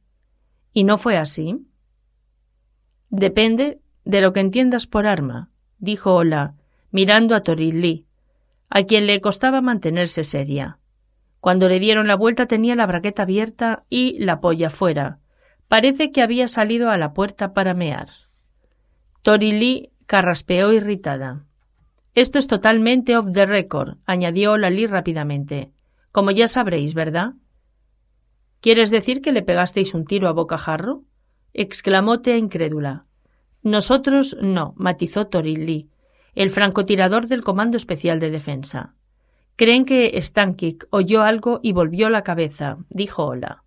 ¿Y 0.75 0.85
no 0.85 0.99
fue 0.99 1.17
así? 1.17 1.67
Depende 3.09 3.81
de 4.05 4.21
lo 4.21 4.35
que 4.35 4.41
entiendas 4.41 4.87
por 4.87 5.07
arma, 5.07 5.52
dijo 5.83 6.15
Ola, 6.15 6.55
mirando 6.93 7.35
a 7.35 7.43
Toril 7.43 7.83
Lee, 7.83 8.07
a 8.71 8.85
quien 8.85 9.07
le 9.07 9.21
costaba 9.21 9.61
mantenerse 9.61 10.23
seria. 10.23 10.79
Cuando 11.41 11.69
le 11.69 11.81
dieron 11.81 12.07
la 12.07 12.15
vuelta 12.15 12.47
tenía 12.47 12.77
la 12.77 12.87
braqueta 12.87 13.25
abierta 13.25 13.83
y 13.91 14.17
la 14.25 14.41
polla 14.41 14.71
fuera. 14.71 15.19
Parece 15.67 16.13
que 16.13 16.23
había 16.23 16.47
salido 16.47 16.89
a 16.89 16.97
la 16.99 17.13
puerta 17.13 17.53
para 17.53 17.75
mear. 17.75 18.11
Lee 19.27 19.91
carraspeó 20.07 20.73
irritada. 20.73 21.45
Esto 22.15 22.39
es 22.39 22.47
totalmente 22.47 23.17
off 23.17 23.33
the 23.33 23.45
record, 23.45 23.97
añadió 24.07 24.57
Lali 24.57 24.87
rápidamente. 24.87 25.73
Como 26.13 26.31
ya 26.31 26.47
sabréis, 26.47 26.95
¿verdad? 26.95 27.33
¿Quieres 28.61 28.93
decir 28.93 29.21
que 29.21 29.33
le 29.33 29.43
pegasteis 29.43 29.95
un 29.95 30.05
tiro 30.05 30.29
a 30.29 30.33
bocajarro? 30.33 31.03
exclamó 31.53 32.21
Tea 32.21 32.37
incrédula. 32.37 33.07
Nosotros 33.63 34.37
no, 34.41 34.75
matizó 34.77 35.29
Torilli, 35.29 35.89
el 36.35 36.51
francotirador 36.51 37.27
del 37.27 37.45
Comando 37.45 37.77
Especial 37.77 38.19
de 38.19 38.31
Defensa. 38.31 38.95
Creen 39.57 39.85
que 39.85 40.21
Stankik 40.21 40.87
oyó 40.91 41.23
algo 41.23 41.61
y 41.63 41.73
volvió 41.73 42.09
la 42.09 42.23
cabeza, 42.23 42.79
dijo 42.89 43.25
Ola. 43.25 43.63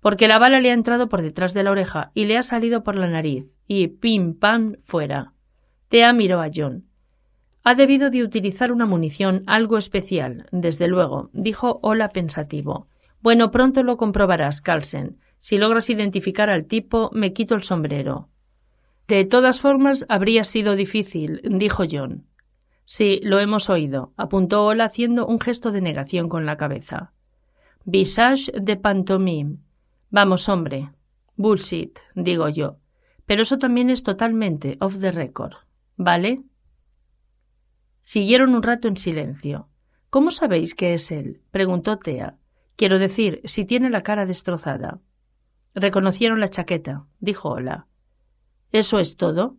Porque 0.00 0.28
la 0.28 0.38
bala 0.38 0.60
le 0.60 0.70
ha 0.70 0.74
entrado 0.74 1.08
por 1.08 1.22
detrás 1.22 1.54
de 1.54 1.64
la 1.64 1.72
oreja 1.72 2.12
y 2.14 2.26
le 2.26 2.36
ha 2.36 2.42
salido 2.44 2.84
por 2.84 2.94
la 2.94 3.08
nariz, 3.08 3.58
y 3.66 3.88
pim 3.88 4.34
pam 4.38 4.76
fuera. 4.84 5.32
Tea 5.88 6.12
miró 6.12 6.40
a 6.40 6.50
John. 6.54 6.84
Ha 7.64 7.74
debido 7.74 8.10
de 8.10 8.22
utilizar 8.22 8.70
una 8.70 8.86
munición 8.86 9.42
algo 9.46 9.78
especial, 9.78 10.46
desde 10.52 10.86
luego, 10.86 11.30
dijo 11.32 11.80
Ola 11.82 12.10
pensativo. 12.10 12.86
Bueno, 13.20 13.50
pronto 13.50 13.82
lo 13.82 13.96
comprobarás, 13.96 14.62
Carlsen. 14.62 15.18
Si 15.38 15.58
logras 15.58 15.90
identificar 15.90 16.50
al 16.50 16.66
tipo, 16.66 17.10
me 17.12 17.32
quito 17.32 17.56
el 17.56 17.64
sombrero. 17.64 18.28
De 19.08 19.24
todas 19.24 19.58
formas, 19.58 20.04
habría 20.10 20.44
sido 20.44 20.76
difícil, 20.76 21.40
dijo 21.42 21.84
John. 21.90 22.26
Sí, 22.84 23.20
lo 23.22 23.38
hemos 23.38 23.70
oído, 23.70 24.12
apuntó 24.18 24.66
Ola 24.66 24.84
haciendo 24.84 25.26
un 25.26 25.40
gesto 25.40 25.72
de 25.72 25.80
negación 25.80 26.28
con 26.28 26.44
la 26.44 26.58
cabeza. 26.58 27.12
Visage 27.86 28.52
de 28.52 28.76
pantomime. 28.76 29.56
Vamos, 30.10 30.48
hombre. 30.50 30.90
Bullshit, 31.36 31.98
digo 32.14 32.50
yo. 32.50 32.76
Pero 33.24 33.42
eso 33.42 33.56
también 33.56 33.88
es 33.88 34.02
totalmente 34.02 34.76
off 34.80 35.00
the 35.00 35.10
record. 35.10 35.54
¿Vale? 35.96 36.42
Siguieron 38.02 38.54
un 38.54 38.62
rato 38.62 38.88
en 38.88 38.98
silencio. 38.98 39.68
¿Cómo 40.10 40.30
sabéis 40.30 40.74
que 40.74 40.92
es 40.92 41.10
él? 41.10 41.40
preguntó 41.50 41.98
Tea. 41.98 42.36
Quiero 42.76 42.98
decir, 42.98 43.40
si 43.44 43.64
tiene 43.64 43.88
la 43.88 44.02
cara 44.02 44.26
destrozada. 44.26 45.00
Reconocieron 45.74 46.40
la 46.40 46.48
chaqueta, 46.48 47.06
dijo 47.20 47.50
Ola. 47.50 47.86
¿Eso 48.72 48.98
es 48.98 49.16
todo? 49.16 49.56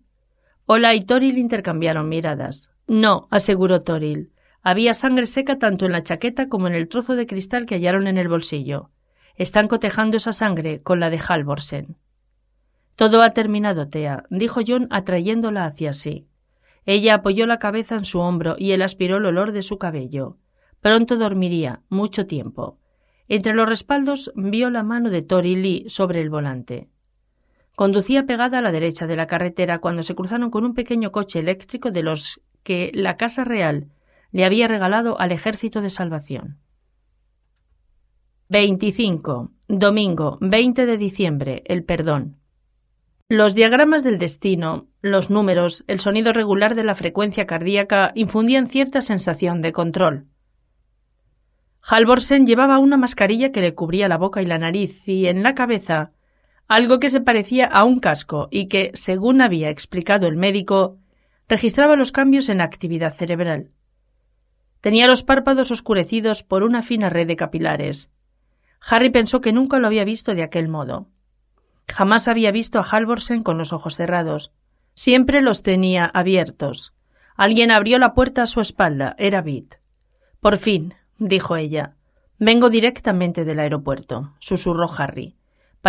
Ola 0.66 0.94
y 0.94 1.02
Toril 1.02 1.38
intercambiaron 1.38 2.10
miradas. 2.10 2.72
No, 2.88 3.28
aseguró 3.32 3.82
Toril. 3.82 4.32
Había 4.62 4.94
sangre 4.94 5.26
seca 5.26 5.58
tanto 5.58 5.86
en 5.86 5.94
la 5.94 6.04
chaqueta 6.04 6.50
como 6.50 6.68
en 6.68 6.76
el 6.76 6.88
trozo 6.88 7.16
de 7.16 7.26
cristal 7.26 7.66
que 7.66 7.76
hallaron 7.76 8.08
en 8.08 8.18
el 8.18 8.28
bolsillo. 8.28 8.92
Están 9.36 9.68
cotejando 9.68 10.18
esa 10.18 10.34
sangre 10.34 10.82
con 10.82 11.00
la 11.00 11.10
de 11.10 11.20
Halvorsen. 11.20 11.98
Todo 12.96 13.22
ha 13.22 13.32
terminado, 13.32 13.88
Tea, 13.88 14.26
dijo 14.30 14.60
John 14.68 14.88
atrayéndola 14.92 15.66
hacia 15.66 15.94
sí. 15.94 16.28
Ella 16.86 17.16
apoyó 17.16 17.48
la 17.48 17.58
cabeza 17.58 17.96
en 17.96 18.06
su 18.06 18.20
hombro 18.20 18.56
y 18.58 18.72
él 18.72 18.82
aspiró 18.82 19.18
el 19.18 19.26
olor 19.26 19.54
de 19.54 19.62
su 19.62 19.78
cabello. 19.78 20.38
Pronto 20.82 21.18
dormiría, 21.18 21.82
mucho 21.90 22.28
tiempo. 22.28 22.78
Entre 23.28 23.54
los 23.54 23.70
respaldos 23.70 24.32
vio 24.36 24.70
la 24.70 24.84
mano 24.84 25.10
de 25.10 25.22
Tori 25.22 25.56
Lee 25.56 25.86
sobre 25.88 26.20
el 26.20 26.30
volante. 26.30 26.90
Conducía 27.80 28.26
pegada 28.26 28.60
a 28.60 28.62
la 28.62 28.74
derecha 28.74 29.08
de 29.08 29.16
la 29.16 29.26
carretera 29.26 29.80
cuando 29.80 30.04
se 30.04 30.14
cruzaron 30.14 30.52
con 30.52 30.66
un 30.66 30.74
pequeño 30.74 31.14
coche 31.14 31.40
eléctrico 31.40 31.92
de 31.92 32.04
los 32.04 32.42
que 32.62 32.92
la 32.94 33.16
Casa 33.16 33.46
Real 33.46 33.88
le 34.34 34.44
había 34.44 34.68
regalado 34.68 35.18
al 35.18 35.32
Ejército 35.32 35.80
de 35.80 35.90
Salvación. 35.90 36.58
25. 38.50 39.52
Domingo 39.70 40.38
20 40.42 40.86
de 40.86 40.98
diciembre. 40.98 41.64
El 41.68 41.86
perdón. 41.86 42.36
Los 43.30 43.56
diagramas 43.56 44.04
del 44.04 44.18
destino, 44.18 44.90
los 45.02 45.30
números, 45.30 45.86
el 45.88 46.02
sonido 46.02 46.34
regular 46.34 46.76
de 46.76 46.84
la 46.84 46.96
frecuencia 46.96 47.48
cardíaca 47.48 48.12
infundían 48.14 48.68
cierta 48.68 49.00
sensación 49.00 49.62
de 49.62 49.72
control. 49.72 50.26
Halvorsen 51.82 52.46
llevaba 52.46 52.78
una 52.78 52.98
mascarilla 52.98 53.54
que 53.54 53.62
le 53.62 53.74
cubría 53.74 54.10
la 54.10 54.18
boca 54.18 54.42
y 54.42 54.46
la 54.46 54.58
nariz 54.58 55.08
y 55.08 55.28
en 55.28 55.44
la 55.44 55.56
cabeza 55.56 56.12
algo 56.70 57.00
que 57.00 57.10
se 57.10 57.20
parecía 57.20 57.66
a 57.66 57.84
un 57.84 58.00
casco 58.00 58.48
y 58.52 58.68
que, 58.68 58.92
según 58.94 59.42
había 59.42 59.72
explicado 59.72 60.28
el 60.28 60.38
médico, 60.38 60.98
registraba 61.48 61.96
los 61.96 62.12
cambios 62.12 62.48
en 62.48 62.62
actividad 62.62 63.12
cerebral. 63.12 63.72
Tenía 64.80 65.08
los 65.08 65.24
párpados 65.24 65.72
oscurecidos 65.72 66.44
por 66.44 66.62
una 66.62 66.84
fina 66.84 67.10
red 67.10 67.28
de 67.28 67.36
capilares. 67.36 68.12
Harry 68.88 69.10
pensó 69.10 69.42
que 69.42 69.52
nunca 69.52 69.80
lo 69.80 69.88
había 69.88 70.06
visto 70.06 70.36
de 70.36 70.44
aquel 70.44 70.70
modo. 70.70 71.08
Jamás 71.88 72.28
había 72.28 72.52
visto 72.52 72.80
a 72.80 72.84
Halvorsen 72.84 73.42
con 73.42 73.58
los 73.58 73.74
ojos 73.74 73.96
cerrados. 73.96 74.54
Siempre 74.94 75.42
los 75.42 75.64
tenía 75.64 76.06
abiertos. 76.06 76.94
Alguien 77.36 77.72
abrió 77.72 77.98
la 77.98 78.14
puerta 78.14 78.44
a 78.44 78.48
su 78.48 78.62
espalda. 78.62 79.16
Era 79.18 79.42
Bit. 79.42 79.78
Por 80.40 80.58
fin, 80.58 80.94
dijo 81.18 81.56
ella. 81.56 81.96
Vengo 82.38 82.70
directamente 82.70 83.44
del 83.44 83.60
aeropuerto, 83.60 84.36
susurró 84.40 84.88
Harry. 84.98 85.39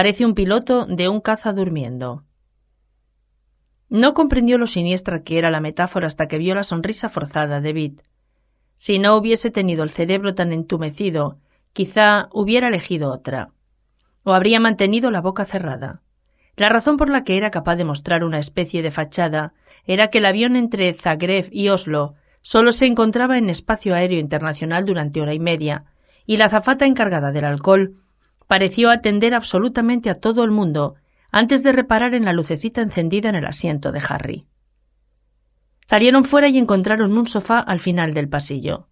Parece 0.01 0.25
un 0.25 0.35
piloto 0.35 0.87
de 0.87 1.11
un 1.11 1.21
caza 1.21 1.53
durmiendo. 1.53 2.25
No 3.91 4.15
comprendió 4.15 4.57
lo 4.57 4.67
siniestra 4.67 5.23
que 5.23 5.37
era 5.37 5.51
la 5.51 5.61
metáfora 5.61 6.07
hasta 6.07 6.27
que 6.27 6.39
vio 6.39 6.55
la 6.55 6.63
sonrisa 6.63 7.11
forzada 7.11 7.61
de 7.61 7.75
Bit. 7.75 8.03
Si 8.77 8.99
no 8.99 9.15
hubiese 9.15 9.51
tenido 9.51 9.83
el 9.83 9.91
cerebro 9.91 10.35
tan 10.35 10.55
entumecido, 10.55 11.37
quizá 11.75 12.31
hubiera 12.33 12.69
elegido 12.69 13.13
otra 13.13 13.51
o 14.23 14.33
habría 14.33 14.59
mantenido 14.59 15.11
la 15.11 15.21
boca 15.21 15.45
cerrada. 15.45 16.01
La 16.57 16.71
razón 16.71 16.97
por 16.97 17.11
la 17.11 17.23
que 17.23 17.37
era 17.37 17.51
capaz 17.51 17.77
de 17.77 17.85
mostrar 17.85 18.25
una 18.25 18.39
especie 18.39 18.81
de 18.81 18.91
fachada 18.91 19.53
era 19.85 20.09
que 20.09 20.17
el 20.17 20.25
avión 20.25 20.57
entre 20.57 20.95
Zagreb 20.95 21.51
y 21.53 21.69
Oslo 21.69 22.15
solo 22.41 22.73
se 22.73 22.87
encontraba 22.87 23.37
en 23.37 23.51
espacio 23.51 23.95
aéreo 23.95 24.19
internacional 24.19 24.87
durante 24.87 25.21
hora 25.21 25.35
y 25.35 25.41
media, 25.41 25.85
y 26.25 26.39
la 26.39 26.47
azafata 26.47 26.87
encargada 26.87 27.33
del 27.33 27.45
alcohol 27.45 28.00
pareció 28.51 28.91
atender 28.91 29.33
absolutamente 29.33 30.11
a 30.11 30.17
todo 30.17 30.43
el 30.43 30.51
mundo 30.51 30.97
antes 31.31 31.63
de 31.63 31.71
reparar 31.71 32.15
en 32.15 32.25
la 32.25 32.33
lucecita 32.33 32.83
encendida 32.83 33.29
en 33.29 33.37
el 33.37 33.47
asiento 33.47 33.93
de 33.93 34.03
Harry. 34.09 34.45
Salieron 35.87 36.25
fuera 36.25 36.49
y 36.49 36.59
encontraron 36.59 37.17
un 37.17 37.29
sofá 37.29 37.61
al 37.61 37.79
final 37.79 38.13
del 38.13 38.29
pasillo. 38.29 38.89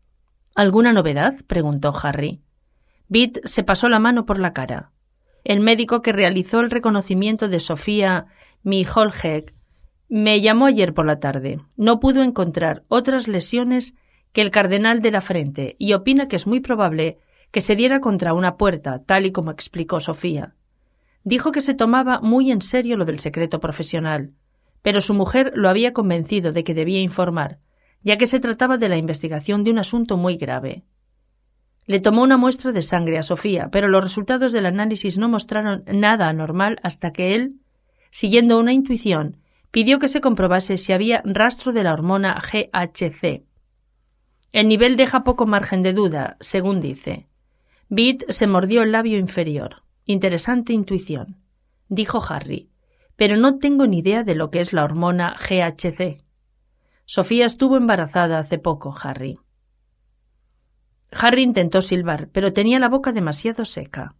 ¿Alguna 0.54 0.92
novedad? 0.92 1.34
preguntó 1.48 1.92
Harry. 2.00 2.40
Bit 3.08 3.40
se 3.46 3.64
pasó 3.64 3.88
la 3.88 3.98
mano 3.98 4.26
por 4.26 4.38
la 4.38 4.52
cara. 4.52 4.92
El 5.42 5.58
médico 5.58 6.02
que 6.02 6.12
realizó 6.12 6.60
el 6.60 6.70
reconocimiento 6.70 7.48
de 7.48 7.58
Sofía 7.58 8.26
Miholhek 8.62 9.54
me 10.08 10.40
llamó 10.40 10.66
ayer 10.66 10.94
por 10.94 11.04
la 11.04 11.18
tarde. 11.18 11.58
No 11.76 11.98
pudo 11.98 12.22
encontrar 12.22 12.84
otras 12.86 13.26
lesiones 13.26 13.96
que 14.32 14.40
el 14.40 14.52
cardenal 14.52 15.02
de 15.02 15.10
la 15.10 15.20
frente 15.20 15.74
y 15.80 15.94
opina 15.94 16.26
que 16.26 16.36
es 16.36 16.46
muy 16.46 16.60
probable 16.60 17.18
que 17.50 17.60
se 17.60 17.76
diera 17.76 18.00
contra 18.00 18.34
una 18.34 18.56
puerta, 18.56 19.02
tal 19.04 19.26
y 19.26 19.32
como 19.32 19.50
explicó 19.50 20.00
Sofía. 20.00 20.54
Dijo 21.24 21.52
que 21.52 21.60
se 21.60 21.74
tomaba 21.74 22.20
muy 22.20 22.50
en 22.50 22.62
serio 22.62 22.96
lo 22.96 23.04
del 23.04 23.18
secreto 23.18 23.60
profesional, 23.60 24.32
pero 24.82 25.00
su 25.00 25.14
mujer 25.14 25.52
lo 25.54 25.68
había 25.68 25.92
convencido 25.92 26.52
de 26.52 26.64
que 26.64 26.74
debía 26.74 27.00
informar, 27.00 27.58
ya 28.02 28.16
que 28.16 28.26
se 28.26 28.40
trataba 28.40 28.76
de 28.76 28.88
la 28.88 28.96
investigación 28.96 29.64
de 29.64 29.70
un 29.70 29.78
asunto 29.78 30.16
muy 30.16 30.36
grave. 30.36 30.84
Le 31.86 32.00
tomó 32.00 32.22
una 32.22 32.36
muestra 32.36 32.72
de 32.72 32.82
sangre 32.82 33.18
a 33.18 33.22
Sofía, 33.22 33.68
pero 33.72 33.88
los 33.88 34.04
resultados 34.04 34.52
del 34.52 34.66
análisis 34.66 35.18
no 35.18 35.28
mostraron 35.28 35.84
nada 35.86 36.28
anormal 36.28 36.78
hasta 36.82 37.12
que 37.12 37.34
él, 37.34 37.60
siguiendo 38.10 38.58
una 38.58 38.72
intuición, 38.72 39.38
pidió 39.70 39.98
que 39.98 40.08
se 40.08 40.20
comprobase 40.20 40.76
si 40.76 40.92
había 40.92 41.22
rastro 41.24 41.72
de 41.72 41.84
la 41.84 41.92
hormona 41.92 42.38
GHC. 42.40 43.44
El 44.52 44.68
nivel 44.68 44.96
deja 44.96 45.24
poco 45.24 45.46
margen 45.46 45.82
de 45.82 45.92
duda, 45.92 46.36
según 46.40 46.80
dice. 46.80 47.27
Bit 47.90 48.24
se 48.28 48.46
mordió 48.46 48.82
el 48.82 48.92
labio 48.92 49.18
inferior. 49.18 49.82
Interesante 50.04 50.74
intuición, 50.74 51.38
dijo 51.88 52.22
Harry, 52.28 52.70
pero 53.16 53.36
no 53.36 53.58
tengo 53.58 53.86
ni 53.86 54.00
idea 54.00 54.24
de 54.24 54.34
lo 54.34 54.50
que 54.50 54.60
es 54.60 54.72
la 54.72 54.84
hormona 54.84 55.34
GHC. 55.38 56.22
Sofía 57.06 57.46
estuvo 57.46 57.78
embarazada 57.78 58.38
hace 58.38 58.58
poco, 58.58 58.94
Harry. 59.02 59.38
Harry 61.12 61.42
intentó 61.42 61.80
silbar, 61.80 62.28
pero 62.30 62.52
tenía 62.52 62.78
la 62.78 62.90
boca 62.90 63.12
demasiado 63.12 63.64
seca. 63.64 64.14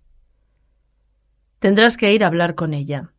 Tendrás 1.58 1.98
que 1.98 2.14
ir 2.14 2.24
a 2.24 2.28
hablar 2.28 2.54
con 2.54 2.72
ella. 2.72 3.12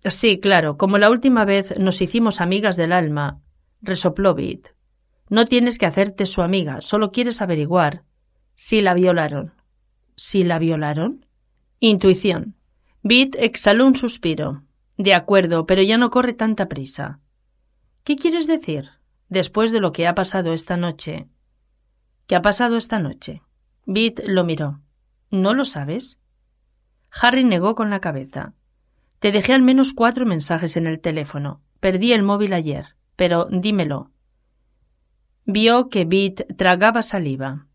Sí, 0.00 0.40
claro, 0.40 0.76
como 0.76 0.98
la 0.98 1.08
última 1.08 1.44
vez 1.44 1.78
nos 1.78 2.02
hicimos 2.02 2.40
amigas 2.40 2.76
del 2.76 2.92
alma, 2.92 3.40
resopló 3.80 4.34
Bit. 4.34 4.70
No 5.28 5.44
tienes 5.44 5.78
que 5.78 5.86
hacerte 5.86 6.26
su 6.26 6.42
amiga, 6.42 6.80
solo 6.80 7.12
quieres 7.12 7.40
averiguar 7.40 8.02
si 8.56 8.80
la 8.80 8.94
violaron. 8.94 9.54
¿Si 10.16 10.44
la 10.44 10.58
violaron? 10.58 11.26
Intuición. 11.80 12.56
Bit 13.02 13.36
exhaló 13.38 13.86
un 13.86 13.96
suspiro. 13.96 14.62
De 14.96 15.14
acuerdo, 15.14 15.66
pero 15.66 15.82
ya 15.82 15.98
no 15.98 16.10
corre 16.10 16.32
tanta 16.32 16.68
prisa. 16.68 17.20
¿Qué 18.04 18.16
quieres 18.16 18.46
decir? 18.46 18.90
Después 19.28 19.72
de 19.72 19.80
lo 19.80 19.92
que 19.92 20.06
ha 20.06 20.14
pasado 20.14 20.52
esta 20.52 20.76
noche, 20.76 21.28
¿Qué 22.26 22.36
ha 22.36 22.42
pasado 22.42 22.76
esta 22.76 22.98
noche? 22.98 23.42
Bit 23.84 24.20
lo 24.26 24.44
miró. 24.44 24.80
¿No 25.30 25.52
lo 25.52 25.64
sabes? 25.64 26.18
Harry 27.10 27.44
negó 27.44 27.74
con 27.74 27.90
la 27.90 28.00
cabeza. 28.00 28.54
Te 29.18 29.30
dejé 29.30 29.52
al 29.52 29.62
menos 29.62 29.92
cuatro 29.92 30.24
mensajes 30.24 30.76
en 30.76 30.86
el 30.86 31.00
teléfono. 31.00 31.60
Perdí 31.80 32.12
el 32.12 32.22
móvil 32.22 32.54
ayer, 32.54 32.96
pero 33.14 33.46
dímelo. 33.50 34.10
Vio 35.44 35.90
que 35.90 36.06
Bit 36.06 36.56
tragaba 36.56 37.02
saliva. 37.02 37.66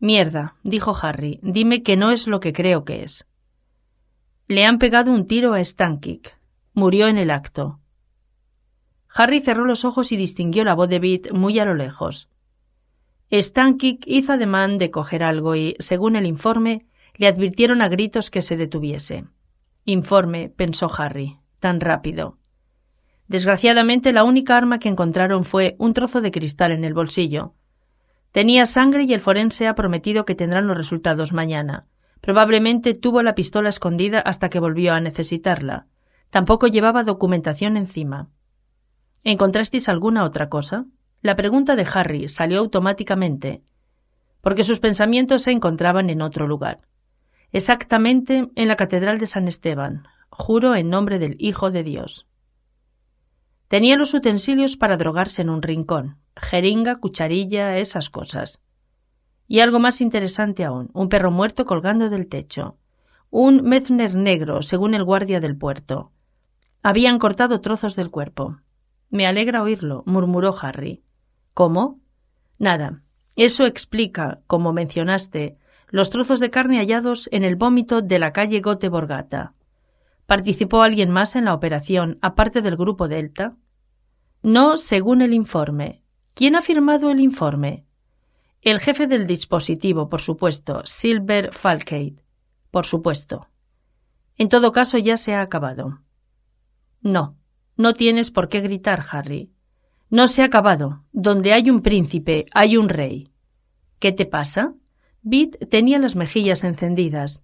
Mierda, 0.00 0.56
dijo 0.62 0.96
Harry, 1.00 1.38
dime 1.42 1.82
que 1.82 1.96
no 1.96 2.10
es 2.10 2.26
lo 2.26 2.40
que 2.40 2.54
creo 2.54 2.84
que 2.84 3.02
es. 3.02 3.28
Le 4.48 4.64
han 4.64 4.78
pegado 4.78 5.12
un 5.12 5.26
tiro 5.26 5.52
a 5.52 5.62
Stankik. 5.62 6.36
Murió 6.72 7.06
en 7.06 7.18
el 7.18 7.30
acto. 7.30 7.80
Harry 9.14 9.40
cerró 9.40 9.66
los 9.66 9.84
ojos 9.84 10.10
y 10.12 10.16
distinguió 10.16 10.64
la 10.64 10.74
voz 10.74 10.88
de 10.88 11.00
Bit 11.00 11.32
muy 11.32 11.58
a 11.58 11.66
lo 11.66 11.74
lejos. 11.74 12.28
Stankik 13.30 14.04
hizo 14.06 14.32
ademán 14.32 14.78
de 14.78 14.90
coger 14.90 15.22
algo 15.22 15.54
y, 15.54 15.76
según 15.78 16.16
el 16.16 16.26
informe, 16.26 16.86
le 17.16 17.28
advirtieron 17.28 17.82
a 17.82 17.88
gritos 17.88 18.30
que 18.30 18.40
se 18.40 18.56
detuviese. 18.56 19.24
Informe, 19.84 20.48
pensó 20.48 20.90
Harry, 20.96 21.38
tan 21.58 21.80
rápido. 21.80 22.38
Desgraciadamente, 23.28 24.12
la 24.12 24.24
única 24.24 24.56
arma 24.56 24.78
que 24.78 24.88
encontraron 24.88 25.44
fue 25.44 25.76
un 25.78 25.92
trozo 25.92 26.20
de 26.20 26.30
cristal 26.30 26.72
en 26.72 26.84
el 26.84 26.94
bolsillo. 26.94 27.54
Tenía 28.32 28.66
sangre 28.66 29.04
y 29.04 29.12
el 29.12 29.20
forense 29.20 29.66
ha 29.66 29.74
prometido 29.74 30.24
que 30.24 30.34
tendrán 30.34 30.66
los 30.66 30.76
resultados 30.76 31.32
mañana. 31.32 31.86
Probablemente 32.20 32.94
tuvo 32.94 33.22
la 33.22 33.34
pistola 33.34 33.68
escondida 33.68 34.20
hasta 34.20 34.50
que 34.50 34.60
volvió 34.60 34.92
a 34.92 35.00
necesitarla. 35.00 35.86
Tampoco 36.30 36.68
llevaba 36.68 37.02
documentación 37.02 37.76
encima. 37.76 38.28
¿Encontrasteis 39.24 39.88
alguna 39.88 40.24
otra 40.24 40.48
cosa? 40.48 40.86
La 41.22 41.36
pregunta 41.36 41.76
de 41.76 41.86
Harry 41.92 42.28
salió 42.28 42.60
automáticamente, 42.60 43.62
porque 44.40 44.64
sus 44.64 44.80
pensamientos 44.80 45.42
se 45.42 45.50
encontraban 45.50 46.08
en 46.08 46.22
otro 46.22 46.46
lugar, 46.46 46.78
exactamente 47.52 48.48
en 48.54 48.68
la 48.68 48.76
Catedral 48.76 49.18
de 49.18 49.26
San 49.26 49.46
Esteban, 49.46 50.06
juro 50.30 50.74
en 50.74 50.88
nombre 50.88 51.18
del 51.18 51.36
Hijo 51.38 51.70
de 51.70 51.82
Dios. 51.82 52.26
Tenía 53.70 53.94
los 53.94 54.14
utensilios 54.14 54.76
para 54.76 54.96
drogarse 54.96 55.42
en 55.42 55.48
un 55.48 55.62
rincón, 55.62 56.16
jeringa, 56.34 56.96
cucharilla, 56.96 57.78
esas 57.78 58.10
cosas. 58.10 58.60
Y 59.46 59.60
algo 59.60 59.78
más 59.78 60.00
interesante 60.00 60.64
aún, 60.64 60.90
un 60.92 61.08
perro 61.08 61.30
muerto 61.30 61.64
colgando 61.66 62.10
del 62.10 62.26
techo, 62.26 62.78
un 63.30 63.62
mezner 63.62 64.16
negro, 64.16 64.62
según 64.62 64.92
el 64.94 65.04
guardia 65.04 65.38
del 65.38 65.56
puerto. 65.56 66.10
Habían 66.82 67.20
cortado 67.20 67.60
trozos 67.60 67.94
del 67.94 68.10
cuerpo. 68.10 68.58
Me 69.08 69.24
alegra 69.24 69.62
oírlo, 69.62 70.02
murmuró 70.04 70.52
Harry. 70.60 71.04
¿Cómo? 71.54 72.00
Nada. 72.58 73.04
Eso 73.36 73.66
explica, 73.66 74.40
como 74.48 74.72
mencionaste, 74.72 75.58
los 75.90 76.10
trozos 76.10 76.40
de 76.40 76.50
carne 76.50 76.78
hallados 76.78 77.28
en 77.30 77.44
el 77.44 77.54
vómito 77.54 78.02
de 78.02 78.18
la 78.18 78.32
calle 78.32 78.62
Gote 78.62 78.88
Borgata. 78.88 79.54
¿Participó 80.30 80.84
alguien 80.84 81.10
más 81.10 81.34
en 81.34 81.46
la 81.46 81.54
operación, 81.54 82.20
aparte 82.22 82.62
del 82.62 82.76
grupo 82.76 83.08
Delta? 83.08 83.56
No, 84.44 84.76
según 84.76 85.22
el 85.22 85.34
informe. 85.34 86.04
¿Quién 86.34 86.54
ha 86.54 86.60
firmado 86.60 87.10
el 87.10 87.18
informe? 87.18 87.84
El 88.62 88.78
jefe 88.78 89.08
del 89.08 89.26
dispositivo, 89.26 90.08
por 90.08 90.20
supuesto, 90.20 90.82
Silver 90.84 91.52
Falcade. 91.52 92.22
Por 92.70 92.86
supuesto. 92.86 93.48
En 94.36 94.48
todo 94.48 94.70
caso, 94.70 94.98
ya 94.98 95.16
se 95.16 95.34
ha 95.34 95.40
acabado. 95.40 95.98
No, 97.00 97.36
no 97.76 97.94
tienes 97.94 98.30
por 98.30 98.48
qué 98.48 98.60
gritar, 98.60 99.04
Harry. 99.10 99.50
No 100.10 100.28
se 100.28 100.42
ha 100.42 100.44
acabado. 100.44 101.02
Donde 101.10 101.54
hay 101.54 101.70
un 101.70 101.82
príncipe, 101.82 102.46
hay 102.52 102.76
un 102.76 102.88
rey. 102.88 103.32
¿Qué 103.98 104.12
te 104.12 104.26
pasa? 104.26 104.74
Beat 105.22 105.68
tenía 105.68 105.98
las 105.98 106.14
mejillas 106.14 106.62
encendidas. 106.62 107.42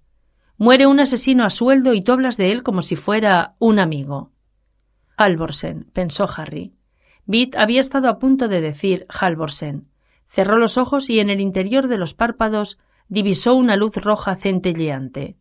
Muere 0.58 0.86
un 0.86 1.00
asesino 1.00 1.44
a 1.44 1.50
sueldo 1.50 1.92
y 1.92 2.00
tú 2.00 2.12
hablas 2.12 2.38
de 2.38 2.50
él 2.50 2.62
como 2.62 2.80
si 2.80 2.96
fuera 2.96 3.54
un 3.58 3.78
amigo. 3.78 4.32
Halvorsen, 5.18 5.84
pensó 5.92 6.26
Harry. 6.34 6.72
Beat 7.26 7.56
había 7.56 7.80
estado 7.80 8.08
a 8.08 8.18
punto 8.18 8.48
de 8.48 8.60
decir 8.60 9.06
Halvorsen. 9.08 9.88
Cerró 10.24 10.56
los 10.56 10.78
ojos 10.78 11.10
y 11.10 11.20
en 11.20 11.28
el 11.28 11.40
interior 11.40 11.88
de 11.88 11.98
los 11.98 12.14
párpados 12.14 12.78
divisó 13.08 13.54
una 13.54 13.76
luz 13.76 13.96
roja 13.96 14.34
centelleante. 14.34 15.36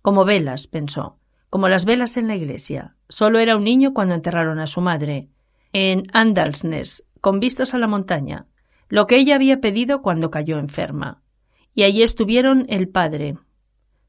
Como 0.00 0.24
velas, 0.24 0.66
pensó, 0.66 1.18
como 1.50 1.68
las 1.68 1.84
velas 1.84 2.16
en 2.16 2.28
la 2.28 2.36
iglesia. 2.36 2.96
Solo 3.08 3.38
era 3.40 3.56
un 3.56 3.64
niño 3.64 3.92
cuando 3.92 4.14
enterraron 4.14 4.60
a 4.60 4.66
su 4.66 4.80
madre, 4.80 5.28
en 5.72 6.04
Andalsnes, 6.12 7.04
con 7.20 7.38
vistas 7.38 7.74
a 7.74 7.78
la 7.78 7.86
montaña, 7.86 8.46
lo 8.88 9.06
que 9.06 9.16
ella 9.16 9.34
había 9.34 9.60
pedido 9.60 10.02
cuando 10.02 10.30
cayó 10.30 10.58
enferma. 10.58 11.22
Y 11.74 11.82
allí 11.82 12.02
estuvieron 12.02 12.66
el 12.68 12.88
padre, 12.88 13.36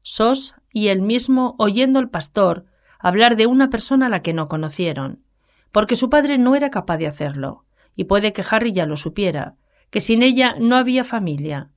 Sos 0.08 0.54
y 0.72 0.86
él 0.86 1.02
mismo 1.02 1.56
oyendo 1.58 1.98
al 1.98 2.10
pastor 2.10 2.66
hablar 3.00 3.34
de 3.34 3.48
una 3.48 3.70
persona 3.70 4.06
a 4.06 4.08
la 4.08 4.22
que 4.22 4.32
no 4.32 4.46
conocieron, 4.46 5.24
porque 5.72 5.96
su 5.96 6.08
padre 6.08 6.38
no 6.38 6.54
era 6.54 6.70
capaz 6.70 6.98
de 6.98 7.08
hacerlo, 7.08 7.64
y 7.96 8.04
puede 8.04 8.32
que 8.32 8.44
Harry 8.48 8.70
ya 8.70 8.86
lo 8.86 8.96
supiera, 8.96 9.56
que 9.90 10.00
sin 10.00 10.22
ella 10.22 10.54
no 10.60 10.76
había 10.76 11.02
familia. 11.02 11.70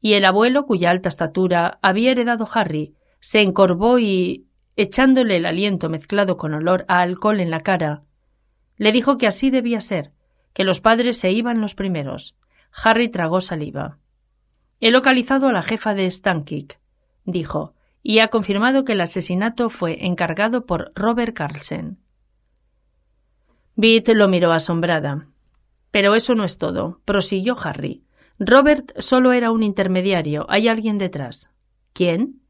Y 0.00 0.14
el 0.14 0.24
abuelo, 0.24 0.64
cuya 0.64 0.88
alta 0.88 1.10
estatura 1.10 1.78
había 1.82 2.12
heredado 2.12 2.48
Harry, 2.50 2.94
se 3.20 3.42
encorvó 3.42 3.98
y, 3.98 4.46
echándole 4.76 5.36
el 5.36 5.44
aliento 5.44 5.90
mezclado 5.90 6.38
con 6.38 6.54
olor 6.54 6.86
a 6.88 7.02
alcohol 7.02 7.40
en 7.40 7.50
la 7.50 7.60
cara, 7.60 8.04
le 8.78 8.90
dijo 8.90 9.18
que 9.18 9.26
así 9.26 9.50
debía 9.50 9.82
ser, 9.82 10.12
que 10.54 10.64
los 10.64 10.80
padres 10.80 11.18
se 11.18 11.30
iban 11.30 11.60
los 11.60 11.74
primeros. 11.74 12.36
Harry 12.72 13.10
tragó 13.10 13.42
saliva. 13.42 13.98
He 14.80 14.90
localizado 14.90 15.48
a 15.48 15.52
la 15.52 15.60
jefa 15.60 15.92
de 15.92 16.10
Stankic, 16.10 16.80
dijo, 17.26 17.74
y 18.02 18.20
ha 18.20 18.28
confirmado 18.28 18.84
que 18.84 18.92
el 18.92 19.00
asesinato 19.02 19.68
fue 19.68 20.06
encargado 20.06 20.64
por 20.64 20.92
Robert 20.94 21.34
Carlsen. 21.34 21.98
Beat 23.74 24.08
lo 24.08 24.28
miró 24.28 24.52
asombrada. 24.52 25.26
Pero 25.90 26.14
eso 26.14 26.34
no 26.34 26.44
es 26.44 26.56
todo, 26.58 27.00
prosiguió 27.04 27.56
Harry. 27.62 28.04
Robert 28.38 28.92
solo 28.98 29.32
era 29.32 29.50
un 29.50 29.62
intermediario, 29.62 30.46
hay 30.48 30.68
alguien 30.68 30.98
detrás. 30.98 31.50
¿Quién? 31.92 32.42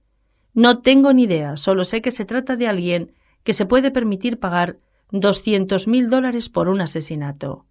No 0.52 0.80
tengo 0.80 1.12
ni 1.12 1.24
idea, 1.24 1.56
solo 1.56 1.84
sé 1.84 2.02
que 2.02 2.10
se 2.10 2.24
trata 2.24 2.56
de 2.56 2.68
alguien 2.68 3.12
que 3.44 3.52
se 3.52 3.66
puede 3.66 3.90
permitir 3.90 4.40
pagar 4.40 4.78
doscientos 5.10 5.86
mil 5.86 6.10
dólares 6.10 6.48
por 6.48 6.68
un 6.68 6.80
asesinato. 6.80 7.66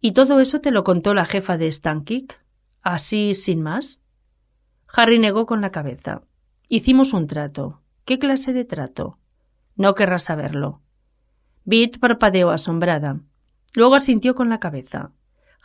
¿Y 0.00 0.12
todo 0.12 0.40
eso 0.40 0.60
te 0.60 0.70
lo 0.70 0.84
contó 0.84 1.14
la 1.14 1.24
jefa 1.24 1.56
de 1.56 1.72
Stankic? 1.72 2.40
¿Así 2.82 3.34
sin 3.34 3.62
más? 3.62 4.00
Harry 4.94 5.18
negó 5.18 5.46
con 5.46 5.60
la 5.60 5.70
cabeza. 5.70 6.22
Hicimos 6.68 7.12
un 7.12 7.26
trato. 7.26 7.82
¿Qué 8.04 8.18
clase 8.18 8.52
de 8.52 8.64
trato? 8.64 9.18
No 9.76 9.94
querrás 9.94 10.24
saberlo. 10.24 10.80
Beat 11.64 11.98
parpadeó 11.98 12.50
asombrada. 12.50 13.20
Luego 13.74 13.94
asintió 13.94 14.34
con 14.34 14.48
la 14.48 14.60
cabeza. 14.60 15.12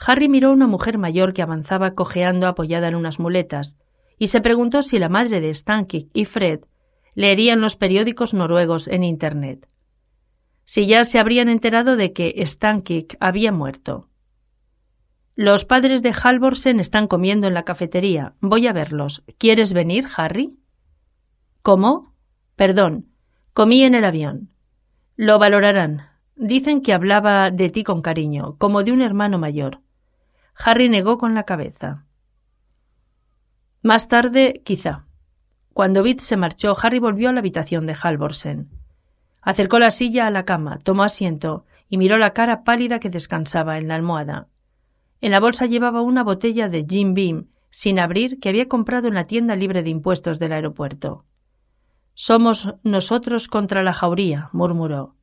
Harry 0.06 0.28
miró 0.28 0.50
a 0.50 0.54
una 0.54 0.68
mujer 0.68 0.98
mayor 0.98 1.34
que 1.34 1.42
avanzaba 1.42 1.92
cojeando 1.94 2.48
apoyada 2.48 2.88
en 2.88 2.96
unas 2.96 3.20
muletas, 3.20 3.78
y 4.18 4.28
se 4.28 4.42
preguntó 4.42 4.82
si 4.82 5.00
la 5.00 5.10
madre 5.10 5.42
de 5.42 5.54
Stankic 5.54 6.10
y 6.14 6.26
Fred 6.26 6.62
leerían 7.16 7.62
los 7.62 7.76
periódicos 7.76 8.34
noruegos 8.34 8.88
en 8.88 9.04
Internet. 9.04 9.68
Si 10.64 10.88
ya 10.88 11.04
se 11.04 11.20
habrían 11.20 11.50
enterado 11.50 11.96
de 11.96 12.14
que 12.14 12.34
Stankic 12.46 13.18
había 13.20 13.52
muerto. 13.52 14.10
Los 15.42 15.66
padres 15.66 16.04
de 16.04 16.14
Halvorsen 16.14 16.80
están 16.80 17.08
comiendo 17.08 17.48
en 17.48 17.56
la 17.56 17.64
cafetería. 17.64 18.36
Voy 18.42 18.68
a 18.68 18.74
verlos. 18.74 19.24
¿Quieres 19.40 19.74
venir, 19.74 20.06
Harry? 20.16 20.56
¿Cómo? 21.64 22.14
Perdón. 22.56 23.08
Comí 23.52 23.82
en 23.82 23.96
el 23.96 24.06
avión. 24.06 24.52
Lo 25.16 25.40
valorarán. 25.40 26.04
Dicen 26.36 26.84
que 26.84 26.94
hablaba 26.94 27.50
de 27.50 27.72
ti 27.72 27.84
con 27.84 28.04
cariño, 28.04 28.56
como 28.60 28.84
de 28.84 28.92
un 28.92 29.02
hermano 29.02 29.40
mayor. 29.40 29.82
Harry 30.54 30.90
negó 30.90 31.18
con 31.18 31.34
la 31.34 31.42
cabeza. 31.42 32.06
Más 33.82 34.08
tarde, 34.08 34.62
quizá. 34.64 35.08
Cuando 35.74 36.04
Bit 36.04 36.20
se 36.20 36.38
marchó, 36.38 36.78
Harry 36.80 37.00
volvió 37.00 37.30
a 37.30 37.34
la 37.34 37.40
habitación 37.40 37.88
de 37.88 37.98
Halvorsen. 38.00 38.70
Acercó 39.42 39.80
la 39.80 39.90
silla 39.90 40.28
a 40.28 40.30
la 40.30 40.46
cama, 40.46 40.78
tomó 40.84 41.02
asiento 41.02 41.66
y 41.90 41.98
miró 41.98 42.20
la 42.20 42.34
cara 42.34 42.64
pálida 42.64 43.00
que 43.00 43.10
descansaba 43.10 43.80
en 43.80 43.88
la 43.88 43.96
almohada. 43.96 44.48
En 45.22 45.32
la 45.32 45.40
bolsa 45.40 45.68
llevaba 45.68 46.02
una 46.02 46.24
botella 46.24 46.68
de 46.68 46.86
Jim 46.88 47.14
Beam, 47.14 47.48
sin 47.70 48.00
abrir, 48.00 48.40
que 48.40 48.50
había 48.50 48.68
comprado 48.68 49.08
en 49.08 49.14
la 49.14 49.28
tienda 49.28 49.56
libre 49.56 49.84
de 49.84 49.92
impuestos 49.92 50.40
del 50.40 50.52
aeropuerto. 50.52 51.26
Somos 52.14 52.74
nosotros 52.84 53.48
contra 53.48 53.84
la 53.84 53.94
jauría, 53.94 54.50
murmuró. 54.52 55.16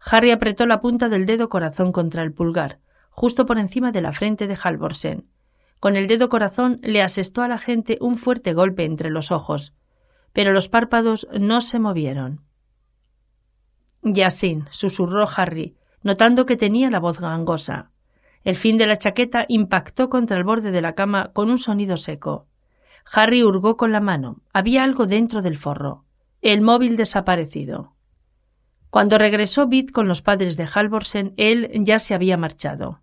Harry 0.00 0.30
apretó 0.30 0.66
la 0.66 0.80
punta 0.80 1.08
del 1.08 1.26
dedo 1.26 1.48
corazón 1.48 1.92
contra 1.92 2.22
el 2.22 2.32
pulgar, 2.32 2.78
justo 3.10 3.46
por 3.46 3.58
encima 3.58 3.90
de 3.90 4.02
la 4.02 4.12
frente 4.12 4.46
de 4.46 4.56
Halvorsen. 4.62 5.28
Con 5.80 5.96
el 5.96 6.06
dedo 6.06 6.28
corazón 6.28 6.78
le 6.82 7.02
asestó 7.02 7.42
a 7.42 7.48
la 7.48 7.58
gente 7.58 7.98
un 8.00 8.14
fuerte 8.16 8.52
golpe 8.52 8.84
entre 8.84 9.10
los 9.10 9.32
ojos, 9.32 9.74
pero 10.32 10.52
los 10.52 10.68
párpados 10.68 11.26
no 11.38 11.60
se 11.60 11.78
movieron. 11.78 12.42
Yasin, 14.02 14.66
susurró 14.70 15.26
Harry, 15.36 15.76
notando 16.02 16.46
que 16.46 16.56
tenía 16.56 16.90
la 16.90 17.00
voz 17.00 17.20
gangosa. 17.20 17.90
El 18.44 18.56
fin 18.56 18.78
de 18.78 18.86
la 18.86 18.96
chaqueta 18.96 19.44
impactó 19.48 20.08
contra 20.08 20.36
el 20.36 20.44
borde 20.44 20.70
de 20.70 20.82
la 20.82 20.94
cama 20.94 21.30
con 21.32 21.50
un 21.50 21.58
sonido 21.58 21.96
seco. 21.96 22.46
Harry 23.12 23.42
hurgó 23.42 23.76
con 23.76 23.92
la 23.92 24.00
mano. 24.00 24.42
Había 24.52 24.84
algo 24.84 25.06
dentro 25.06 25.42
del 25.42 25.56
forro. 25.56 26.04
El 26.40 26.60
móvil 26.60 26.96
desaparecido. 26.96 27.94
Cuando 28.90 29.18
regresó 29.18 29.66
Bit 29.66 29.90
con 29.92 30.08
los 30.08 30.22
padres 30.22 30.56
de 30.56 30.66
Halvorsen, 30.72 31.34
él 31.36 31.70
ya 31.84 31.98
se 31.98 32.14
había 32.14 32.36
marchado. 32.36 33.00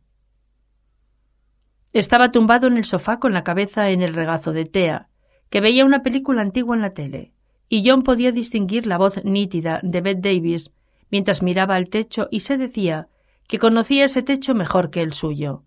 Estaba 1.94 2.32
tumbado 2.32 2.68
en 2.68 2.78
el 2.78 2.86
sofá 2.86 3.20
con 3.20 3.34
la 3.34 3.44
cabeza 3.44 3.90
en 3.90 4.02
el 4.02 4.14
regazo 4.14 4.52
de 4.52 4.66
Thea, 4.66 5.10
que 5.50 5.62
veía 5.62 5.86
una 5.86 6.02
película 6.02 6.42
antigua 6.42 6.76
en 6.76 6.82
la 6.82 6.94
tele, 6.94 7.34
y 7.70 7.88
John 7.88 8.02
podía 8.02 8.32
distinguir 8.32 8.88
la 8.88 8.98
voz 8.98 9.24
nítida 9.24 9.80
de 9.84 10.02
Beth 10.02 10.20
Davis 10.20 10.74
mientras 11.10 11.42
miraba 11.42 11.76
al 11.76 11.90
techo 11.90 12.28
y 12.32 12.42
se 12.42 12.58
decía 12.58 13.08
que 13.48 13.60
conocía 13.60 14.06
ese 14.06 14.22
techo 14.24 14.54
mejor 14.54 14.90
que 14.90 15.02
el 15.02 15.14
suyo. 15.14 15.64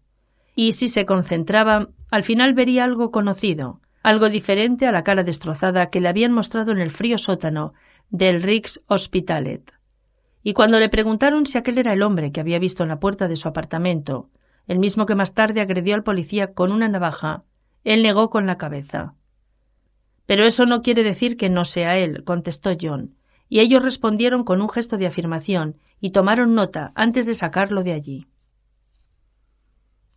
Y 0.55 0.73
si 0.73 0.89
se 0.89 1.07
concentraba, 1.07 1.89
al 2.11 2.23
final 2.23 2.55
vería 2.55 2.85
algo 2.85 3.11
conocido, 3.11 3.81
algo 4.03 4.29
diferente 4.29 4.87
a 4.87 4.93
la 4.93 5.05
cara 5.05 5.23
destrozada 5.23 5.91
que 5.91 6.01
le 6.01 6.09
habían 6.09 6.33
mostrado 6.33 6.73
en 6.73 6.79
el 6.79 6.91
frío 6.91 7.19
sótano 7.19 7.75
del 8.11 8.43
Rix 8.43 8.83
Hospitalet. 8.87 9.73
Y 10.43 10.55
cuando 10.55 10.79
le 10.81 10.89
preguntaron 10.89 11.47
si 11.47 11.59
aquel 11.59 11.79
era 11.79 11.93
el 11.93 12.03
hombre 12.03 12.33
que 12.33 12.41
había 12.41 12.59
visto 12.59 12.83
en 12.83 12.89
la 12.89 13.01
puerta 13.01 13.29
de 13.29 13.37
su 13.37 13.49
apartamento, 13.49 14.31
el 14.67 14.79
mismo 14.79 15.07
que 15.07 15.15
más 15.15 15.35
tarde 15.35 15.61
agredió 15.61 15.95
al 15.95 16.03
policía 16.03 16.53
con 16.55 16.73
una 16.73 16.89
navaja, 16.89 17.45
él 17.85 18.03
negó 18.03 18.31
con 18.31 18.47
la 18.47 18.59
cabeza. 18.59 19.15
Pero 20.27 20.47
eso 20.47 20.67
no 20.67 20.83
quiere 20.83 21.03
decir 21.03 21.37
que 21.37 21.49
no 21.49 21.65
sea 21.65 21.99
él, 21.99 22.25
contestó 22.25 22.71
John, 22.81 23.15
y 23.49 23.61
ellos 23.61 23.83
respondieron 23.83 24.45
con 24.45 24.61
un 24.61 24.69
gesto 24.69 24.97
de 24.97 25.07
afirmación 25.07 25.77
y 26.01 26.11
tomaron 26.11 26.55
nota 26.55 26.93
antes 26.95 27.27
de 27.27 27.35
sacarlo 27.35 27.83
de 27.83 27.93
allí. 27.93 28.27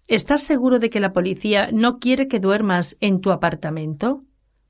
¿Estás 0.07 0.43
seguro 0.43 0.79
de 0.79 0.89
que 0.89 0.99
la 0.99 1.13
policía 1.13 1.69
no 1.71 1.99
quiere 1.99 2.27
que 2.27 2.39
duermas 2.39 2.97
en 2.99 3.21
tu 3.21 3.31
apartamento? 3.31 4.23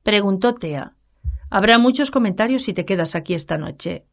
preguntó 0.04 0.56
Tea. 0.56 0.96
Habrá 1.50 1.78
muchos 1.78 2.12
comentarios 2.12 2.64
si 2.64 2.74
te 2.74 2.86
quedas 2.86 3.16
aquí 3.16 3.34
esta 3.34 3.58
noche. 3.58 4.06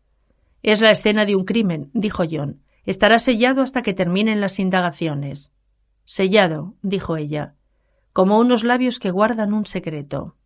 Es 0.62 0.80
la 0.80 0.90
escena 0.90 1.24
de 1.24 1.36
un 1.36 1.44
crimen, 1.44 1.90
dijo 1.92 2.24
John. 2.28 2.62
Estará 2.84 3.18
sellado 3.18 3.62
hasta 3.62 3.82
que 3.82 3.92
terminen 3.92 4.40
las 4.40 4.58
indagaciones. 4.58 5.52
Sellado, 6.04 6.74
dijo 6.82 7.16
ella, 7.16 7.54
como 8.12 8.38
unos 8.38 8.64
labios 8.64 8.98
que 8.98 9.10
guardan 9.10 9.52
un 9.52 9.66
secreto. 9.66 10.36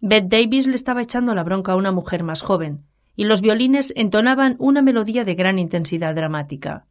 Beth 0.00 0.28
Davis 0.28 0.66
le 0.66 0.76
estaba 0.76 1.02
echando 1.02 1.34
la 1.34 1.42
bronca 1.42 1.72
a 1.72 1.76
una 1.76 1.90
mujer 1.90 2.22
más 2.22 2.42
joven, 2.42 2.86
y 3.16 3.24
los 3.24 3.40
violines 3.40 3.92
entonaban 3.96 4.56
una 4.58 4.82
melodía 4.82 5.24
de 5.24 5.34
gran 5.34 5.58
intensidad 5.58 6.14
dramática. 6.14 6.86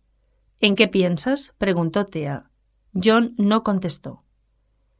¿En 0.59 0.75
qué 0.75 0.87
piensas? 0.87 1.53
preguntó 1.57 2.05
Thea. 2.05 2.49
John 2.93 3.33
no 3.37 3.63
contestó. 3.63 4.23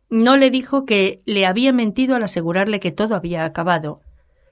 No 0.10 0.38
le 0.38 0.50
dijo 0.50 0.86
que 0.86 1.22
le 1.26 1.46
había 1.46 1.72
mentido 1.72 2.16
al 2.16 2.24
asegurarle 2.24 2.80
que 2.80 2.92
todo 2.92 3.16
había 3.16 3.46
acabado, 3.46 4.02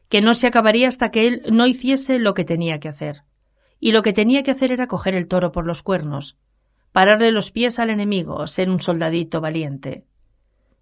que 0.09 0.21
no 0.21 0.33
se 0.33 0.47
acabaría 0.47 0.87
hasta 0.87 1.09
que 1.09 1.27
él 1.27 1.43
no 1.51 1.65
hiciese 1.65 2.19
lo 2.19 2.33
que 2.33 2.45
tenía 2.45 2.79
que 2.79 2.89
hacer. 2.89 3.23
Y 3.79 3.91
lo 3.91 4.01
que 4.01 4.13
tenía 4.13 4.43
que 4.43 4.51
hacer 4.51 4.71
era 4.71 4.87
coger 4.87 5.15
el 5.15 5.27
toro 5.27 5.51
por 5.51 5.65
los 5.65 5.83
cuernos, 5.83 6.37
pararle 6.91 7.31
los 7.31 7.51
pies 7.51 7.79
al 7.79 7.89
enemigo, 7.89 8.45
ser 8.47 8.69
un 8.69 8.81
soldadito 8.81 9.41
valiente. 9.41 10.05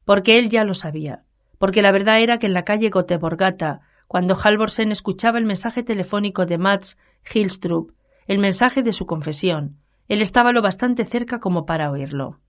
Porque 0.05 0.39
él 0.39 0.49
ya 0.49 0.63
lo 0.63 0.73
sabía, 0.73 1.23
porque 1.57 1.81
la 1.81 1.91
verdad 1.91 2.19
era 2.19 2.37
que 2.37 2.47
en 2.47 2.53
la 2.53 2.63
calle 2.63 2.89
Goteborgata 2.89 3.81
cuando 4.07 4.35
Halvorsen 4.35 4.91
escuchaba 4.91 5.37
el 5.37 5.45
mensaje 5.45 5.83
telefónico 5.83 6.45
de 6.45 6.57
Mats 6.57 6.97
Hilstrup, 7.33 7.91
el 8.27 8.39
mensaje 8.39 8.83
de 8.83 8.93
su 8.93 9.05
confesión. 9.05 9.77
Él 10.07 10.21
estaba 10.21 10.51
lo 10.51 10.61
bastante 10.61 11.05
cerca 11.05 11.39
como 11.39 11.65
para 11.65 11.91
oírlo. 11.91 12.39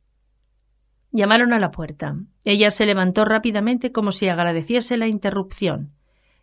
Llamaron 1.12 1.52
a 1.52 1.58
la 1.58 1.70
puerta. 1.70 2.16
Ella 2.44 2.70
se 2.70 2.84
levantó 2.84 3.24
rápidamente 3.24 3.92
como 3.92 4.12
si 4.12 4.28
agradeciese 4.28 4.96
la 4.96 5.06
interrupción. 5.06 5.92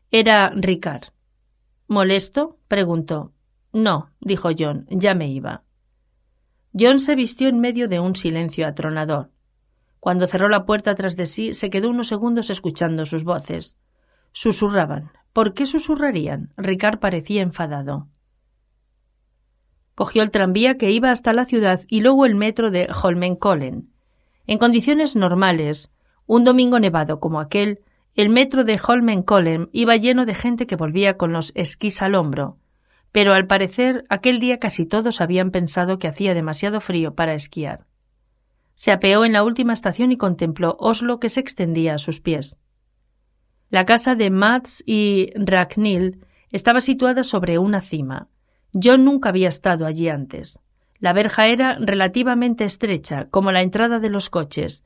Era 0.09 0.51
Ricard. 0.55 1.09
¿Molesto? 1.87 2.57
preguntó. 2.67 3.33
No, 3.71 4.09
dijo 4.19 4.49
John, 4.57 4.85
ya 4.89 5.13
me 5.13 5.27
iba. 5.29 5.63
John 6.77 6.99
se 6.99 7.15
vistió 7.15 7.49
en 7.49 7.59
medio 7.59 7.87
de 7.87 7.99
un 7.99 8.15
silencio 8.15 8.65
atronador. 8.65 9.29
Cuando 9.99 10.27
cerró 10.27 10.49
la 10.49 10.65
puerta 10.65 10.95
tras 10.95 11.15
de 11.15 11.27
sí, 11.27 11.53
se 11.53 11.69
quedó 11.69 11.89
unos 11.89 12.07
segundos 12.07 12.49
escuchando 12.49 13.05
sus 13.05 13.23
voces. 13.23 13.77
Susurraban. 14.33 15.11
¿Por 15.31 15.53
qué 15.53 15.65
susurrarían? 15.65 16.51
Ricard 16.57 16.99
parecía 16.99 17.41
enfadado. 17.41 18.07
Cogió 19.95 20.23
el 20.23 20.31
tranvía 20.31 20.75
que 20.77 20.91
iba 20.91 21.11
hasta 21.11 21.33
la 21.33 21.45
ciudad 21.45 21.81
y 21.87 22.01
luego 22.01 22.25
el 22.25 22.33
metro 22.33 22.71
de 22.71 22.89
Holmenkollen. 22.91 23.89
En 24.47 24.57
condiciones 24.57 25.15
normales, 25.15 25.93
un 26.25 26.43
domingo 26.43 26.79
nevado 26.79 27.19
como 27.19 27.39
aquel, 27.39 27.79
el 28.15 28.29
metro 28.29 28.63
de 28.63 28.79
Holmenkollen 28.85 29.69
iba 29.71 29.95
lleno 29.97 30.25
de 30.25 30.33
gente 30.33 30.65
que 30.65 30.75
volvía 30.75 31.15
con 31.15 31.31
los 31.31 31.51
esquís 31.55 32.01
al 32.01 32.15
hombro, 32.15 32.57
pero 33.11 33.33
al 33.33 33.45
parecer 33.45 34.03
aquel 34.09 34.39
día 34.39 34.57
casi 34.57 34.87
todos 34.87 35.21
habían 35.21 35.51
pensado 35.51 35.99
que 35.99 36.07
hacía 36.07 36.33
demasiado 36.33 36.81
frío 36.81 37.13
para 37.13 37.35
esquiar. 37.35 37.85
Se 38.73 38.91
apeó 38.91 39.25
en 39.25 39.33
la 39.33 39.43
última 39.43 39.73
estación 39.73 40.11
y 40.11 40.17
contempló 40.17 40.75
Oslo 40.79 41.19
que 41.19 41.29
se 41.29 41.39
extendía 41.39 41.93
a 41.93 41.99
sus 41.99 42.19
pies. 42.19 42.57
La 43.73 43.85
casa 43.85 44.13
de 44.13 44.29
Mats 44.29 44.83
y 44.85 45.31
Ragnhild 45.33 46.23
estaba 46.51 46.79
situada 46.79 47.23
sobre 47.23 47.57
una 47.57 47.81
cima. 47.81 48.27
John 48.71 49.03
nunca 49.03 49.29
había 49.29 49.47
estado 49.47 49.87
allí 49.87 50.09
antes. 50.09 50.61
La 50.99 51.11
verja 51.11 51.47
era 51.47 51.79
relativamente 51.79 52.65
estrecha, 52.65 53.29
como 53.31 53.51
la 53.51 53.63
entrada 53.63 53.97
de 53.97 54.11
los 54.11 54.29
coches, 54.29 54.83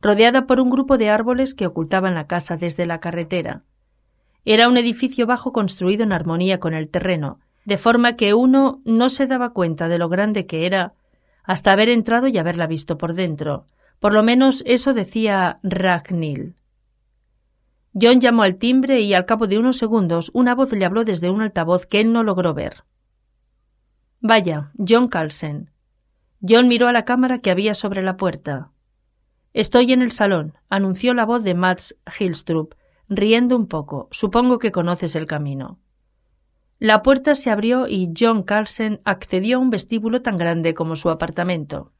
rodeada 0.00 0.46
por 0.46 0.60
un 0.60 0.70
grupo 0.70 0.98
de 0.98 1.10
árboles 1.10 1.56
que 1.56 1.66
ocultaban 1.66 2.14
la 2.14 2.28
casa 2.28 2.56
desde 2.56 2.86
la 2.86 3.00
carretera. 3.00 3.64
Era 4.44 4.68
un 4.68 4.76
edificio 4.76 5.26
bajo 5.26 5.52
construido 5.52 6.04
en 6.04 6.12
armonía 6.12 6.60
con 6.60 6.74
el 6.74 6.90
terreno, 6.90 7.40
de 7.64 7.76
forma 7.76 8.14
que 8.14 8.34
uno 8.34 8.80
no 8.84 9.08
se 9.08 9.26
daba 9.26 9.50
cuenta 9.52 9.88
de 9.88 9.98
lo 9.98 10.08
grande 10.08 10.46
que 10.46 10.64
era 10.64 10.92
hasta 11.42 11.72
haber 11.72 11.88
entrado 11.88 12.28
y 12.28 12.38
haberla 12.38 12.68
visto 12.68 12.98
por 12.98 13.14
dentro. 13.14 13.66
Por 13.98 14.14
lo 14.14 14.22
menos 14.22 14.62
eso 14.64 14.94
decía 14.94 15.58
Ragnhild. 15.64 16.54
John 18.00 18.20
llamó 18.20 18.42
al 18.42 18.56
timbre 18.56 19.00
y 19.00 19.14
al 19.14 19.26
cabo 19.26 19.46
de 19.46 19.58
unos 19.58 19.76
segundos 19.76 20.30
una 20.34 20.54
voz 20.54 20.72
le 20.72 20.84
habló 20.84 21.04
desde 21.04 21.30
un 21.30 21.42
altavoz 21.42 21.86
que 21.86 22.00
él 22.00 22.12
no 22.12 22.22
logró 22.22 22.54
ver. 22.54 22.84
Vaya, 24.20 24.72
John 24.76 25.08
Carlsen. 25.08 25.70
John 26.46 26.68
miró 26.68 26.88
a 26.88 26.92
la 26.92 27.04
cámara 27.04 27.38
que 27.38 27.50
había 27.50 27.74
sobre 27.74 28.02
la 28.02 28.16
puerta. 28.16 28.72
Estoy 29.52 29.92
en 29.92 30.02
el 30.02 30.10
salón, 30.10 30.54
anunció 30.68 31.14
la 31.14 31.24
voz 31.24 31.44
de 31.44 31.54
Mats 31.54 31.96
Hilstrup, 32.18 32.74
riendo 33.08 33.56
un 33.56 33.66
poco. 33.66 34.08
Supongo 34.10 34.58
que 34.58 34.72
conoces 34.72 35.16
el 35.16 35.26
camino. 35.26 35.78
La 36.78 37.02
puerta 37.02 37.34
se 37.34 37.50
abrió 37.50 37.88
y 37.88 38.12
John 38.16 38.42
Carlsen 38.42 39.00
accedió 39.04 39.56
a 39.56 39.60
un 39.60 39.70
vestíbulo 39.70 40.22
tan 40.22 40.36
grande 40.36 40.74
como 40.74 40.94
su 40.94 41.10
apartamento. 41.10 41.92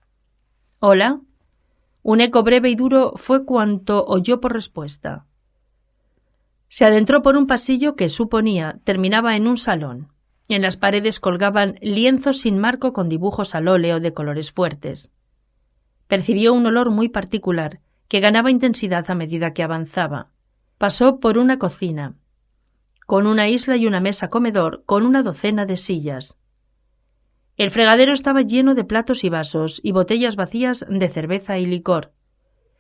Hola. 0.79 1.21
Un 2.03 2.21
eco 2.21 2.45
breve 2.45 2.71
y 2.71 2.77
duro 2.77 3.13
fue 3.17 3.45
cuanto 3.45 4.05
oyó 4.05 4.41
por 4.41 4.53
respuesta. 4.53 5.28
Se 6.69 6.85
adentró 6.85 7.23
por 7.23 7.37
un 7.37 7.47
pasillo 7.47 7.97
que 7.97 8.09
suponía 8.09 8.79
terminaba 8.85 9.37
en 9.37 9.47
un 9.47 9.57
salón. 9.57 10.13
En 10.49 10.63
las 10.63 10.77
paredes 10.77 11.21
colgaban 11.21 11.79
lienzos 11.83 12.41
sin 12.41 12.59
marco 12.59 12.93
con 12.93 13.09
dibujos 13.09 13.55
al 13.55 13.69
óleo 13.69 14.01
de 14.01 14.15
colores 14.15 14.53
fuertes. 14.53 15.13
Percibió 16.07 16.55
un 16.55 16.65
olor 16.67 16.91
muy 16.91 17.09
particular, 17.09 17.81
que 18.09 18.21
ganaba 18.21 18.51
intensidad 18.51 19.11
a 19.11 19.15
medida 19.15 19.53
que 19.53 19.63
avanzaba. 19.63 20.31
Pasó 20.79 21.21
por 21.21 21.37
una 21.37 21.59
cocina, 21.59 22.15
con 23.07 23.27
una 23.27 23.49
isla 23.49 23.77
y 23.77 23.87
una 23.87 24.01
mesa 24.01 24.29
comedor, 24.29 24.85
con 24.85 25.05
una 25.05 25.23
docena 25.23 25.67
de 25.67 25.77
sillas. 25.77 26.39
El 27.57 27.71
fregadero 27.71 28.13
estaba 28.13 28.43
lleno 28.43 28.75
de 28.75 28.85
platos 28.85 29.25
y 29.25 29.29
vasos 29.29 29.81
y 29.83 29.93
botellas 29.93 30.37
vacías 30.37 30.87
de 30.89 31.09
cerveza 31.09 31.59
y 31.59 31.67
licor. 31.67 32.13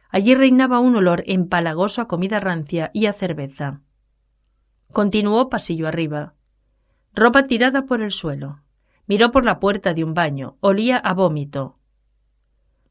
Allí 0.08 0.34
reinaba 0.34 0.80
un 0.80 0.96
olor 0.96 1.22
empalagoso 1.26 2.00
a 2.00 2.08
comida 2.08 2.40
rancia 2.40 2.90
y 2.94 3.06
a 3.06 3.12
cerveza. 3.12 3.82
Continuó 4.92 5.48
pasillo 5.50 5.86
arriba. 5.86 6.34
Ropa 7.14 7.46
tirada 7.46 7.84
por 7.84 8.00
el 8.00 8.10
suelo. 8.10 8.60
Miró 9.06 9.30
por 9.30 9.44
la 9.44 9.60
puerta 9.60 9.92
de 9.92 10.04
un 10.04 10.14
baño. 10.14 10.56
Olía 10.60 10.96
a 10.96 11.14
vómito. 11.14 11.78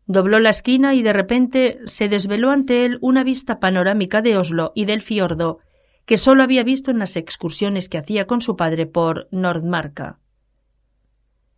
Dobló 0.06 0.40
la 0.40 0.52
esquina 0.52 0.94
y 0.94 1.04
de 1.04 1.14
repente 1.14 1.80
se 1.86 2.08
desveló 2.08 2.52
ante 2.52 2.86
él 2.86 2.98
una 3.02 3.24
vista 3.24 3.60
panorámica 3.60 4.22
de 4.22 4.38
Oslo 4.38 4.72
y 4.74 4.86
del 4.86 5.02
fiordo 5.02 5.60
que 6.06 6.18
sólo 6.18 6.44
había 6.44 6.64
visto 6.64 6.90
en 6.90 7.00
las 7.00 7.18
excursiones 7.18 7.90
que 7.90 7.98
hacía 7.98 8.26
con 8.26 8.40
su 8.40 8.56
padre 8.56 8.86
por 8.86 9.28
Nordmarka. 9.32 10.20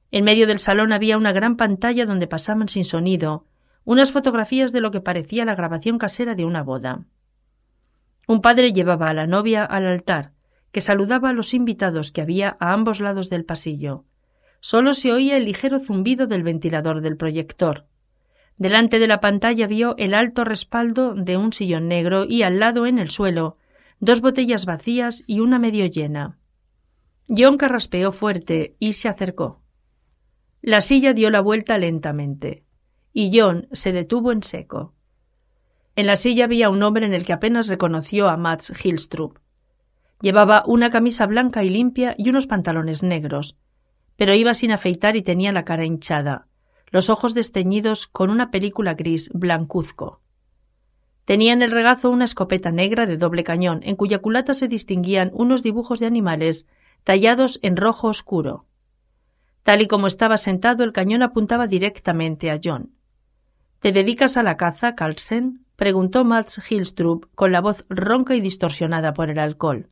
En 0.10 0.24
medio 0.24 0.48
del 0.48 0.58
salón 0.58 0.92
había 0.92 1.18
una 1.18 1.32
gran 1.32 1.56
pantalla 1.56 2.08
donde 2.08 2.26
pasaban 2.26 2.68
sin 2.68 2.84
sonido 2.84 3.46
unas 3.84 4.12
fotografías 4.12 4.72
de 4.72 4.82
lo 4.82 4.92
que 4.92 5.02
parecía 5.02 5.46
la 5.46 5.56
grabación 5.56 5.98
casera 5.98 6.36
de 6.36 6.46
una 6.46 6.64
boda. 6.64 7.06
Un 8.28 8.42
padre 8.42 8.74
llevaba 8.74 9.10
a 9.10 9.14
la 9.14 9.28
novia 9.28 9.66
al 9.66 9.88
altar, 9.88 10.34
que 10.72 10.82
saludaba 10.82 11.30
a 11.30 11.34
los 11.34 11.54
invitados 11.54 12.12
que 12.12 12.22
había 12.22 12.58
a 12.60 12.74
ambos 12.74 13.00
lados 13.00 13.30
del 13.30 13.46
pasillo. 13.46 14.06
Solo 14.60 14.94
se 14.94 15.12
oía 15.12 15.38
el 15.38 15.46
ligero 15.46 15.80
zumbido 15.80 16.28
del 16.28 16.44
ventilador 16.44 17.02
del 17.02 17.18
proyector. 17.18 17.88
Delante 18.58 19.00
de 19.00 19.08
la 19.08 19.22
pantalla 19.22 19.68
vio 19.68 19.96
el 19.98 20.14
alto 20.14 20.44
respaldo 20.44 21.16
de 21.16 21.38
un 21.38 21.54
sillón 21.54 21.88
negro 21.88 22.26
y 22.26 22.44
al 22.44 22.60
lado 22.60 22.86
en 22.86 23.00
el 23.00 23.10
suelo 23.10 23.58
dos 24.00 24.22
botellas 24.22 24.66
vacías 24.66 25.24
y 25.28 25.40
una 25.40 25.60
medio 25.60 25.86
llena. 25.86 26.38
John 27.28 27.58
carraspeó 27.58 28.12
fuerte 28.12 28.76
y 28.80 28.94
se 28.94 29.08
acercó. 29.08 29.62
La 30.62 30.82
silla 30.82 31.14
dio 31.14 31.30
la 31.30 31.42
vuelta 31.42 31.78
lentamente, 31.78 32.64
y 33.20 33.38
John 33.38 33.68
se 33.74 33.92
detuvo 33.92 34.32
en 34.32 34.44
seco. 34.44 34.94
En 35.98 36.08
la 36.08 36.16
silla 36.16 36.46
había 36.46 36.70
un 36.70 36.82
hombre 36.84 37.06
en 37.06 37.14
el 37.14 37.26
que 37.26 37.34
apenas 37.34 37.68
reconoció 37.68 38.30
a 38.30 38.38
Mats 38.38 38.72
Hilstrup. 38.82 39.40
Llevaba 40.22 40.64
una 40.66 40.90
camisa 40.90 41.26
blanca 41.26 41.66
y 41.66 41.68
limpia 41.68 42.16
y 42.18 42.30
unos 42.30 42.48
pantalones 42.48 43.04
negros, 43.04 43.58
pero 44.16 44.34
iba 44.36 44.54
sin 44.54 44.72
afeitar 44.72 45.18
y 45.18 45.22
tenía 45.22 45.52
la 45.52 45.66
cara 45.66 45.84
hinchada, 45.84 46.48
los 46.92 47.10
ojos 47.10 47.34
desteñidos 47.34 48.08
con 48.08 48.30
una 48.30 48.52
película 48.52 48.94
gris 48.94 49.30
blancuzco. 49.34 50.22
Tenía 51.26 51.52
en 51.52 51.62
el 51.62 51.72
regazo 51.72 52.12
una 52.12 52.24
escopeta 52.24 52.72
negra 52.72 53.06
de 53.06 53.18
doble 53.18 53.44
cañón, 53.44 53.82
en 53.84 53.98
cuya 53.98 54.20
culata 54.20 54.54
se 54.54 54.70
distinguían 54.70 55.30
unos 55.34 55.62
dibujos 55.62 56.00
de 56.00 56.06
animales 56.06 56.70
tallados 57.04 57.60
en 57.64 57.76
rojo 57.76 58.08
oscuro. 58.08 58.66
Tal 59.64 59.82
y 59.82 59.90
como 59.90 60.08
estaba 60.08 60.38
sentado, 60.38 60.86
el 60.86 60.94
cañón 60.94 61.22
apuntaba 61.22 61.68
directamente 61.68 62.50
a 62.50 62.62
John. 62.64 62.94
¿Te 63.80 63.94
dedicas 63.94 64.36
a 64.36 64.44
la 64.44 64.58
caza, 64.58 64.96
Carlsen? 64.96 65.66
preguntó 65.78 66.26
Mats 66.26 66.62
Hilstrup 66.70 67.34
con 67.36 67.54
la 67.54 67.62
voz 67.62 67.86
ronca 67.88 68.36
y 68.36 68.42
distorsionada 68.42 69.14
por 69.14 69.30
el 69.30 69.40
alcohol. 69.40 69.88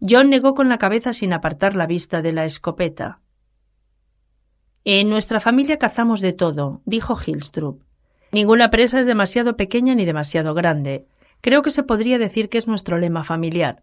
John 0.00 0.30
negó 0.30 0.54
con 0.54 0.70
la 0.70 0.78
cabeza 0.78 1.12
sin 1.12 1.34
apartar 1.34 1.76
la 1.76 1.86
vista 1.86 2.22
de 2.22 2.32
la 2.32 2.46
escopeta. 2.46 3.20
En 4.84 5.10
nuestra 5.10 5.40
familia 5.40 5.78
cazamos 5.78 6.22
de 6.22 6.32
todo, 6.32 6.80
dijo 6.86 7.14
Hilstrup. 7.14 7.82
Ninguna 8.32 8.70
presa 8.70 8.98
es 8.98 9.06
demasiado 9.06 9.56
pequeña 9.56 9.94
ni 9.94 10.06
demasiado 10.06 10.54
grande. 10.54 11.06
Creo 11.42 11.60
que 11.60 11.70
se 11.70 11.82
podría 11.82 12.18
decir 12.18 12.48
que 12.48 12.56
es 12.56 12.66
nuestro 12.66 12.96
lema 12.98 13.24
familiar. 13.24 13.82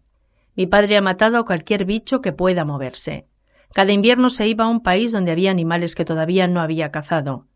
Mi 0.56 0.66
padre 0.66 0.96
ha 0.96 1.00
matado 1.00 1.38
a 1.38 1.44
cualquier 1.44 1.84
bicho 1.84 2.20
que 2.20 2.32
pueda 2.32 2.64
moverse. 2.64 3.26
Cada 3.72 3.92
invierno 3.92 4.28
se 4.28 4.48
iba 4.48 4.64
a 4.64 4.68
un 4.68 4.82
país 4.82 5.12
donde 5.12 5.30
había 5.30 5.52
animales 5.52 5.94
que 5.94 6.04
todavía 6.04 6.48
no 6.48 6.60
había 6.60 6.90
cazado. 6.90 7.46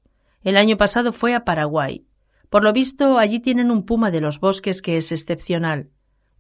El 0.47 0.57
año 0.57 0.77
pasado 0.77 1.13
fue 1.13 1.35
a 1.35 1.45
Paraguay. 1.45 2.07
Por 2.51 2.63
lo 2.63 2.73
visto, 2.73 3.19
allí 3.19 3.41
tienen 3.41 3.73
un 3.73 3.85
puma 3.85 4.13
de 4.13 4.21
los 4.21 4.39
bosques 4.39 4.81
que 4.81 4.97
es 4.97 5.11
excepcional. 5.11 5.91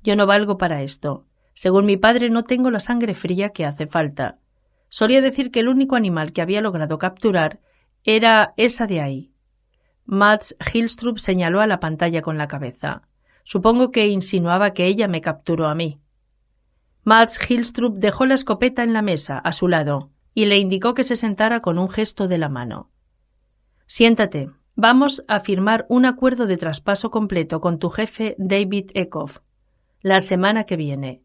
Yo 0.04 0.14
no 0.14 0.26
valgo 0.26 0.58
para 0.58 0.84
esto. 0.84 1.26
Según 1.54 1.86
mi 1.86 1.96
padre, 1.96 2.30
no 2.30 2.44
tengo 2.44 2.70
la 2.70 2.78
sangre 2.78 3.14
fría 3.14 3.48
que 3.48 3.64
hace 3.64 3.88
falta. 3.88 4.38
Solía 4.88 5.20
decir 5.20 5.50
que 5.50 5.58
el 5.58 5.66
único 5.66 5.96
animal 5.96 6.32
que 6.32 6.40
había 6.40 6.60
logrado 6.60 6.98
capturar 6.98 7.58
era 8.04 8.54
esa 8.56 8.86
de 8.86 9.00
ahí. 9.00 9.32
Mats 10.04 10.54
Hilstrup 10.72 11.18
señaló 11.18 11.60
a 11.60 11.66
la 11.66 11.80
pantalla 11.80 12.22
con 12.22 12.38
la 12.38 12.46
cabeza. 12.46 13.02
Supongo 13.42 13.90
que 13.90 14.06
insinuaba 14.06 14.70
que 14.70 14.86
ella 14.86 15.08
me 15.08 15.20
capturó 15.20 15.66
a 15.66 15.74
mí. 15.74 15.98
Mats 17.02 17.40
Hilstrup 17.50 17.96
dejó 17.96 18.24
la 18.24 18.34
escopeta 18.34 18.84
en 18.84 18.92
la 18.92 19.02
mesa, 19.02 19.36
a 19.36 19.50
su 19.50 19.66
lado, 19.66 20.12
y 20.32 20.44
le 20.44 20.58
indicó 20.58 20.94
que 20.94 21.02
se 21.02 21.16
sentara 21.16 21.60
con 21.60 21.76
un 21.76 21.88
gesto 21.88 22.28
de 22.28 22.38
la 22.38 22.48
mano. 22.48 22.92
Siéntate. 23.86 24.50
Vamos 24.74 25.24
a 25.26 25.40
firmar 25.40 25.86
un 25.88 26.04
acuerdo 26.04 26.46
de 26.46 26.56
traspaso 26.56 27.10
completo 27.10 27.60
con 27.60 27.78
tu 27.78 27.88
jefe 27.88 28.34
David 28.38 28.90
Eckhoff 28.94 29.40
la 30.06 30.20
semana 30.20 30.64
que 30.64 30.76
viene. 30.76 31.22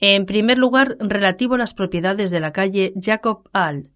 En 0.00 0.26
primer 0.26 0.58
lugar, 0.58 0.96
relativo 0.98 1.54
a 1.54 1.58
las 1.58 1.72
propiedades 1.72 2.32
de 2.32 2.40
la 2.40 2.52
calle 2.52 2.92
Jacob 3.00 3.48
Hall. 3.52 3.90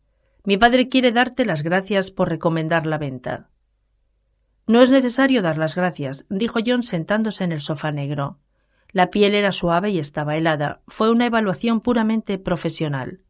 Mi 0.44 0.56
padre 0.56 0.88
quiere 0.88 1.10
darte 1.10 1.44
las 1.44 1.64
gracias 1.64 2.12
por 2.12 2.28
recomendar 2.28 2.86
la 2.86 2.98
venta. 2.98 3.50
No 4.68 4.80
es 4.80 4.92
necesario 4.92 5.42
dar 5.42 5.58
las 5.58 5.74
gracias, 5.74 6.24
dijo 6.28 6.60
John 6.64 6.84
sentándose 6.84 7.42
en 7.42 7.50
el 7.50 7.60
sofá 7.60 7.90
negro. 7.90 8.38
La 8.92 9.10
piel 9.10 9.34
era 9.34 9.50
suave 9.50 9.90
y 9.90 9.98
estaba 9.98 10.36
helada. 10.36 10.82
Fue 10.86 11.10
una 11.10 11.26
evaluación 11.26 11.80
puramente 11.80 12.38
profesional. 12.38 13.22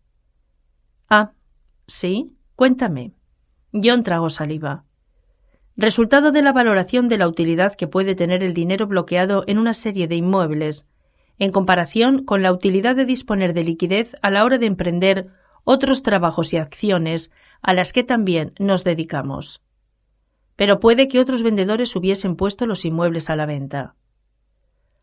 Ah, 1.09 1.33
sí. 1.87 2.37
Cuéntame. 2.55 3.13
John 3.83 4.03
tragó 4.03 4.31
saliva. 4.31 4.85
Resultado 5.77 6.31
de 6.31 6.43
la 6.43 6.53
valoración 6.53 7.09
de 7.09 7.18
la 7.18 7.29
utilidad 7.29 7.74
que 7.74 7.87
puede 7.87 8.14
tener 8.14 8.43
el 8.43 8.55
dinero 8.55 8.87
bloqueado 8.87 9.45
en 9.47 9.59
una 9.59 9.74
serie 9.74 10.09
de 10.09 10.16
inmuebles, 10.16 10.89
en 11.39 11.53
comparación 11.53 12.24
con 12.24 12.43
la 12.43 12.53
utilidad 12.53 12.97
de 12.97 13.05
disponer 13.05 13.53
de 13.53 13.64
liquidez 13.64 14.14
a 14.22 14.31
la 14.31 14.45
hora 14.45 14.57
de 14.57 14.66
emprender 14.66 15.29
otros 15.64 16.03
trabajos 16.03 16.55
y 16.55 16.57
acciones 16.57 17.31
a 17.61 17.74
las 17.74 17.93
que 17.93 18.05
también 18.05 18.55
nos 18.59 18.85
dedicamos. 18.85 19.61
Pero 20.57 20.81
puede 20.81 21.09
que 21.09 21.20
otros 21.20 21.43
vendedores 21.43 21.95
hubiesen 21.95 22.37
puesto 22.37 22.64
los 22.64 22.87
inmuebles 22.87 23.29
a 23.29 23.37
la 23.37 23.45
venta. 23.45 23.95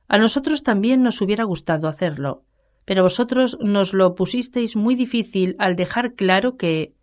A 0.08 0.18
nosotros 0.18 0.64
también 0.64 1.04
nos 1.04 1.22
hubiera 1.22 1.44
gustado 1.44 1.88
hacerlo, 1.88 2.44
pero 2.86 3.04
vosotros 3.04 3.58
nos 3.62 3.94
lo 3.94 4.16
pusisteis 4.16 4.76
muy 4.76 4.96
difícil 4.96 5.56
al 5.60 5.76
dejar 5.76 6.16
claro 6.16 6.58
que, 6.58 6.94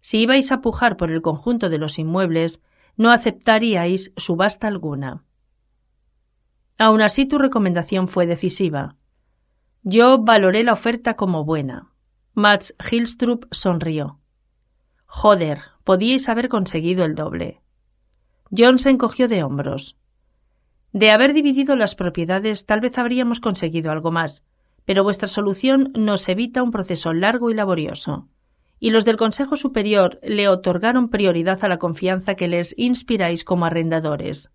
si 0.00 0.20
ibais 0.22 0.50
a 0.50 0.60
pujar 0.60 0.96
por 0.96 1.10
el 1.10 1.22
conjunto 1.22 1.68
de 1.68 1.78
los 1.78 1.98
inmuebles, 1.98 2.60
no 2.96 3.12
aceptaríais 3.12 4.12
subasta 4.16 4.66
alguna. 4.66 5.24
Aun 6.78 7.02
así 7.02 7.26
tu 7.26 7.38
recomendación 7.38 8.08
fue 8.08 8.26
decisiva. 8.26 8.96
Yo 9.82 10.18
valoré 10.18 10.64
la 10.64 10.72
oferta 10.72 11.14
como 11.14 11.44
buena. 11.44 11.92
Mats 12.34 12.74
Hilstrup 12.90 13.46
sonrió. 13.50 14.18
Joder, 15.04 15.60
podíais 15.84 16.28
haber 16.28 16.48
conseguido 16.48 17.04
el 17.04 17.14
doble. 17.14 17.60
John 18.56 18.78
se 18.78 18.90
encogió 18.90 19.28
de 19.28 19.42
hombros. 19.42 19.96
De 20.92 21.10
haber 21.10 21.34
dividido 21.34 21.76
las 21.76 21.94
propiedades, 21.94 22.66
tal 22.66 22.80
vez 22.80 22.98
habríamos 22.98 23.40
conseguido 23.40 23.92
algo 23.92 24.10
más, 24.10 24.44
pero 24.84 25.04
vuestra 25.04 25.28
solución 25.28 25.92
nos 25.94 26.28
evita 26.28 26.62
un 26.62 26.70
proceso 26.70 27.12
largo 27.12 27.50
y 27.50 27.54
laborioso 27.54 28.28
y 28.80 28.90
los 28.90 29.04
del 29.04 29.18
Consejo 29.18 29.56
Superior 29.56 30.18
le 30.22 30.48
otorgaron 30.48 31.10
prioridad 31.10 31.62
a 31.62 31.68
la 31.68 31.78
confianza 31.78 32.34
que 32.34 32.48
les 32.48 32.74
inspiráis 32.78 33.44
como 33.44 33.66
arrendadores. 33.66 34.50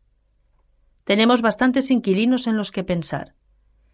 Tenemos 1.03 1.43
bastantes 1.43 1.91
inquilinos 1.91 2.47
en 2.47 2.57
los 2.57 2.71
que 2.71 2.84
pensar. 2.84 3.36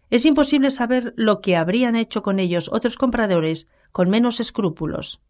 Es 0.08 0.24
imposible 0.24 0.70
saber 0.70 1.12
lo 1.16 1.42
que 1.42 1.56
habrían 1.56 1.94
hecho 1.94 2.22
con 2.22 2.38
ellos 2.38 2.70
otros 2.72 2.96
compradores 2.96 3.68
con 3.92 4.08
menos 4.08 4.40
escrúpulos. 4.40 5.20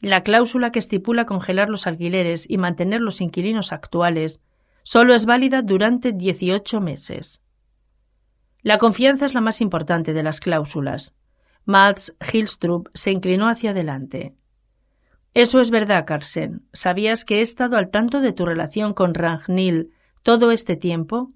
La 0.00 0.22
cláusula 0.22 0.72
que 0.72 0.78
estipula 0.78 1.26
congelar 1.26 1.68
los 1.68 1.86
alquileres 1.86 2.48
y 2.48 2.56
mantener 2.56 3.02
los 3.02 3.20
inquilinos 3.20 3.72
actuales 3.72 4.40
solo 4.82 5.14
es 5.14 5.26
válida 5.26 5.62
durante 5.62 6.12
18 6.12 6.80
meses. 6.80 7.42
La 8.62 8.78
confianza 8.78 9.26
es 9.26 9.34
la 9.34 9.40
más 9.40 9.60
importante 9.60 10.12
de 10.12 10.22
las 10.22 10.40
cláusulas. 10.40 11.14
Mats 11.64 12.14
Hilstrup 12.32 12.88
se 12.94 13.12
inclinó 13.12 13.48
hacia 13.48 13.70
adelante. 13.70 14.34
Eso 15.34 15.60
es 15.60 15.70
verdad, 15.70 16.04
Carsen. 16.04 16.66
¿Sabías 16.72 17.24
que 17.24 17.38
he 17.38 17.40
estado 17.40 17.76
al 17.76 17.90
tanto 17.90 18.20
de 18.20 18.32
tu 18.32 18.44
relación 18.44 18.92
con 18.92 19.14
Ragnil 19.14 19.90
todo 20.22 20.50
este 20.50 20.76
tiempo? 20.76 21.32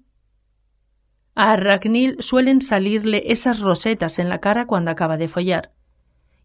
A 1.33 1.55
Ragnil 1.55 2.17
suelen 2.19 2.61
salirle 2.61 3.23
esas 3.27 3.59
rosetas 3.59 4.19
en 4.19 4.29
la 4.29 4.39
cara 4.39 4.67
cuando 4.67 4.91
acaba 4.91 5.17
de 5.17 5.27
follar. 5.27 5.71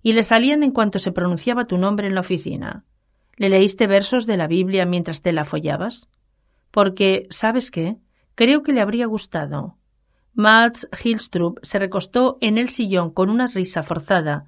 Y 0.02 0.12
le 0.12 0.22
salían 0.22 0.62
en 0.62 0.70
cuanto 0.70 0.98
se 0.98 1.12
pronunciaba 1.12 1.66
tu 1.66 1.78
nombre 1.78 2.06
en 2.06 2.14
la 2.14 2.20
oficina. 2.20 2.84
¿Le 3.36 3.48
leíste 3.48 3.86
versos 3.86 4.26
de 4.26 4.36
la 4.36 4.46
Biblia 4.46 4.86
mientras 4.86 5.22
te 5.22 5.32
la 5.32 5.44
follabas? 5.44 6.08
Porque, 6.70 7.26
¿sabes 7.30 7.70
qué? 7.70 7.96
Creo 8.34 8.62
que 8.62 8.72
le 8.72 8.80
habría 8.80 9.06
gustado. 9.06 9.76
Mats 10.34 10.88
Hilstrup 11.02 11.58
se 11.62 11.78
recostó 11.78 12.38
en 12.40 12.56
el 12.56 12.70
sillón 12.70 13.10
con 13.10 13.28
una 13.28 13.48
risa 13.48 13.82
forzada 13.82 14.46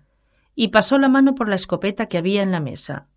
y 0.54 0.68
pasó 0.68 0.98
la 0.98 1.08
mano 1.08 1.34
por 1.34 1.48
la 1.48 1.56
escopeta 1.56 2.06
que 2.06 2.16
había 2.16 2.42
en 2.42 2.52
la 2.52 2.60
mesa. 2.60 3.08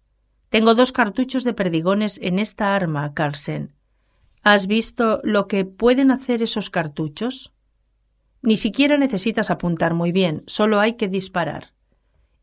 Tengo 0.50 0.76
dos 0.76 0.92
cartuchos 0.92 1.44
de 1.44 1.54
perdigones 1.54 2.20
en 2.22 2.40
esta 2.40 2.76
arma, 2.76 3.14
Carlsen. 3.14 3.74
¿Has 4.44 4.68
visto 4.68 5.22
lo 5.24 5.48
que 5.48 5.66
pueden 5.66 6.12
hacer 6.12 6.42
esos 6.42 6.70
cartuchos? 6.70 7.54
Ni 8.42 8.58
siquiera 8.58 8.98
necesitas 8.98 9.50
apuntar 9.50 9.94
muy 9.94 10.12
bien, 10.12 10.44
solo 10.48 10.80
hay 10.80 10.96
que 10.96 11.08
disparar. 11.08 11.74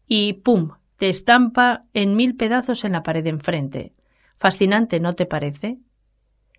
Y 0.07 0.35
¡pum! 0.35 0.71
te 0.97 1.09
estampa 1.09 1.85
en 1.93 2.17
mil 2.17 2.37
pedazos 2.37 2.85
en 2.85 2.93
la 2.93 3.03
pared 3.03 3.27
enfrente. 3.27 3.93
Fascinante, 4.39 5.01
¿no 5.01 5.15
te 5.15 5.27
parece? 5.27 5.79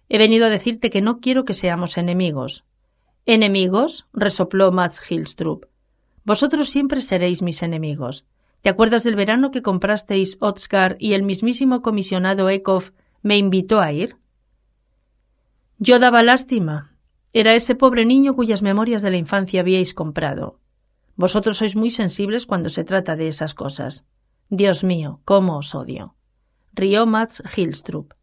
He 0.10 0.18
venido 0.18 0.46
a 0.46 0.50
decirte 0.50 0.90
que 0.90 1.02
no 1.02 1.20
quiero 1.20 1.46
que 1.46 1.54
seamos 1.54 1.98
enemigos. 1.98 2.64
¿Enemigos? 3.28 4.08
resopló 4.14 4.72
Mats 4.72 5.02
Hilstrup. 5.10 5.66
Vosotros 6.26 6.70
siempre 6.70 7.02
seréis 7.02 7.42
mis 7.42 7.64
enemigos. 7.64 8.24
¿Te 8.62 8.70
acuerdas 8.70 9.04
del 9.04 9.16
verano 9.16 9.50
que 9.50 9.64
comprasteis 9.64 10.38
Otskar 10.42 10.96
y 11.00 11.14
el 11.14 11.24
mismísimo 11.24 11.82
comisionado 11.82 12.50
Ekov 12.50 12.92
me 13.24 13.38
invitó 13.38 13.82
a 13.82 13.92
ir? 13.92 14.18
Yo 15.80 15.98
daba 15.98 16.22
lástima. 16.22 16.96
Era 17.34 17.56
ese 17.56 17.74
pobre 17.74 18.06
niño 18.06 18.36
cuyas 18.36 18.62
memorias 18.62 19.02
de 19.02 19.10
la 19.10 19.18
infancia 19.18 19.62
habíais 19.62 19.96
comprado. 19.96 20.60
Vosotros 21.16 21.58
sois 21.58 21.76
muy 21.76 21.90
sensibles 21.90 22.46
cuando 22.46 22.70
se 22.70 22.84
trata 22.84 23.16
de 23.16 23.28
esas 23.28 23.56
cosas. 23.56 24.06
Dios 24.50 24.84
mío, 24.84 25.22
cómo 25.26 25.58
os 25.58 25.74
odio. 25.74 26.16
Rió 26.74 27.08
Mats 27.08 27.42
Hilstrup. 27.56 28.14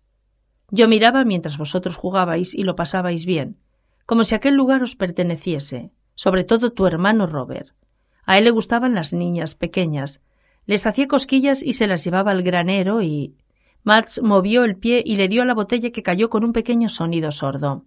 Yo 0.70 0.86
miraba 0.86 1.24
mientras 1.24 1.58
vosotros 1.58 1.96
jugabais 1.96 2.54
y 2.54 2.62
lo 2.62 2.76
pasabais 2.76 3.26
bien, 3.26 3.58
como 4.06 4.24
si 4.24 4.34
aquel 4.34 4.54
lugar 4.54 4.82
os 4.82 4.96
perteneciese, 4.96 5.90
sobre 6.14 6.44
todo 6.44 6.72
tu 6.72 6.86
hermano 6.86 7.26
Robert. 7.26 7.74
A 8.24 8.38
él 8.38 8.44
le 8.44 8.50
gustaban 8.50 8.94
las 8.94 9.12
niñas 9.12 9.54
pequeñas, 9.54 10.20
les 10.66 10.86
hacía 10.86 11.08
cosquillas 11.08 11.62
y 11.62 11.72
se 11.72 11.86
las 11.86 12.04
llevaba 12.04 12.30
al 12.30 12.42
granero 12.42 13.02
y. 13.02 13.34
Mats 13.84 14.20
movió 14.22 14.64
el 14.64 14.76
pie 14.76 15.02
y 15.04 15.16
le 15.16 15.26
dio 15.26 15.42
a 15.42 15.44
la 15.44 15.54
botella 15.54 15.90
que 15.90 16.04
cayó 16.04 16.30
con 16.30 16.44
un 16.44 16.52
pequeño 16.52 16.88
sonido 16.88 17.32
sordo. 17.32 17.84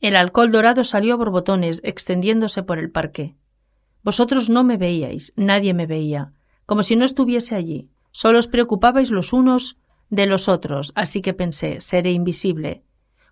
El 0.00 0.16
alcohol 0.16 0.50
dorado 0.50 0.84
salió 0.84 1.14
a 1.14 1.16
borbotones, 1.16 1.80
extendiéndose 1.84 2.62
por 2.62 2.78
el 2.78 2.90
parque. 2.90 3.36
Vosotros 4.02 4.48
no 4.48 4.64
me 4.64 4.76
veíais, 4.76 5.32
nadie 5.36 5.74
me 5.74 5.86
veía, 5.86 6.32
como 6.66 6.82
si 6.82 6.96
no 6.96 7.04
estuviese 7.04 7.54
allí. 7.54 7.88
Solo 8.10 8.38
os 8.38 8.48
preocupabais 8.48 9.10
los 9.10 9.32
unos 9.32 9.76
de 10.10 10.26
los 10.26 10.48
otros, 10.48 10.92
así 10.94 11.20
que 11.20 11.34
pensé, 11.34 11.80
seré 11.80 12.12
invisible. 12.12 12.82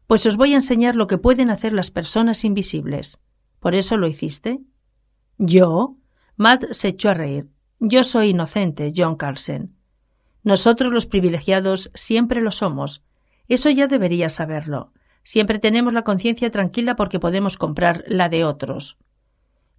Pues 0.06 0.24
os 0.26 0.36
voy 0.36 0.52
a 0.52 0.56
enseñar 0.56 0.94
lo 0.94 1.06
que 1.06 1.18
pueden 1.18 1.50
hacer 1.50 1.72
las 1.72 1.90
personas 1.90 2.44
invisibles. 2.44 3.20
¿Por 3.58 3.74
eso 3.74 3.96
lo 3.96 4.06
hiciste? 4.06 4.60
¿Yo? 5.38 5.96
Matt 6.36 6.66
se 6.70 6.88
echó 6.88 7.10
a 7.10 7.14
reír. 7.14 7.48
Yo 7.80 8.04
soy 8.04 8.28
inocente, 8.28 8.92
John 8.94 9.16
Carlsen. 9.16 9.74
Nosotros 10.44 10.92
los 10.92 11.06
privilegiados 11.06 11.90
siempre 11.94 12.40
lo 12.40 12.52
somos. 12.52 13.02
Eso 13.48 13.68
ya 13.68 13.88
deberías 13.88 14.34
saberlo. 14.34 14.92
Siempre 15.24 15.58
tenemos 15.58 15.92
la 15.92 16.02
conciencia 16.02 16.50
tranquila 16.50 16.94
porque 16.94 17.18
podemos 17.18 17.58
comprar 17.58 18.04
la 18.06 18.28
de 18.28 18.44
otros. 18.44 18.96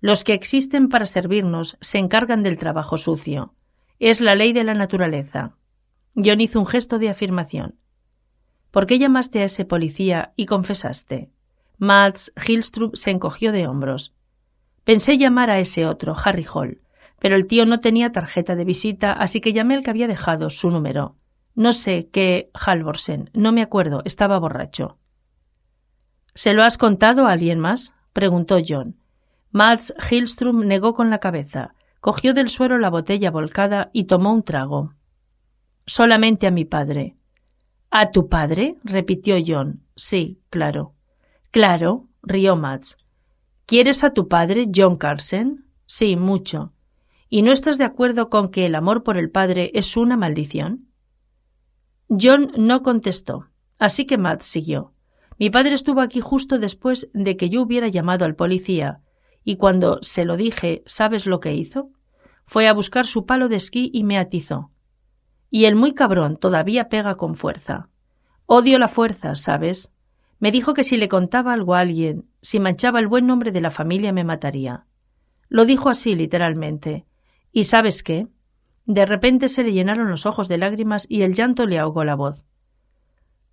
Los 0.01 0.25
que 0.25 0.33
existen 0.33 0.89
para 0.89 1.05
servirnos 1.05 1.77
se 1.79 1.99
encargan 1.99 2.43
del 2.43 2.57
trabajo 2.57 2.97
sucio. 2.97 3.53
Es 3.97 4.19
la 4.19 4.35
ley 4.35 4.51
de 4.51 4.65
la 4.65 4.73
naturaleza. 4.73 5.55
John 6.15 6.41
hizo 6.41 6.59
un 6.59 6.67
gesto 6.67 6.99
de 6.99 7.09
afirmación. 7.09 7.75
¿Por 8.77 8.85
qué 8.85 8.99
llamaste 8.99 9.41
a 9.41 9.45
ese 9.45 9.65
policía 9.65 10.33
y 10.35 10.45
confesaste? 10.45 11.31
Mats 11.79 12.31
Hilstrup 12.47 12.95
se 12.95 13.09
encogió 13.09 13.51
de 13.51 13.65
hombros. 13.65 14.13
Pensé 14.83 15.17
llamar 15.17 15.49
a 15.49 15.57
ese 15.57 15.87
otro, 15.87 16.15
Harry 16.23 16.45
Hall, 16.53 16.81
pero 17.17 17.35
el 17.35 17.47
tío 17.47 17.65
no 17.65 17.79
tenía 17.79 18.11
tarjeta 18.11 18.55
de 18.55 18.65
visita, 18.65 19.13
así 19.13 19.41
que 19.41 19.51
llamé 19.51 19.73
al 19.73 19.81
que 19.81 19.89
había 19.89 20.07
dejado 20.07 20.51
su 20.51 20.69
número. 20.69 21.15
No 21.55 21.73
sé 21.73 22.09
qué 22.13 22.51
Halvorsen, 22.53 23.31
no 23.33 23.51
me 23.51 23.63
acuerdo, 23.63 24.03
estaba 24.05 24.37
borracho. 24.37 24.99
¿Se 26.35 26.53
lo 26.53 26.61
has 26.61 26.77
contado 26.77 27.25
a 27.25 27.31
alguien 27.31 27.57
más? 27.57 27.95
preguntó 28.13 28.59
John. 28.63 28.95
Mats 29.49 29.91
Hilstrum 30.07 30.67
negó 30.67 30.93
con 30.93 31.09
la 31.09 31.17
cabeza, 31.17 31.73
cogió 31.99 32.35
del 32.35 32.49
suelo 32.49 32.77
la 32.77 32.91
botella 32.91 33.31
volcada 33.31 33.89
y 33.91 34.03
tomó 34.03 34.31
un 34.31 34.43
trago. 34.43 34.93
Solamente 35.87 36.45
a 36.45 36.51
mi 36.51 36.63
padre. 36.63 37.16
¿A 37.89 38.11
tu 38.11 38.27
padre? 38.27 38.75
repitió 38.83 39.37
John. 39.45 39.81
Sí, 39.95 40.41
claro. 40.49 40.93
Claro, 41.51 42.07
rió 42.21 42.57
Mats. 42.57 42.97
¿Quieres 43.65 44.03
a 44.03 44.13
tu 44.13 44.27
padre, 44.27 44.67
John 44.75 44.97
Carson? 44.97 45.65
Sí, 45.85 46.17
mucho. 46.17 46.73
¿Y 47.29 47.43
no 47.43 47.53
estás 47.53 47.77
de 47.77 47.85
acuerdo 47.85 48.29
con 48.29 48.49
que 48.49 48.65
el 48.65 48.75
amor 48.75 49.03
por 49.03 49.17
el 49.17 49.31
padre 49.31 49.71
es 49.73 49.95
una 49.95 50.17
maldición? 50.17 50.89
John 52.09 52.51
no 52.57 52.83
contestó, 52.83 53.47
así 53.79 54.05
que 54.05 54.17
Matt 54.17 54.41
siguió. 54.41 54.93
Mi 55.39 55.49
padre 55.49 55.73
estuvo 55.73 56.01
aquí 56.01 56.19
justo 56.19 56.57
después 56.57 57.09
de 57.13 57.37
que 57.37 57.49
yo 57.49 57.61
hubiera 57.61 57.87
llamado 57.87 58.25
al 58.25 58.35
policía, 58.35 59.01
y 59.43 59.55
cuando 59.55 59.99
se 60.01 60.25
lo 60.25 60.35
dije, 60.35 60.83
¿sabes 60.85 61.25
lo 61.25 61.39
que 61.39 61.53
hizo? 61.53 61.91
Fue 62.45 62.67
a 62.67 62.73
buscar 62.73 63.05
su 63.05 63.25
palo 63.25 63.47
de 63.47 63.57
esquí 63.57 63.89
y 63.93 64.03
me 64.03 64.17
atizó 64.17 64.71
y 65.49 65.65
el 65.65 65.75
muy 65.75 65.93
cabrón 65.93 66.37
todavía 66.37 66.89
pega 66.89 67.15
con 67.15 67.35
fuerza. 67.35 67.89
Odio 68.45 68.79
la 68.79 68.87
fuerza, 68.87 69.35
¿sabes? 69.35 69.91
Me 70.39 70.51
dijo 70.51 70.73
que 70.73 70.83
si 70.83 70.97
le 70.97 71.09
contaba 71.09 71.53
algo 71.53 71.75
a 71.75 71.79
alguien, 71.79 72.25
si 72.41 72.59
manchaba 72.59 72.99
el 72.99 73.07
buen 73.07 73.25
nombre 73.25 73.51
de 73.51 73.61
la 73.61 73.71
familia, 73.71 74.13
me 74.13 74.23
mataría. 74.23 74.85
Lo 75.49 75.65
dijo 75.65 75.89
así, 75.89 76.15
literalmente. 76.15 77.05
¿Y 77.51 77.63
sabes 77.63 78.03
qué? 78.03 78.27
De 78.85 79.05
repente 79.05 79.49
se 79.49 79.63
le 79.63 79.73
llenaron 79.73 80.09
los 80.09 80.25
ojos 80.25 80.47
de 80.47 80.57
lágrimas 80.57 81.05
y 81.09 81.23
el 81.23 81.33
llanto 81.33 81.65
le 81.65 81.79
ahogó 81.79 82.03
la 82.03 82.15
voz. 82.15 82.45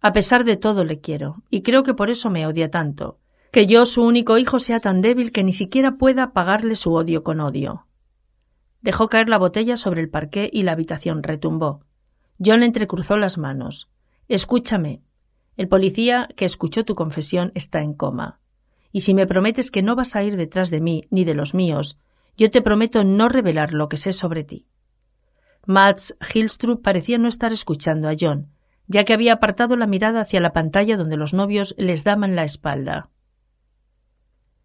A 0.00 0.12
pesar 0.12 0.44
de 0.44 0.56
todo 0.56 0.84
le 0.84 1.00
quiero, 1.00 1.42
y 1.48 1.62
creo 1.62 1.82
que 1.82 1.94
por 1.94 2.10
eso 2.10 2.28
me 2.28 2.46
odia 2.46 2.70
tanto, 2.70 3.18
que 3.50 3.66
yo, 3.66 3.86
su 3.86 4.02
único 4.02 4.36
hijo, 4.36 4.58
sea 4.58 4.80
tan 4.80 5.00
débil 5.00 5.32
que 5.32 5.42
ni 5.42 5.52
siquiera 5.52 5.92
pueda 5.92 6.32
pagarle 6.32 6.76
su 6.76 6.92
odio 6.92 7.22
con 7.22 7.40
odio. 7.40 7.86
Dejó 8.84 9.08
caer 9.08 9.30
la 9.30 9.38
botella 9.38 9.78
sobre 9.78 10.02
el 10.02 10.10
parqué 10.10 10.50
y 10.52 10.62
la 10.62 10.72
habitación 10.72 11.22
retumbó. 11.22 11.80
John 12.38 12.62
entrecruzó 12.62 13.16
las 13.16 13.38
manos. 13.38 13.88
Escúchame. 14.28 15.00
El 15.56 15.68
policía 15.68 16.28
que 16.36 16.44
escuchó 16.44 16.84
tu 16.84 16.94
confesión 16.94 17.50
está 17.54 17.80
en 17.80 17.94
coma. 17.94 18.40
Y 18.92 19.00
si 19.00 19.14
me 19.14 19.26
prometes 19.26 19.70
que 19.70 19.80
no 19.80 19.96
vas 19.96 20.16
a 20.16 20.22
ir 20.22 20.36
detrás 20.36 20.68
de 20.68 20.82
mí 20.82 21.06
ni 21.08 21.24
de 21.24 21.32
los 21.32 21.54
míos, 21.54 21.96
yo 22.36 22.50
te 22.50 22.60
prometo 22.60 23.04
no 23.04 23.30
revelar 23.30 23.72
lo 23.72 23.88
que 23.88 23.96
sé 23.96 24.12
sobre 24.12 24.44
ti. 24.44 24.66
Mats 25.64 26.14
Hilstrup 26.34 26.82
parecía 26.82 27.16
no 27.16 27.28
estar 27.28 27.54
escuchando 27.54 28.10
a 28.10 28.12
John, 28.20 28.50
ya 28.86 29.04
que 29.04 29.14
había 29.14 29.32
apartado 29.32 29.76
la 29.76 29.86
mirada 29.86 30.20
hacia 30.20 30.40
la 30.40 30.52
pantalla 30.52 30.98
donde 30.98 31.16
los 31.16 31.32
novios 31.32 31.74
les 31.78 32.04
daban 32.04 32.36
la 32.36 32.44
espalda. 32.44 33.08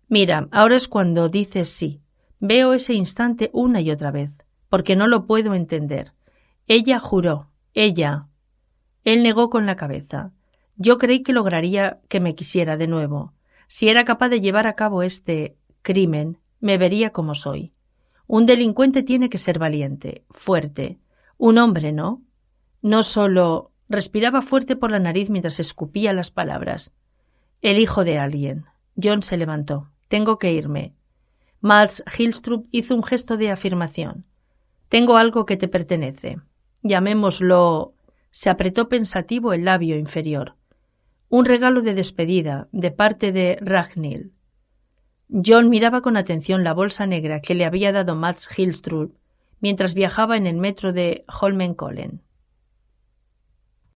Mira, 0.09 0.49
ahora 0.51 0.75
es 0.75 0.89
cuando 0.89 1.29
dices 1.29 1.69
sí, 1.69 2.01
Veo 2.39 2.73
ese 2.73 2.93
instante 2.93 3.49
una 3.53 3.81
y 3.81 3.91
otra 3.91 4.11
vez, 4.11 4.43
porque 4.69 4.95
no 4.95 5.07
lo 5.07 5.25
puedo 5.25 5.53
entender. 5.53 6.13
Ella 6.67 6.99
juró, 6.99 7.49
ella. 7.73 8.27
Él 9.03 9.23
negó 9.23 9.49
con 9.49 9.65
la 9.65 9.75
cabeza. 9.75 10.31
Yo 10.75 10.97
creí 10.97 11.23
que 11.23 11.33
lograría 11.33 11.99
que 12.07 12.19
me 12.19 12.35
quisiera 12.35 12.77
de 12.77 12.87
nuevo. 12.87 13.33
Si 13.67 13.89
era 13.89 14.05
capaz 14.05 14.29
de 14.29 14.41
llevar 14.41 14.67
a 14.67 14.75
cabo 14.75 15.03
este 15.03 15.57
crimen, 15.81 16.37
me 16.59 16.77
vería 16.77 17.11
como 17.11 17.35
soy. 17.35 17.73
Un 18.27 18.45
delincuente 18.45 19.03
tiene 19.03 19.29
que 19.29 19.37
ser 19.37 19.59
valiente, 19.59 20.23
fuerte. 20.29 20.99
Un 21.37 21.57
hombre, 21.57 21.91
¿no? 21.91 22.21
No 22.81 23.03
solo 23.03 23.71
respiraba 23.89 24.41
fuerte 24.41 24.75
por 24.75 24.91
la 24.91 24.99
nariz 24.99 25.29
mientras 25.29 25.59
escupía 25.59 26.13
las 26.13 26.31
palabras. 26.31 26.95
El 27.61 27.79
hijo 27.79 28.03
de 28.03 28.19
alguien. 28.19 28.65
John 29.01 29.23
se 29.23 29.35
levantó. 29.35 29.89
Tengo 30.07 30.37
que 30.37 30.53
irme. 30.53 30.93
Mads 31.61 32.03
Hilstrup 32.17 32.67
hizo 32.71 32.95
un 32.95 33.03
gesto 33.03 33.35
de 33.35 33.51
afirmación. 33.51 34.25
Tengo 34.87 35.17
algo 35.17 35.45
que 35.45 35.57
te 35.57 35.67
pertenece. 35.67 36.37
Llamémoslo. 36.83 37.93
Se 38.31 38.49
apretó 38.49 38.87
pensativo 38.87 39.53
el 39.53 39.65
labio 39.65 39.97
inferior. 39.97 40.55
Un 41.27 41.45
regalo 41.45 41.81
de 41.81 41.93
despedida, 41.93 42.67
de 42.71 42.91
parte 42.91 43.31
de 43.31 43.57
Ragnhild. 43.61 44.31
John 45.29 45.69
miraba 45.69 46.01
con 46.01 46.17
atención 46.17 46.63
la 46.63 46.73
bolsa 46.73 47.05
negra 47.05 47.41
que 47.41 47.53
le 47.53 47.65
había 47.65 47.91
dado 47.91 48.15
Mads 48.15 48.47
Hilstrup 48.57 49.15
mientras 49.59 49.93
viajaba 49.93 50.37
en 50.37 50.47
el 50.47 50.55
metro 50.55 50.93
de 50.93 51.25
Holmenkollen. 51.27 52.21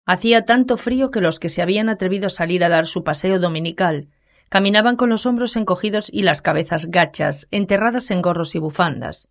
Hacía 0.05 0.43
tanto 0.43 0.75
frío 0.77 1.11
que 1.11 1.21
los 1.21 1.39
que 1.39 1.49
se 1.49 1.61
habían 1.61 1.87
atrevido 1.87 2.27
a 2.27 2.29
salir 2.29 2.63
a 2.63 2.69
dar 2.69 2.85
su 2.85 3.03
paseo 3.03 3.39
dominical 3.39 4.09
Caminaban 4.53 4.97
con 4.97 5.09
los 5.09 5.25
hombros 5.25 5.55
encogidos 5.55 6.13
y 6.13 6.21
las 6.21 6.43
cabezas 6.43 6.85
gachas, 6.91 7.47
enterradas 7.49 8.11
en 8.11 8.21
gorros 8.21 8.53
y 8.53 8.59
bufandas. 8.59 9.27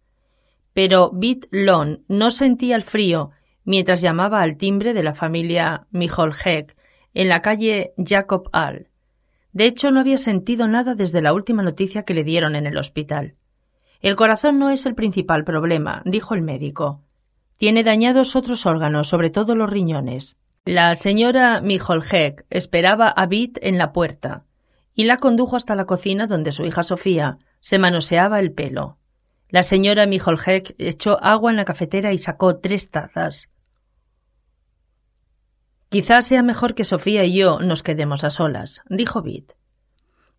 Pero 0.73 1.13
Bit 1.13 1.47
Lon 1.53 2.03
no 2.09 2.33
sentía 2.33 2.75
el 2.75 2.83
frío 2.83 3.31
mientras 3.65 4.01
llamaba 4.01 4.43
al 4.43 4.57
timbre 4.57 4.95
de 4.95 5.05
la 5.05 5.15
familia 5.15 5.87
Mijolhek 5.93 6.77
en 7.15 7.29
la 7.29 7.41
calle 7.41 7.93
Jacob 8.05 8.49
All. 8.53 8.89
De 9.53 9.67
hecho, 9.67 9.93
no 9.93 10.01
había 10.01 10.19
sentido 10.19 10.67
nada 10.67 10.97
desde 10.97 11.23
la 11.23 11.33
última 11.33 11.63
noticia 11.63 12.03
que 12.03 12.15
le 12.15 12.25
dieron 12.25 12.57
en 12.57 12.67
el 12.67 12.77
hospital. 12.77 13.37
El 14.01 14.17
corazón 14.17 14.59
no 14.59 14.71
es 14.71 14.87
el 14.87 14.97
principal 14.97 15.45
problema, 15.45 16.03
dijo 16.05 16.35
el 16.35 16.43
médico. 16.43 17.01
Tiene 17.59 17.85
dañados 17.85 18.35
otros 18.35 18.67
órganos, 18.67 19.07
sobre 19.07 19.31
todo 19.31 19.55
los 19.55 19.71
riñones. 19.71 20.37
La 20.65 20.97
señora 20.97 21.61
Mijolhek 21.61 22.45
esperaba 22.51 23.07
a 23.09 23.27
Bit 23.27 23.61
en 23.63 23.79
la 23.79 23.93
puerta 23.93 24.47
y 24.95 25.05
la 25.05 25.17
condujo 25.17 25.57
hasta 25.57 25.75
la 25.75 25.87
cocina 25.87 26.27
donde 26.27 26.53
su 26.53 26.65
hija 26.65 26.83
Sofía 26.83 27.39
se 27.61 27.79
manoseaba 27.79 28.41
el 28.41 28.53
pelo. 28.53 28.99
La 29.49 29.63
señora 29.63 30.07
Mijolhek 30.07 30.75
echó 30.79 31.23
agua 31.23 31.51
en 31.51 31.57
la 31.57 31.65
cafetera 31.65 32.13
y 32.13 32.19
sacó 32.19 32.59
tres 32.59 32.91
tazas. 32.91 33.51
Quizás 35.89 36.27
sea 36.27 36.43
mejor 36.43 36.75
que 36.75 36.85
Sofía 36.85 37.25
y 37.25 37.37
yo 37.37 37.61
nos 37.61 37.83
quedemos 37.83 38.25
a 38.25 38.31
solas, 38.31 38.83
dijo 38.89 39.21
Bit. 39.23 39.53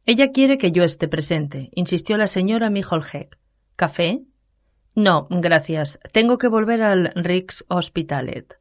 Ella 0.06 0.32
quiere 0.32 0.58
que 0.58 0.72
yo 0.72 0.84
esté 0.84 1.08
presente, 1.08 1.70
insistió 1.74 2.18
la 2.18 2.28
señora 2.28 2.70
Mijolhek. 2.70 3.38
¿Café? 3.76 4.24
No, 4.96 5.28
gracias. 5.30 6.00
Tengo 6.12 6.38
que 6.38 6.48
volver 6.48 6.82
al 6.82 7.12
Rix 7.16 7.66
Hospitalet. 7.68 8.60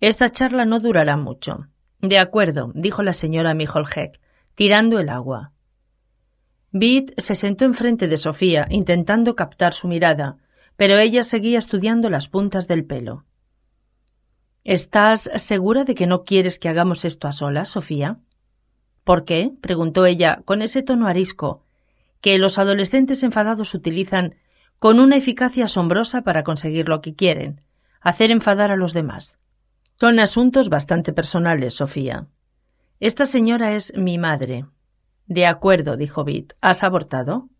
Esta 0.00 0.28
charla 0.28 0.64
no 0.64 0.80
durará 0.80 1.16
mucho. 1.16 1.68
De 2.00 2.18
acuerdo, 2.18 2.70
dijo 2.74 3.02
la 3.02 3.12
señora 3.12 3.54
Mijolhek 3.54 4.20
tirando 4.54 4.98
el 4.98 5.08
agua. 5.08 5.52
Beat 6.72 7.12
se 7.18 7.34
sentó 7.34 7.64
enfrente 7.64 8.08
de 8.08 8.16
Sofía, 8.16 8.66
intentando 8.68 9.36
captar 9.36 9.74
su 9.74 9.86
mirada, 9.86 10.38
pero 10.76 10.98
ella 10.98 11.22
seguía 11.22 11.58
estudiando 11.58 12.10
las 12.10 12.28
puntas 12.28 12.66
del 12.66 12.84
pelo. 12.84 13.24
¿Estás 14.64 15.30
segura 15.36 15.84
de 15.84 15.94
que 15.94 16.06
no 16.06 16.24
quieres 16.24 16.58
que 16.58 16.68
hagamos 16.68 17.04
esto 17.04 17.28
a 17.28 17.32
solas, 17.32 17.68
Sofía? 17.68 18.18
¿Por 19.04 19.24
qué? 19.24 19.52
preguntó 19.60 20.06
ella 20.06 20.40
con 20.44 20.62
ese 20.62 20.82
tono 20.82 21.06
arisco 21.06 21.62
que 22.20 22.38
los 22.38 22.58
adolescentes 22.58 23.22
enfadados 23.22 23.74
utilizan 23.74 24.36
con 24.78 24.98
una 24.98 25.16
eficacia 25.16 25.66
asombrosa 25.66 26.22
para 26.22 26.42
conseguir 26.42 26.88
lo 26.88 27.02
que 27.02 27.14
quieren, 27.14 27.60
hacer 28.00 28.30
enfadar 28.30 28.72
a 28.72 28.76
los 28.76 28.94
demás. 28.94 29.38
Son 30.00 30.18
asuntos 30.18 30.70
bastante 30.70 31.12
personales, 31.12 31.74
Sofía. 31.74 32.26
Esta 33.04 33.26
señora 33.26 33.74
es 33.74 33.92
mi 33.94 34.16
madre. 34.16 34.64
De 35.26 35.44
acuerdo, 35.44 35.98
dijo 35.98 36.24
Bit. 36.24 36.54
¿Has 36.62 36.82
abortado? 36.82 37.50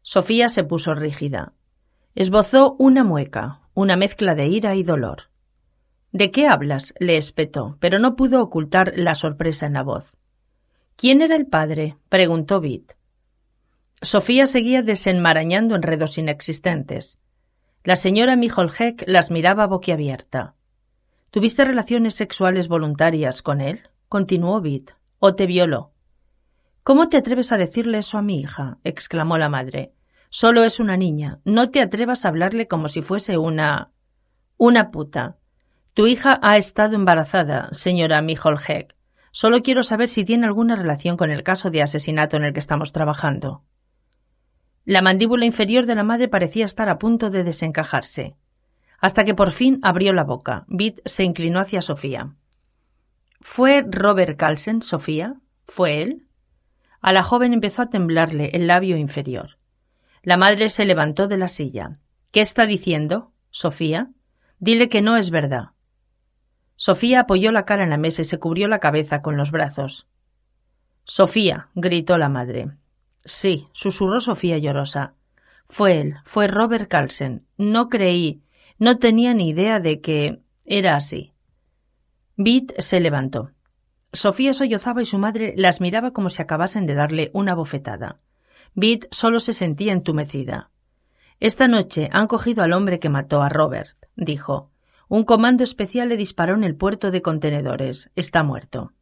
Sofía 0.00 0.48
se 0.48 0.64
puso 0.64 0.94
rígida. 0.94 1.52
Esbozó 2.14 2.74
una 2.78 3.04
mueca, 3.04 3.60
una 3.74 3.96
mezcla 3.96 4.34
de 4.34 4.46
ira 4.46 4.74
y 4.74 4.82
dolor. 4.82 5.24
¿De 6.10 6.30
qué 6.30 6.48
hablas? 6.48 6.94
le 6.98 7.18
espetó, 7.18 7.76
pero 7.80 7.98
no 7.98 8.16
pudo 8.16 8.42
ocultar 8.42 8.94
la 8.96 9.14
sorpresa 9.14 9.66
en 9.66 9.74
la 9.74 9.82
voz. 9.82 10.16
¿Quién 10.96 11.20
era 11.20 11.36
el 11.36 11.44
padre? 11.44 11.98
preguntó 12.08 12.62
Bit. 12.62 12.94
Sofía 14.00 14.46
seguía 14.46 14.80
desenmarañando 14.80 15.74
enredos 15.74 16.16
inexistentes. 16.16 17.18
La 17.84 17.96
señora 17.96 18.36
Mijolhek 18.36 19.04
las 19.06 19.30
miraba 19.30 19.66
boquiabierta. 19.66 20.54
¿Tuviste 21.30 21.62
relaciones 21.66 22.14
sexuales 22.14 22.68
voluntarias 22.68 23.42
con 23.42 23.60
él? 23.60 23.91
Continuó 24.12 24.60
Bit, 24.60 24.90
o 25.20 25.34
te 25.34 25.46
violó. 25.46 25.94
¿Cómo 26.82 27.08
te 27.08 27.16
atreves 27.16 27.50
a 27.50 27.56
decirle 27.56 27.96
eso 27.96 28.18
a 28.18 28.22
mi 28.22 28.40
hija? 28.40 28.76
exclamó 28.84 29.38
la 29.38 29.48
madre. 29.48 29.94
Solo 30.28 30.64
es 30.64 30.80
una 30.80 30.98
niña. 30.98 31.40
No 31.46 31.70
te 31.70 31.80
atrevas 31.80 32.26
a 32.26 32.28
hablarle 32.28 32.68
como 32.68 32.88
si 32.88 33.00
fuese 33.00 33.38
una. 33.38 33.90
una 34.58 34.90
puta. 34.90 35.38
Tu 35.94 36.08
hija 36.08 36.38
ha 36.42 36.58
estado 36.58 36.94
embarazada, 36.94 37.70
señora 37.72 38.20
Mijolhek. 38.20 38.94
Solo 39.30 39.62
quiero 39.62 39.82
saber 39.82 40.10
si 40.10 40.26
tiene 40.26 40.44
alguna 40.44 40.76
relación 40.76 41.16
con 41.16 41.30
el 41.30 41.42
caso 41.42 41.70
de 41.70 41.80
asesinato 41.80 42.36
en 42.36 42.44
el 42.44 42.52
que 42.52 42.60
estamos 42.60 42.92
trabajando. 42.92 43.64
La 44.84 45.00
mandíbula 45.00 45.46
inferior 45.46 45.86
de 45.86 45.94
la 45.94 46.04
madre 46.04 46.28
parecía 46.28 46.66
estar 46.66 46.90
a 46.90 46.98
punto 46.98 47.30
de 47.30 47.44
desencajarse. 47.44 48.36
Hasta 48.98 49.24
que 49.24 49.34
por 49.34 49.52
fin 49.52 49.78
abrió 49.80 50.12
la 50.12 50.24
boca. 50.24 50.66
Bit 50.68 51.00
se 51.06 51.24
inclinó 51.24 51.60
hacia 51.60 51.80
Sofía. 51.80 52.34
¿Fue 53.44 53.84
Robert 53.86 54.38
Carlsen, 54.38 54.82
Sofía? 54.82 55.34
¿Fue 55.66 56.00
él? 56.00 56.26
A 57.00 57.12
la 57.12 57.24
joven 57.24 57.52
empezó 57.52 57.82
a 57.82 57.90
temblarle 57.90 58.50
el 58.52 58.68
labio 58.68 58.96
inferior. 58.96 59.58
La 60.22 60.36
madre 60.36 60.68
se 60.68 60.84
levantó 60.84 61.26
de 61.26 61.38
la 61.38 61.48
silla. 61.48 61.98
¿Qué 62.30 62.40
está 62.40 62.66
diciendo? 62.66 63.32
Sofía. 63.50 64.10
Dile 64.60 64.88
que 64.88 65.02
no 65.02 65.16
es 65.16 65.30
verdad. 65.30 65.70
Sofía 66.76 67.20
apoyó 67.20 67.50
la 67.50 67.64
cara 67.64 67.82
en 67.82 67.90
la 67.90 67.98
mesa 67.98 68.22
y 68.22 68.26
se 68.26 68.38
cubrió 68.38 68.68
la 68.68 68.78
cabeza 68.78 69.22
con 69.22 69.36
los 69.36 69.50
brazos. 69.50 70.06
Sofía, 71.04 71.68
gritó 71.74 72.18
la 72.18 72.28
madre. 72.28 72.70
Sí, 73.24 73.68
susurró 73.72 74.20
Sofía 74.20 74.58
llorosa. 74.58 75.14
Fue 75.68 75.98
él, 75.98 76.14
fue 76.24 76.46
Robert 76.46 76.88
Carlsen. 76.88 77.44
No 77.56 77.88
creí, 77.88 78.44
no 78.78 78.98
tenía 78.98 79.34
ni 79.34 79.48
idea 79.48 79.80
de 79.80 80.00
que 80.00 80.42
era 80.64 80.94
así. 80.94 81.31
Bit 82.36 82.72
se 82.78 83.00
levantó. 83.00 83.50
Sofía 84.12 84.52
sollozaba 84.52 85.02
y 85.02 85.04
su 85.04 85.18
madre 85.18 85.54
las 85.56 85.80
miraba 85.80 86.12
como 86.12 86.30
si 86.30 86.40
acabasen 86.42 86.86
de 86.86 86.94
darle 86.94 87.30
una 87.34 87.54
bofetada. 87.54 88.20
Bit 88.74 89.06
solo 89.10 89.40
se 89.40 89.52
sentía 89.52 89.92
entumecida. 89.92 90.70
Esta 91.40 91.68
noche 91.68 92.08
han 92.12 92.26
cogido 92.26 92.62
al 92.62 92.72
hombre 92.72 92.98
que 92.98 93.08
mató 93.08 93.42
a 93.42 93.48
Robert, 93.48 93.96
dijo. 94.16 94.70
Un 95.08 95.24
comando 95.24 95.62
especial 95.62 96.08
le 96.08 96.16
disparó 96.16 96.54
en 96.54 96.64
el 96.64 96.74
puerto 96.74 97.10
de 97.10 97.20
contenedores. 97.20 98.10
Está 98.16 98.42
muerto. 98.42 98.92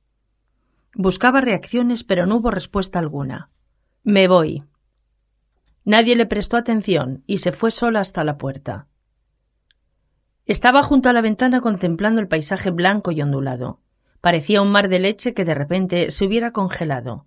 Buscaba 0.94 1.40
reacciones, 1.40 2.02
pero 2.02 2.26
no 2.26 2.36
hubo 2.36 2.50
respuesta 2.50 2.98
alguna. 2.98 3.50
Me 4.02 4.26
voy. 4.26 4.64
Nadie 5.84 6.16
le 6.16 6.26
prestó 6.26 6.56
atención 6.56 7.22
y 7.26 7.38
se 7.38 7.52
fue 7.52 7.70
sola 7.70 8.00
hasta 8.00 8.24
la 8.24 8.38
puerta. 8.38 8.88
Estaba 10.50 10.82
junto 10.82 11.08
a 11.08 11.12
la 11.12 11.20
ventana 11.20 11.60
contemplando 11.60 12.20
el 12.20 12.26
paisaje 12.26 12.72
blanco 12.72 13.12
y 13.12 13.22
ondulado. 13.22 13.78
Parecía 14.20 14.60
un 14.60 14.72
mar 14.72 14.88
de 14.88 14.98
leche 14.98 15.32
que 15.32 15.44
de 15.44 15.54
repente 15.54 16.10
se 16.10 16.24
hubiera 16.24 16.50
congelado. 16.50 17.24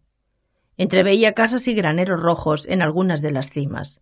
Entreveía 0.75 1.31
casas 1.31 1.69
y 1.69 1.73
graneros 1.73 2.21
rojos 2.21 2.67
en 2.67 2.81
algunas 2.81 3.21
de 3.21 3.31
las 3.31 3.49
cimas. 3.49 4.01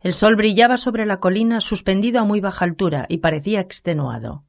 El 0.00 0.12
sol 0.12 0.36
brillaba 0.36 0.76
sobre 0.76 1.06
la 1.06 1.18
colina 1.18 1.62
suspendido 1.62 2.20
a 2.20 2.24
muy 2.24 2.42
baja 2.42 2.66
altura 2.66 3.06
y 3.08 3.18
parecía 3.18 3.60
extenuado. 3.60 4.44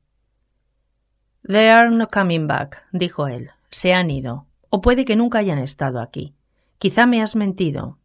They 1.48 1.70
are 1.70 1.90
no 1.90 2.10
coming 2.10 2.46
back, 2.46 2.88
dijo 2.92 3.30
él. 3.30 3.52
Se 3.70 3.94
han 3.94 4.12
ido. 4.12 4.48
O 4.68 4.82
puede 4.82 5.06
que 5.06 5.16
nunca 5.16 5.38
hayan 5.38 5.60
estado 5.60 6.02
aquí. 6.02 6.36
Quizá 6.78 7.06
me 7.06 7.22
has 7.22 7.38
mentido. 7.38 8.00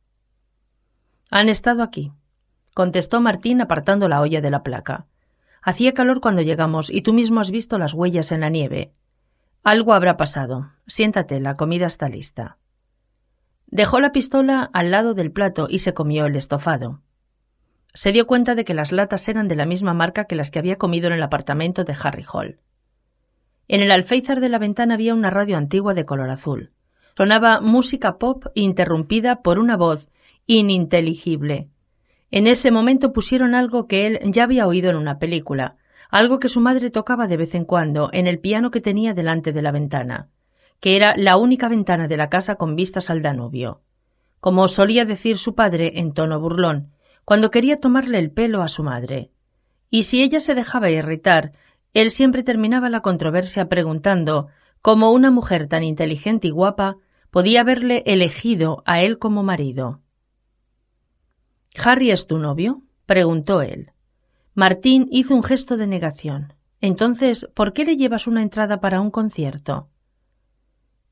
Han 1.32 1.48
estado 1.48 1.82
aquí, 1.82 2.12
contestó 2.72 3.20
Martín 3.20 3.60
apartando 3.60 4.08
la 4.08 4.20
olla 4.20 4.40
de 4.40 4.50
la 4.52 4.62
placa. 4.62 5.08
Hacía 5.66 5.94
calor 5.94 6.20
cuando 6.20 6.42
llegamos 6.42 6.90
y 6.90 7.00
tú 7.00 7.14
mismo 7.14 7.40
has 7.40 7.50
visto 7.50 7.78
las 7.78 7.94
huellas 7.94 8.32
en 8.32 8.40
la 8.40 8.50
nieve. 8.50 8.92
Algo 9.62 9.94
habrá 9.94 10.18
pasado. 10.18 10.72
Siéntate, 10.86 11.40
la 11.40 11.56
comida 11.56 11.86
está 11.86 12.10
lista. 12.10 12.58
Dejó 13.66 13.98
la 13.98 14.12
pistola 14.12 14.68
al 14.74 14.90
lado 14.90 15.14
del 15.14 15.32
plato 15.32 15.66
y 15.70 15.78
se 15.78 15.94
comió 15.94 16.26
el 16.26 16.36
estofado. 16.36 17.00
Se 17.94 18.12
dio 18.12 18.26
cuenta 18.26 18.54
de 18.54 18.66
que 18.66 18.74
las 18.74 18.92
latas 18.92 19.26
eran 19.26 19.48
de 19.48 19.56
la 19.56 19.64
misma 19.64 19.94
marca 19.94 20.26
que 20.26 20.34
las 20.34 20.50
que 20.50 20.58
había 20.58 20.76
comido 20.76 21.06
en 21.06 21.14
el 21.14 21.22
apartamento 21.22 21.84
de 21.84 21.96
Harry 21.98 22.26
Hall. 22.30 22.60
En 23.66 23.80
el 23.80 23.90
alféizar 23.90 24.40
de 24.40 24.50
la 24.50 24.58
ventana 24.58 24.94
había 24.94 25.14
una 25.14 25.30
radio 25.30 25.56
antigua 25.56 25.94
de 25.94 26.04
color 26.04 26.28
azul. 26.28 26.72
Sonaba 27.16 27.62
música 27.62 28.18
pop 28.18 28.44
interrumpida 28.54 29.40
por 29.40 29.58
una 29.58 29.78
voz 29.78 30.08
ininteligible. 30.44 31.70
En 32.36 32.48
ese 32.48 32.72
momento 32.72 33.12
pusieron 33.12 33.54
algo 33.54 33.86
que 33.86 34.08
él 34.08 34.18
ya 34.24 34.42
había 34.42 34.66
oído 34.66 34.90
en 34.90 34.96
una 34.96 35.20
película, 35.20 35.76
algo 36.10 36.40
que 36.40 36.48
su 36.48 36.60
madre 36.60 36.90
tocaba 36.90 37.28
de 37.28 37.36
vez 37.36 37.54
en 37.54 37.64
cuando 37.64 38.10
en 38.12 38.26
el 38.26 38.40
piano 38.40 38.72
que 38.72 38.80
tenía 38.80 39.14
delante 39.14 39.52
de 39.52 39.62
la 39.62 39.70
ventana, 39.70 40.30
que 40.80 40.96
era 40.96 41.16
la 41.16 41.36
única 41.36 41.68
ventana 41.68 42.08
de 42.08 42.16
la 42.16 42.30
casa 42.30 42.56
con 42.56 42.74
vistas 42.74 43.08
al 43.08 43.22
Danubio. 43.22 43.82
Como 44.40 44.66
solía 44.66 45.04
decir 45.04 45.38
su 45.38 45.54
padre 45.54 46.00
en 46.00 46.12
tono 46.12 46.40
burlón, 46.40 46.90
cuando 47.24 47.52
quería 47.52 47.78
tomarle 47.78 48.18
el 48.18 48.32
pelo 48.32 48.62
a 48.62 48.68
su 48.68 48.82
madre. 48.82 49.30
Y 49.88 50.02
si 50.02 50.20
ella 50.20 50.40
se 50.40 50.56
dejaba 50.56 50.90
irritar, 50.90 51.52
él 51.92 52.10
siempre 52.10 52.42
terminaba 52.42 52.90
la 52.90 52.98
controversia 52.98 53.68
preguntando 53.68 54.48
cómo 54.82 55.12
una 55.12 55.30
mujer 55.30 55.68
tan 55.68 55.84
inteligente 55.84 56.48
y 56.48 56.50
guapa 56.50 56.96
podía 57.30 57.60
haberle 57.60 58.02
elegido 58.06 58.82
a 58.86 59.02
él 59.02 59.20
como 59.20 59.44
marido. 59.44 60.00
¿Harry 61.74 62.10
es 62.10 62.26
tu 62.26 62.38
novio? 62.38 62.82
preguntó 63.06 63.62
él. 63.62 63.92
Martín 64.54 65.08
hizo 65.10 65.34
un 65.34 65.42
gesto 65.42 65.76
de 65.76 65.86
negación. 65.86 66.54
Entonces, 66.80 67.48
¿por 67.54 67.72
qué 67.72 67.84
le 67.84 67.96
llevas 67.96 68.26
una 68.26 68.42
entrada 68.42 68.80
para 68.80 69.00
un 69.00 69.10
concierto? 69.10 69.88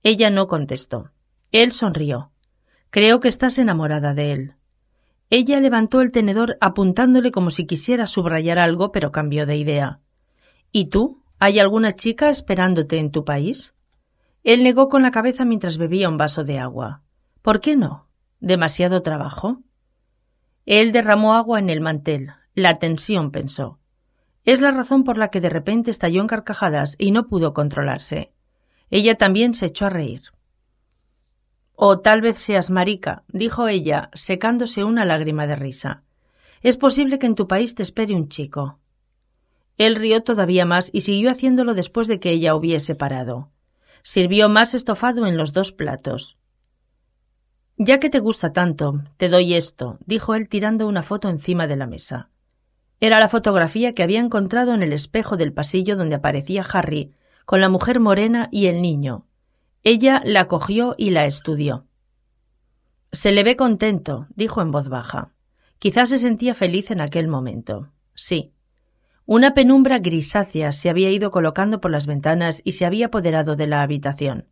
Ella 0.03 0.31
no 0.31 0.47
contestó. 0.47 1.11
Él 1.51 1.73
sonrió. 1.73 2.31
Creo 2.91 3.21
que 3.21 3.29
estás 3.29 3.59
enamorada 3.59 4.15
de 4.15 4.33
él. 4.33 4.55
Ella 5.31 5.61
levantó 5.61 6.01
el 6.01 6.13
tenedor 6.13 6.59
apuntándole 6.61 7.33
como 7.33 7.51
si 7.51 7.67
quisiera 7.67 8.07
subrayar 8.07 8.59
algo, 8.59 8.93
pero 8.93 9.13
cambió 9.13 9.47
de 9.47 9.57
idea. 9.57 10.01
¿Y 10.71 10.87
tú? 10.87 11.23
¿Hay 11.39 11.59
alguna 11.59 11.93
chica 11.93 12.29
esperándote 12.29 12.99
en 12.99 13.11
tu 13.11 13.25
país? 13.25 13.75
Él 14.45 14.63
negó 14.63 14.89
con 14.89 15.03
la 15.03 15.11
cabeza 15.11 15.45
mientras 15.45 15.79
bebía 15.79 16.09
un 16.09 16.19
vaso 16.19 16.45
de 16.45 16.59
agua. 16.59 17.03
¿Por 17.41 17.61
qué 17.61 17.77
no? 17.77 18.09
¿Demasiado 18.41 19.03
trabajo? 19.03 19.63
Él 20.67 20.93
derramó 20.93 21.35
agua 21.35 21.59
en 21.59 21.71
el 21.71 21.81
mantel. 21.81 22.33
La 22.55 22.79
tensión, 22.79 23.31
pensó. 23.31 23.79
Es 24.45 24.61
la 24.61 24.71
razón 24.71 25.05
por 25.05 25.19
la 25.19 25.29
que 25.29 25.41
de 25.41 25.49
repente 25.49 25.91
estalló 25.91 26.21
en 26.21 26.27
carcajadas 26.27 26.97
y 26.99 27.11
no 27.11 27.27
pudo 27.29 27.55
controlarse. 27.55 28.33
Ella 28.91 29.17
también 29.17 29.55
se 29.55 29.67
echó 29.67 29.87
a 29.87 29.91
reír. 29.91 30.23
O 31.75 32.01
tal 32.01 32.21
vez 32.21 32.39
seas 32.39 32.71
marica, 32.71 33.25
dijo 33.29 33.69
ella, 33.69 34.11
secándose 34.13 34.85
una 34.85 35.05
lágrima 35.05 35.47
de 35.47 35.57
risa. 35.57 36.03
Es 36.61 36.77
posible 36.77 37.19
que 37.19 37.27
en 37.27 37.35
tu 37.35 37.49
país 37.49 37.75
te 37.75 37.83
espere 37.83 38.15
un 38.15 38.29
chico. 38.29 38.79
Él 39.79 39.97
rió 39.97 40.23
todavía 40.23 40.65
más 40.65 40.91
y 40.93 41.01
siguió 41.01 41.31
haciéndolo 41.31 41.75
después 41.75 42.07
de 42.07 42.21
que 42.21 42.31
ella 42.31 42.55
hubiese 42.55 42.95
parado. 42.95 43.51
Sirvió 44.03 44.49
más 44.49 44.75
estofado 44.75 45.27
en 45.27 45.37
los 45.37 45.53
dos 45.53 45.73
platos. 45.73 46.37
Ya 47.85 47.99
que 47.99 48.11
te 48.11 48.21
gusta 48.21 48.53
tanto, 48.53 49.03
te 49.17 49.29
doy 49.29 49.55
esto, 49.55 49.99
dijo 50.07 50.37
él 50.37 50.49
tirando 50.49 50.87
una 50.87 51.03
foto 51.03 51.29
encima 51.29 51.67
de 51.67 51.75
la 51.75 51.89
mesa. 51.89 52.31
Era 53.01 53.19
la 53.19 53.29
fotografía 53.29 53.93
que 53.93 54.05
había 54.05 54.21
encontrado 54.21 54.73
en 54.73 54.85
el 54.85 54.93
espejo 54.93 55.37
del 55.37 55.53
pasillo 55.53 55.97
donde 55.97 56.15
aparecía 56.15 56.63
Harry, 56.63 57.13
con 57.45 57.61
la 57.61 57.69
mujer 57.69 57.99
morena 57.99 58.49
y 58.53 58.67
el 58.67 58.83
niño. 58.83 59.27
Ella 59.83 60.23
la 60.25 60.47
cogió 60.47 60.95
y 60.97 61.11
la 61.11 61.27
estudió. 61.27 61.87
Se 63.11 63.33
le 63.33 63.43
ve 63.43 63.57
contento, 63.57 64.29
dijo 64.37 64.63
en 64.63 64.71
voz 64.71 64.89
baja. 64.89 65.33
Quizás 65.81 66.11
se 66.11 66.19
sentía 66.19 66.55
feliz 66.55 66.93
en 66.93 67.01
aquel 67.01 67.27
momento. 67.27 67.91
Sí, 68.15 68.53
una 69.27 69.55
penumbra 69.55 69.99
grisácea 69.99 70.73
se 70.73 70.89
había 70.89 71.11
ido 71.11 71.33
colocando 71.33 71.81
por 71.81 71.91
las 71.91 72.07
ventanas 72.07 72.61
y 72.65 72.73
se 72.73 72.87
había 72.87 73.07
apoderado 73.07 73.57
de 73.57 73.67
la 73.67 73.83
habitación. 73.83 74.47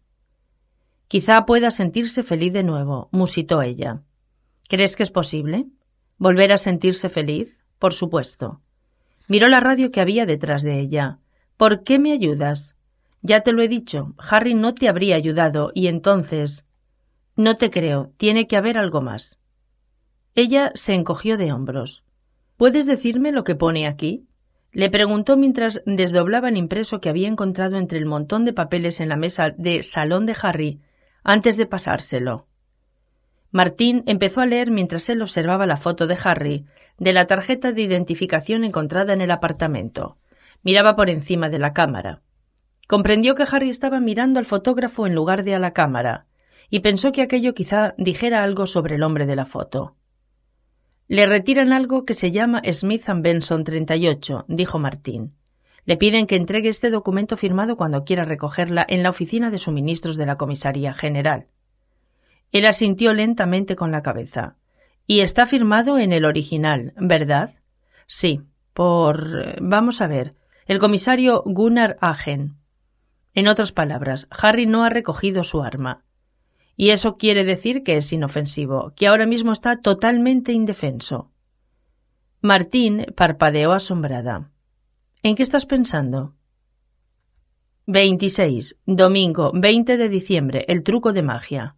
Quizá 1.11 1.45
pueda 1.45 1.73
sentirse 1.73 2.23
feliz 2.23 2.53
de 2.53 2.63
nuevo, 2.63 3.09
musitó 3.11 3.63
ella. 3.63 4.03
¿Crees 4.69 4.95
que 4.95 5.03
es 5.03 5.11
posible? 5.11 5.67
¿Volver 6.19 6.53
a 6.53 6.57
sentirse 6.57 7.09
feliz? 7.09 7.65
Por 7.81 7.95
supuesto. 7.95 8.61
Miró 9.27 9.49
la 9.49 9.59
radio 9.59 9.91
que 9.91 10.01
había 10.01 10.25
detrás 10.25 10.63
de 10.63 10.79
ella. 10.79 11.19
¿Por 11.57 11.83
qué 11.83 11.99
me 11.99 12.13
ayudas? 12.13 12.77
Ya 13.23 13.41
te 13.41 13.51
lo 13.51 13.61
he 13.61 13.67
dicho, 13.67 14.15
Harry 14.19 14.55
no 14.55 14.73
te 14.73 14.89
habría 14.89 15.17
ayudado 15.17 15.73
y 15.75 15.89
entonces. 15.89 16.65
No 17.35 17.57
te 17.57 17.71
creo, 17.71 18.13
tiene 18.17 18.47
que 18.47 18.57
haber 18.57 18.79
algo 18.79 19.01
más. 19.01 19.41
Ella 20.37 20.71
se 20.77 20.95
encogió 20.95 21.37
de 21.37 21.53
hombros. 21.53 22.05
¿Puedes 22.57 22.87
decirme 22.87 23.33
lo 23.33 23.43
que 23.43 23.57
pone 23.57 23.89
aquí? 23.89 24.29
Le 24.71 24.89
preguntó 24.91 25.37
mientras 25.37 25.83
desdoblaba 25.87 26.51
el 26.51 26.57
impreso 26.57 27.01
que 27.01 27.09
había 27.09 27.27
encontrado 27.27 27.79
entre 27.79 27.99
el 27.99 28.07
montón 28.07 28.45
de 28.45 28.53
papeles 28.53 29.01
en 29.01 29.09
la 29.09 29.17
mesa 29.17 29.51
de 29.51 29.83
salón 29.83 30.25
de 30.25 30.37
Harry 30.41 30.81
antes 31.23 31.57
de 31.57 31.67
pasárselo. 31.67 32.47
Martín 33.51 34.05
empezó 34.07 34.41
a 34.41 34.47
leer 34.47 34.71
mientras 34.71 35.09
él 35.09 35.23
observaba 35.23 35.67
la 35.67 35.77
foto 35.77 36.07
de 36.07 36.17
Harry 36.23 36.67
de 36.99 37.13
la 37.13 37.27
tarjeta 37.27 37.73
de 37.73 37.83
identificación 37.83 38.63
encontrada 38.63 39.13
en 39.13 39.21
el 39.21 39.31
apartamento. 39.31 40.19
Miraba 40.63 40.95
por 40.95 41.11
encima 41.11 41.49
de 41.49 41.59
la 41.59 41.73
cámara. 41.73 42.23
Comprendió 42.87 43.35
que 43.35 43.45
Harry 43.51 43.71
estaba 43.71 44.01
mirando 44.01 44.39
al 44.39 44.47
fotógrafo 44.47 45.07
en 45.07 45.15
lugar 45.15 45.43
de 45.43 45.55
a 45.55 45.59
la 45.59 45.73
cámara, 45.73 46.27
y 46.69 46.81
pensó 46.81 47.11
que 47.11 47.23
aquello 47.23 47.55
quizá 47.55 47.95
dijera 47.99 48.45
algo 48.45 48.67
sobre 48.67 48.97
el 48.97 49.03
hombre 49.03 49.27
de 49.27 49.37
la 49.37 49.47
foto. 49.47 49.97
Le 51.09 51.27
retiran 51.27 51.73
algo 51.73 52.05
que 52.05 52.15
se 52.15 52.31
llama 52.31 52.63
Smith 52.71 53.05
Benson 53.17 53.65
38, 53.65 54.45
dijo 54.49 54.79
Martín. 54.79 55.35
Le 55.85 55.97
piden 55.97 56.27
que 56.27 56.37
entregue 56.37 56.69
este 56.69 56.91
documento 56.91 57.37
firmado 57.37 57.77
cuando 57.77 58.05
quiera 58.05 58.25
recogerla 58.25 58.85
en 58.89 59.03
la 59.03 59.11
oficina 59.11 59.51
de 59.51 59.59
suministros 59.59 60.17
de 60.17 60.27
la 60.27 60.37
Comisaría 60.37 60.95
General. 60.95 61.47
Él 62.53 62.67
asintió 62.67 63.15
lentamente 63.15 63.77
con 63.77 63.91
la 63.91 64.03
cabeza. 64.03 64.57
Y 65.07 65.21
está 65.21 65.47
firmado 65.47 65.99
en 65.99 66.13
el 66.13 66.25
original, 66.25 66.93
¿verdad? 66.97 67.51
Sí, 68.07 68.43
por. 68.75 69.61
vamos 69.61 70.01
a 70.01 70.07
ver. 70.07 70.35
El 70.67 70.79
comisario 70.79 71.43
Gunnar 71.45 71.97
Agen. 72.01 72.57
En 73.35 73.49
otras 73.49 73.73
palabras, 73.73 74.29
Harry 74.31 74.67
no 74.67 74.85
ha 74.85 74.91
recogido 74.91 75.43
su 75.45 75.63
arma. 75.63 76.05
Y 76.77 76.91
eso 76.91 77.15
quiere 77.15 77.45
decir 77.45 77.83
que 77.83 77.97
es 77.97 78.13
inofensivo, 78.13 78.93
que 78.97 79.07
ahora 79.07 79.27
mismo 79.27 79.53
está 79.53 79.81
totalmente 79.81 80.53
indefenso. 80.53 81.31
Martín 82.41 83.07
parpadeó 83.17 83.73
asombrada. 83.73 84.50
¿En 85.23 85.37
qué 85.37 85.43
estás 85.43 85.67
pensando? 85.67 86.35
26. 87.85 88.79
Domingo 88.87 89.53
20 89.53 89.99
de 89.99 90.09
diciembre. 90.09 90.65
El 90.67 90.83
truco 90.83 91.13
de 91.13 91.21
magia. 91.21 91.77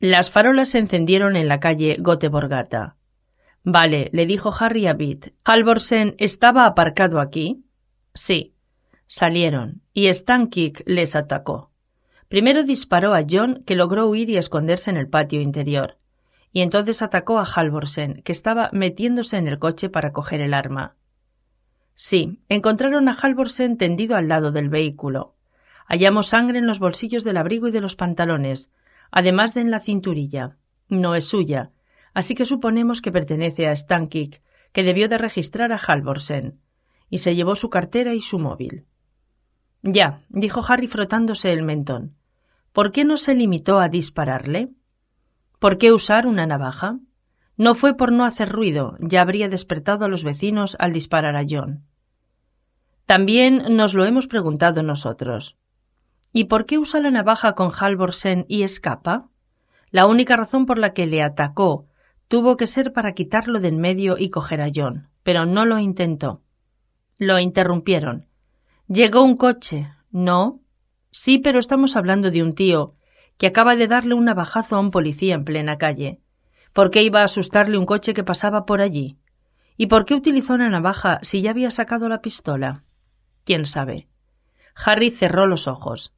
Las 0.00 0.32
farolas 0.32 0.70
se 0.70 0.78
encendieron 0.78 1.36
en 1.36 1.46
la 1.46 1.60
calle 1.60 1.98
Goteborgata. 2.00 2.96
Vale, 3.62 4.10
le 4.12 4.26
dijo 4.26 4.52
Harry 4.58 4.88
a 4.88 4.94
Beat. 4.94 5.34
¿Halvorsen 5.44 6.16
estaba 6.18 6.66
aparcado 6.66 7.20
aquí? 7.20 7.64
Sí. 8.12 8.56
Salieron, 9.06 9.82
y 9.92 10.12
Stankick 10.12 10.82
les 10.84 11.14
atacó. 11.14 11.70
Primero 12.26 12.64
disparó 12.64 13.14
a 13.14 13.24
John, 13.28 13.62
que 13.64 13.76
logró 13.76 14.08
huir 14.08 14.30
y 14.30 14.36
esconderse 14.36 14.90
en 14.90 14.96
el 14.96 15.08
patio 15.08 15.40
interior, 15.40 15.96
y 16.50 16.62
entonces 16.62 17.02
atacó 17.02 17.38
a 17.38 17.44
Halvorsen, 17.44 18.22
que 18.24 18.32
estaba 18.32 18.68
metiéndose 18.72 19.36
en 19.36 19.46
el 19.46 19.60
coche 19.60 19.88
para 19.88 20.12
coger 20.12 20.40
el 20.40 20.52
arma. 20.52 20.96
Sí, 21.96 22.42
encontraron 22.50 23.08
a 23.08 23.12
Halvorsen 23.12 23.78
tendido 23.78 24.16
al 24.16 24.28
lado 24.28 24.52
del 24.52 24.68
vehículo. 24.68 25.34
Hallamos 25.86 26.28
sangre 26.28 26.58
en 26.58 26.66
los 26.66 26.78
bolsillos 26.78 27.24
del 27.24 27.38
abrigo 27.38 27.68
y 27.68 27.70
de 27.70 27.80
los 27.80 27.96
pantalones, 27.96 28.70
además 29.10 29.54
de 29.54 29.62
en 29.62 29.70
la 29.70 29.80
cinturilla. 29.80 30.58
No 30.90 31.14
es 31.14 31.26
suya, 31.26 31.70
así 32.12 32.34
que 32.34 32.44
suponemos 32.44 33.00
que 33.00 33.12
pertenece 33.12 33.66
a 33.66 33.74
Stankik, 33.74 34.42
que 34.72 34.82
debió 34.82 35.08
de 35.08 35.16
registrar 35.16 35.72
a 35.72 35.78
Halvorsen, 35.78 36.60
y 37.08 37.18
se 37.18 37.34
llevó 37.34 37.54
su 37.54 37.70
cartera 37.70 38.12
y 38.12 38.20
su 38.20 38.38
móvil. 38.38 38.84
Ya, 39.82 40.20
dijo 40.28 40.62
Harry 40.68 40.88
frotándose 40.88 41.50
el 41.50 41.62
mentón. 41.62 42.14
¿Por 42.72 42.92
qué 42.92 43.06
no 43.06 43.16
se 43.16 43.34
limitó 43.34 43.78
a 43.78 43.88
dispararle? 43.88 44.68
¿Por 45.58 45.78
qué 45.78 45.92
usar 45.92 46.26
una 46.26 46.46
navaja? 46.46 46.98
No 47.56 47.74
fue 47.74 47.96
por 47.96 48.12
no 48.12 48.24
hacer 48.24 48.50
ruido, 48.50 48.96
ya 49.00 49.22
habría 49.22 49.48
despertado 49.48 50.04
a 50.04 50.08
los 50.08 50.24
vecinos 50.24 50.76
al 50.78 50.92
disparar 50.92 51.36
a 51.36 51.44
John. 51.48 51.84
También 53.06 53.76
nos 53.76 53.94
lo 53.94 54.04
hemos 54.04 54.26
preguntado 54.26 54.82
nosotros. 54.82 55.56
¿Y 56.32 56.44
por 56.44 56.66
qué 56.66 56.78
usa 56.78 57.00
la 57.00 57.10
navaja 57.10 57.54
con 57.54 57.70
Halvorsen 57.70 58.44
y 58.48 58.62
escapa? 58.62 59.28
La 59.90 60.06
única 60.06 60.36
razón 60.36 60.66
por 60.66 60.78
la 60.78 60.92
que 60.92 61.06
le 61.06 61.22
atacó 61.22 61.86
tuvo 62.28 62.56
que 62.56 62.66
ser 62.66 62.92
para 62.92 63.12
quitarlo 63.12 63.60
de 63.60 63.68
en 63.68 63.80
medio 63.80 64.18
y 64.18 64.30
coger 64.30 64.60
a 64.60 64.70
John, 64.74 65.08
pero 65.22 65.46
no 65.46 65.64
lo 65.64 65.78
intentó. 65.78 66.42
Lo 67.18 67.38
interrumpieron. 67.38 68.26
Llegó 68.88 69.22
un 69.22 69.36
coche. 69.36 69.92
¿No? 70.10 70.60
Sí, 71.10 71.38
pero 71.38 71.58
estamos 71.58 71.96
hablando 71.96 72.30
de 72.30 72.42
un 72.42 72.54
tío 72.54 72.94
que 73.38 73.46
acaba 73.46 73.76
de 73.76 73.86
darle 73.86 74.14
un 74.14 74.24
navajazo 74.24 74.76
a 74.76 74.80
un 74.80 74.90
policía 74.90 75.34
en 75.34 75.44
plena 75.44 75.78
calle. 75.78 76.20
¿Por 76.76 76.90
qué 76.90 77.02
iba 77.02 77.22
a 77.22 77.24
asustarle 77.24 77.78
un 77.78 77.86
coche 77.86 78.12
que 78.12 78.22
pasaba 78.22 78.66
por 78.66 78.82
allí? 78.82 79.16
¿Y 79.78 79.86
por 79.86 80.04
qué 80.04 80.12
utilizó 80.12 80.52
una 80.52 80.68
navaja 80.68 81.20
si 81.22 81.40
ya 81.40 81.52
había 81.52 81.70
sacado 81.70 82.06
la 82.06 82.20
pistola? 82.20 82.84
¿Quién 83.46 83.64
sabe? 83.64 84.08
Harry 84.74 85.10
cerró 85.10 85.46
los 85.46 85.68
ojos. 85.68 86.12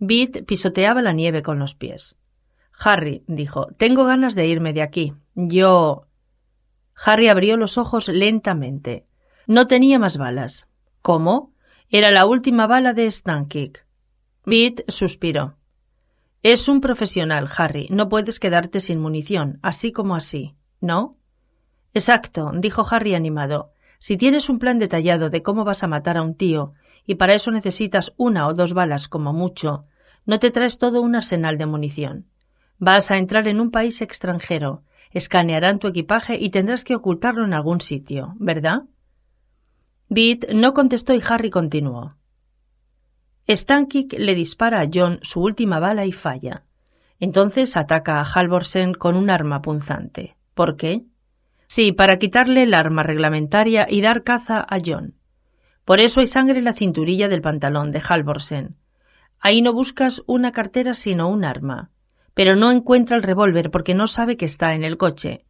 Beat 0.00 0.44
pisoteaba 0.44 1.02
la 1.02 1.12
nieve 1.12 1.42
con 1.42 1.60
los 1.60 1.76
pies. 1.76 2.18
Harry, 2.76 3.22
dijo, 3.28 3.68
tengo 3.76 4.02
ganas 4.04 4.34
de 4.34 4.48
irme 4.48 4.72
de 4.72 4.82
aquí. 4.82 5.14
Yo. 5.36 6.08
Harry 6.96 7.28
abrió 7.28 7.56
los 7.56 7.78
ojos 7.78 8.08
lentamente. 8.08 9.04
No 9.46 9.68
tenía 9.68 10.00
más 10.00 10.18
balas. 10.18 10.66
¿Cómo? 11.00 11.54
Era 11.88 12.10
la 12.10 12.26
última 12.26 12.66
bala 12.66 12.92
de 12.92 13.08
Stankick. 13.08 13.86
Beat 14.46 14.80
suspiró. 14.88 15.58
Es 16.42 16.68
un 16.68 16.80
profesional, 16.80 17.48
Harry. 17.56 17.86
No 17.90 18.08
puedes 18.08 18.40
quedarte 18.40 18.80
sin 18.80 18.98
munición, 18.98 19.60
así 19.62 19.92
como 19.92 20.16
así, 20.16 20.56
¿no? 20.80 21.12
Exacto, 21.94 22.50
dijo 22.58 22.84
Harry 22.90 23.14
animado. 23.14 23.72
Si 24.00 24.16
tienes 24.16 24.48
un 24.48 24.58
plan 24.58 24.80
detallado 24.80 25.30
de 25.30 25.42
cómo 25.42 25.64
vas 25.64 25.84
a 25.84 25.86
matar 25.86 26.16
a 26.16 26.22
un 26.22 26.34
tío, 26.34 26.72
y 27.06 27.14
para 27.14 27.34
eso 27.34 27.52
necesitas 27.52 28.12
una 28.16 28.48
o 28.48 28.54
dos 28.54 28.74
balas 28.74 29.06
como 29.06 29.32
mucho, 29.32 29.82
no 30.26 30.40
te 30.40 30.50
traes 30.50 30.78
todo 30.78 31.00
un 31.00 31.14
arsenal 31.14 31.58
de 31.58 31.66
munición. 31.66 32.26
Vas 32.78 33.12
a 33.12 33.18
entrar 33.18 33.46
en 33.46 33.60
un 33.60 33.70
país 33.70 34.02
extranjero, 34.02 34.82
escanearán 35.12 35.78
tu 35.78 35.86
equipaje 35.86 36.36
y 36.40 36.50
tendrás 36.50 36.82
que 36.82 36.96
ocultarlo 36.96 37.44
en 37.44 37.54
algún 37.54 37.80
sitio, 37.80 38.34
¿verdad? 38.40 38.82
Beat 40.08 40.50
no 40.52 40.74
contestó 40.74 41.14
y 41.14 41.22
Harry 41.24 41.50
continuó. 41.50 42.16
Stankic 43.48 44.14
le 44.18 44.34
dispara 44.34 44.80
a 44.80 44.88
John 44.92 45.18
su 45.22 45.40
última 45.40 45.78
bala 45.80 46.06
y 46.06 46.12
falla. 46.12 46.64
Entonces 47.18 47.76
ataca 47.76 48.20
a 48.20 48.24
Halvorsen 48.24 48.94
con 48.94 49.16
un 49.16 49.30
arma 49.30 49.62
punzante. 49.62 50.36
¿Por 50.54 50.76
qué? 50.76 51.02
Sí, 51.66 51.92
para 51.92 52.18
quitarle 52.18 52.64
el 52.64 52.74
arma 52.74 53.02
reglamentaria 53.02 53.86
y 53.88 54.00
dar 54.00 54.22
caza 54.22 54.60
a 54.60 54.78
John. 54.84 55.14
Por 55.84 56.00
eso 56.00 56.20
hay 56.20 56.26
sangre 56.26 56.58
en 56.58 56.64
la 56.64 56.72
cinturilla 56.72 57.28
del 57.28 57.42
pantalón 57.42 57.90
de 57.90 58.02
Halvorsen. 58.06 58.76
Ahí 59.40 59.62
no 59.62 59.72
buscas 59.72 60.22
una 60.26 60.52
cartera 60.52 60.94
sino 60.94 61.28
un 61.28 61.44
arma. 61.44 61.90
Pero 62.34 62.56
no 62.56 62.70
encuentra 62.70 63.16
el 63.16 63.22
revólver 63.22 63.70
porque 63.70 63.94
no 63.94 64.06
sabe 64.06 64.36
que 64.36 64.44
está 64.44 64.74
en 64.74 64.84
el 64.84 64.96
coche. 64.96 65.44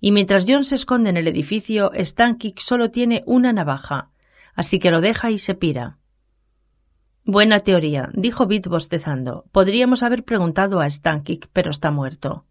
Y 0.00 0.12
mientras 0.12 0.44
John 0.46 0.64
se 0.64 0.76
esconde 0.76 1.10
en 1.10 1.16
el 1.16 1.26
edificio, 1.26 1.90
Stankic 1.94 2.60
solo 2.60 2.90
tiene 2.90 3.22
una 3.26 3.52
navaja, 3.52 4.10
así 4.54 4.78
que 4.78 4.90
lo 4.90 5.00
deja 5.00 5.30
y 5.30 5.38
se 5.38 5.54
pira. 5.54 5.98
Buena 7.30 7.60
teoría, 7.60 8.08
dijo 8.14 8.46
Bit 8.46 8.68
bostezando. 8.68 9.44
Podríamos 9.52 10.02
haber 10.02 10.24
preguntado 10.24 10.80
a 10.80 10.88
Stankic, 10.88 11.50
pero 11.52 11.70
está 11.70 11.90
muerto. 11.90 12.46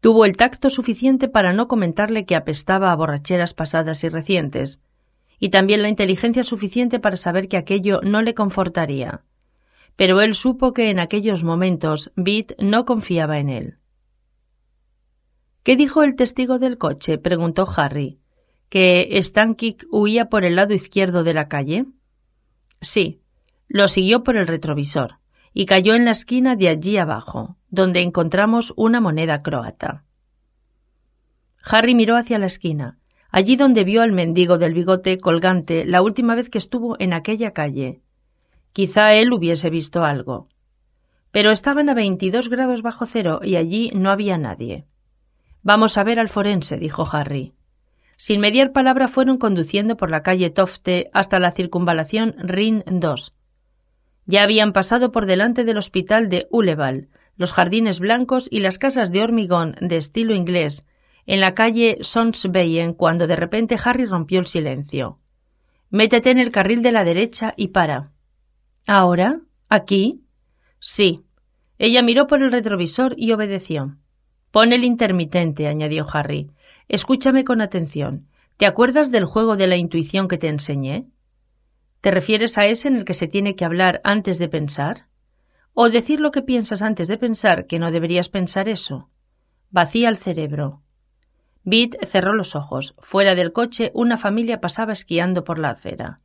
Tuvo 0.00 0.24
el 0.24 0.34
tacto 0.34 0.70
suficiente 0.70 1.28
para 1.28 1.52
no 1.52 1.68
comentarle 1.68 2.24
que 2.24 2.36
apestaba 2.36 2.90
a 2.90 2.96
borracheras 2.96 3.52
pasadas 3.52 4.02
y 4.02 4.08
recientes, 4.08 4.80
y 5.38 5.50
también 5.50 5.82
la 5.82 5.90
inteligencia 5.90 6.42
suficiente 6.42 7.00
para 7.00 7.18
saber 7.18 7.48
que 7.48 7.58
aquello 7.58 8.00
no 8.02 8.22
le 8.22 8.32
confortaría. 8.32 9.20
Pero 9.94 10.22
él 10.22 10.32
supo 10.32 10.72
que 10.72 10.88
en 10.88 10.98
aquellos 10.98 11.44
momentos 11.44 12.10
Bit 12.16 12.52
no 12.58 12.86
confiaba 12.86 13.40
en 13.40 13.50
él. 13.50 13.76
¿Qué 15.64 15.76
dijo 15.76 16.02
el 16.02 16.16
testigo 16.16 16.58
del 16.58 16.78
coche? 16.78 17.18
preguntó 17.18 17.68
Harry. 17.76 18.20
¿Que 18.70 19.20
Stankic 19.20 19.86
huía 19.90 20.30
por 20.30 20.46
el 20.46 20.56
lado 20.56 20.72
izquierdo 20.72 21.24
de 21.24 21.34
la 21.34 21.48
calle? 21.48 21.84
Sí, 22.80 23.20
lo 23.68 23.88
siguió 23.88 24.22
por 24.22 24.36
el 24.36 24.46
retrovisor 24.46 25.18
y 25.52 25.66
cayó 25.66 25.94
en 25.94 26.04
la 26.04 26.12
esquina 26.12 26.56
de 26.56 26.68
allí 26.68 26.98
abajo, 26.98 27.56
donde 27.68 28.02
encontramos 28.02 28.72
una 28.76 29.00
moneda 29.00 29.42
croata. 29.42 30.04
Harry 31.64 31.94
miró 31.94 32.16
hacia 32.16 32.38
la 32.38 32.46
esquina, 32.46 32.98
allí 33.30 33.56
donde 33.56 33.84
vio 33.84 34.02
al 34.02 34.12
mendigo 34.12 34.58
del 34.58 34.72
bigote 34.72 35.18
colgante 35.18 35.84
la 35.84 36.02
última 36.02 36.34
vez 36.34 36.48
que 36.48 36.58
estuvo 36.58 36.96
en 36.98 37.12
aquella 37.12 37.52
calle. 37.52 38.00
Quizá 38.72 39.14
él 39.14 39.32
hubiese 39.32 39.70
visto 39.70 40.04
algo. 40.04 40.48
Pero 41.30 41.50
estaban 41.50 41.88
a 41.88 41.94
veintidós 41.94 42.48
grados 42.48 42.82
bajo 42.82 43.04
cero 43.04 43.40
y 43.42 43.56
allí 43.56 43.90
no 43.94 44.10
había 44.10 44.38
nadie. 44.38 44.86
Vamos 45.62 45.98
a 45.98 46.04
ver 46.04 46.18
al 46.18 46.28
forense, 46.28 46.78
dijo 46.78 47.06
Harry. 47.10 47.52
Sin 48.20 48.40
mediar 48.40 48.72
palabra 48.72 49.06
fueron 49.06 49.38
conduciendo 49.38 49.96
por 49.96 50.10
la 50.10 50.24
calle 50.24 50.50
Tofte 50.50 51.08
hasta 51.14 51.38
la 51.38 51.52
circunvalación 51.52 52.34
Rin 52.38 52.82
II. 52.90 53.32
Ya 54.26 54.42
habían 54.42 54.72
pasado 54.72 55.12
por 55.12 55.24
delante 55.24 55.62
del 55.62 55.78
hospital 55.78 56.28
de 56.28 56.48
Uleval, 56.50 57.08
los 57.36 57.52
jardines 57.52 58.00
blancos 58.00 58.48
y 58.50 58.58
las 58.58 58.76
casas 58.78 59.12
de 59.12 59.22
hormigón 59.22 59.76
de 59.80 59.96
estilo 59.96 60.34
inglés, 60.34 60.84
en 61.26 61.40
la 61.40 61.54
calle 61.54 61.98
Sonsbeyen, 62.00 62.92
cuando 62.92 63.28
de 63.28 63.36
repente 63.36 63.78
Harry 63.82 64.04
rompió 64.04 64.40
el 64.40 64.48
silencio. 64.48 65.20
Métete 65.88 66.32
en 66.32 66.38
el 66.38 66.50
carril 66.50 66.82
de 66.82 66.90
la 66.90 67.04
derecha 67.04 67.54
y 67.56 67.68
para. 67.68 68.10
¿Ahora? 68.88 69.40
¿Aquí? 69.68 70.24
Sí. 70.80 71.22
Ella 71.78 72.02
miró 72.02 72.26
por 72.26 72.42
el 72.42 72.50
retrovisor 72.50 73.14
y 73.16 73.30
obedeció. 73.30 73.96
Pon 74.50 74.72
el 74.72 74.82
intermitente, 74.82 75.68
añadió 75.68 76.04
Harry. 76.12 76.50
Escúchame 76.88 77.44
con 77.44 77.60
atención. 77.60 78.28
¿Te 78.56 78.66
acuerdas 78.66 79.10
del 79.10 79.24
juego 79.24 79.56
de 79.56 79.66
la 79.66 79.76
intuición 79.76 80.26
que 80.26 80.38
te 80.38 80.48
enseñé? 80.48 81.06
¿Te 82.00 82.10
refieres 82.10 82.58
a 82.58 82.66
ese 82.66 82.88
en 82.88 82.96
el 82.96 83.04
que 83.04 83.14
se 83.14 83.28
tiene 83.28 83.54
que 83.54 83.64
hablar 83.64 84.00
antes 84.04 84.38
de 84.38 84.48
pensar? 84.48 85.06
¿O 85.74 85.90
decir 85.90 86.20
lo 86.20 86.32
que 86.32 86.42
piensas 86.42 86.82
antes 86.82 87.06
de 87.06 87.18
pensar 87.18 87.66
que 87.66 87.78
no 87.78 87.92
deberías 87.92 88.28
pensar 88.28 88.68
eso? 88.68 89.10
Vacía 89.70 90.08
el 90.08 90.16
cerebro. 90.16 90.82
Beat 91.62 92.04
cerró 92.06 92.32
los 92.32 92.56
ojos. 92.56 92.94
Fuera 92.98 93.34
del 93.34 93.52
coche, 93.52 93.90
una 93.94 94.16
familia 94.16 94.60
pasaba 94.60 94.92
esquiando 94.92 95.44
por 95.44 95.58
la 95.58 95.70
acera. 95.70 96.20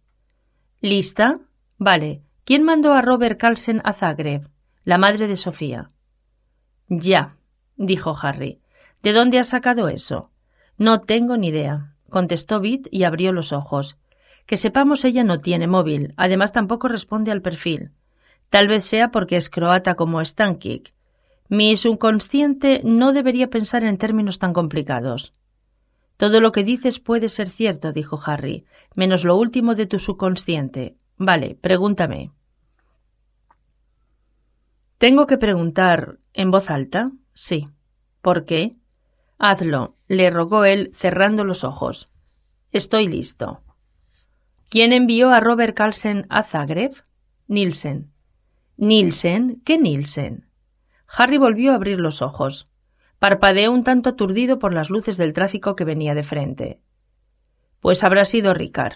¿Lista? 0.80 1.40
Vale. 1.78 2.24
¿Quién 2.46 2.64
mandó 2.64 2.94
a 2.94 3.02
Robert 3.02 3.40
Carlsen 3.40 3.82
a 3.84 3.94
Zagreb? 3.94 4.50
La 4.86 4.98
madre 4.98 5.28
de 5.28 5.38
Sofía. 5.38 5.92
Ya, 6.88 7.38
dijo 7.76 8.16
Harry. 8.22 8.62
¿De 9.02 9.14
dónde 9.14 9.40
has 9.40 9.50
sacado 9.50 9.88
eso? 9.88 10.32
No 10.78 11.02
tengo 11.02 11.38
ni 11.38 11.48
idea, 11.48 11.94
contestó 12.10 12.60
Bit 12.60 12.88
y 12.92 13.04
abrió 13.04 13.32
los 13.32 13.54
ojos. 13.54 13.98
Que 14.46 14.58
sepamos 14.58 15.06
ella 15.06 15.24
no 15.24 15.40
tiene 15.40 15.68
móvil, 15.68 16.14
además 16.18 16.52
tampoco 16.52 16.88
responde 16.88 17.32
al 17.32 17.42
perfil. 17.42 17.92
Tal 18.50 18.68
vez 18.68 18.86
sea 18.86 19.10
porque 19.12 19.36
es 19.36 19.50
croata 19.50 19.96
como 19.96 20.24
Stankic. 20.24 20.94
Mi 21.50 21.78
subconsciente 21.78 22.82
no 22.84 23.14
debería 23.14 23.50
pensar 23.50 23.84
en 23.84 23.98
términos 23.98 24.40
tan 24.40 24.54
complicados. 24.54 25.34
Todo 26.18 26.42
lo 26.42 26.52
que 26.52 26.64
dices 26.64 27.00
puede 27.00 27.30
ser 27.30 27.50
cierto, 27.50 27.92
dijo 27.92 28.20
Harry, 28.26 28.66
menos 28.96 29.26
lo 29.26 29.36
último 29.36 29.76
de 29.76 29.88
tu 29.88 30.00
subconsciente. 30.00 30.96
Vale, 31.18 31.58
pregúntame. 31.60 32.32
¿Tengo 34.98 35.28
que 35.28 35.38
preguntar 35.38 36.18
en 36.34 36.52
voz 36.52 36.70
alta? 36.70 37.12
Sí. 37.34 37.68
¿Por 38.22 38.46
qué? 38.46 38.78
Hazlo, 39.38 39.96
le 40.08 40.30
rogó 40.30 40.66
él, 40.66 40.90
cerrando 40.94 41.44
los 41.44 41.64
ojos. 41.64 42.12
Estoy 42.72 43.08
listo. 43.08 43.62
¿Quién 44.70 44.94
envió 44.94 45.32
a 45.32 45.40
Robert 45.40 45.76
Carlsen 45.76 46.26
a 46.30 46.44
Zagreb? 46.44 46.94
Nielsen. 47.48 48.12
¿Nielsen? 48.78 49.62
¿Qué 49.64 49.78
Nielsen? 49.78 50.48
Harry 51.08 51.38
volvió 51.38 51.72
a 51.72 51.76
abrir 51.76 52.00
los 52.00 52.22
ojos. 52.22 52.72
Parpadeó 53.20 53.72
un 53.72 53.84
tanto 53.84 54.10
aturdido 54.10 54.58
por 54.60 54.74
las 54.74 54.90
luces 54.90 55.18
del 55.18 55.34
tráfico 55.34 55.76
que 55.76 55.86
venía 55.86 56.16
de 56.16 56.24
frente. 56.24 56.82
Pues 57.80 58.04
habrá 58.04 58.26
sido 58.26 58.54
Ricard. 58.54 58.96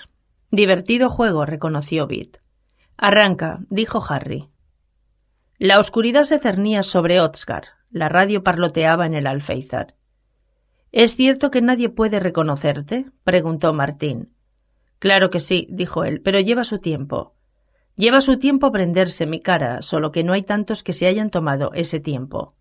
Divertido 0.50 1.10
juego, 1.10 1.46
reconoció 1.46 2.08
Bit. 2.08 2.38
Arranca, 2.98 3.60
dijo 3.70 4.04
Harry. 4.10 4.50
La 5.60 5.78
oscuridad 5.78 6.24
se 6.24 6.40
cernía 6.40 6.84
sobre 6.84 7.20
Otsgar. 7.20 7.66
La 7.90 8.10
radio 8.10 8.44
parloteaba 8.44 9.06
en 9.06 9.14
el 9.14 9.28
alféizar. 9.28 9.97
¿Es 10.92 11.16
cierto 11.16 11.52
que 11.52 11.62
nadie 11.62 11.90
puede 11.90 12.20
reconocerte? 12.20 13.06
preguntó 13.24 13.74
Martín. 13.74 14.34
Claro 15.00 15.30
que 15.30 15.40
sí, 15.40 15.68
dijo 15.70 16.04
él, 16.04 16.22
pero 16.22 16.40
lleva 16.40 16.64
su 16.64 16.80
tiempo. 16.80 17.36
Lleva 17.96 18.22
su 18.22 18.38
tiempo 18.38 18.72
prenderse 18.72 19.26
mi 19.26 19.40
cara, 19.40 19.82
solo 19.82 20.12
que 20.12 20.24
no 20.24 20.34
hay 20.34 20.44
tantos 20.44 20.84
que 20.84 20.94
se 20.94 21.08
hayan 21.08 21.30
tomado 21.30 21.72
ese 21.74 22.00
tiempo. 22.00 22.56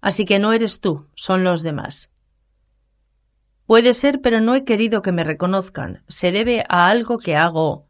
Así 0.00 0.24
que 0.24 0.38
no 0.38 0.52
eres 0.52 0.80
tú, 0.80 1.06
son 1.14 1.44
los 1.44 1.62
demás. 1.62 2.12
Puede 3.66 3.94
ser, 3.94 4.20
pero 4.20 4.40
no 4.40 4.54
he 4.54 4.64
querido 4.64 5.02
que 5.02 5.12
me 5.12 5.24
reconozcan. 5.24 6.04
Se 6.06 6.30
debe 6.30 6.64
a 6.68 6.88
algo 6.88 7.18
que 7.18 7.34
hago. 7.34 7.86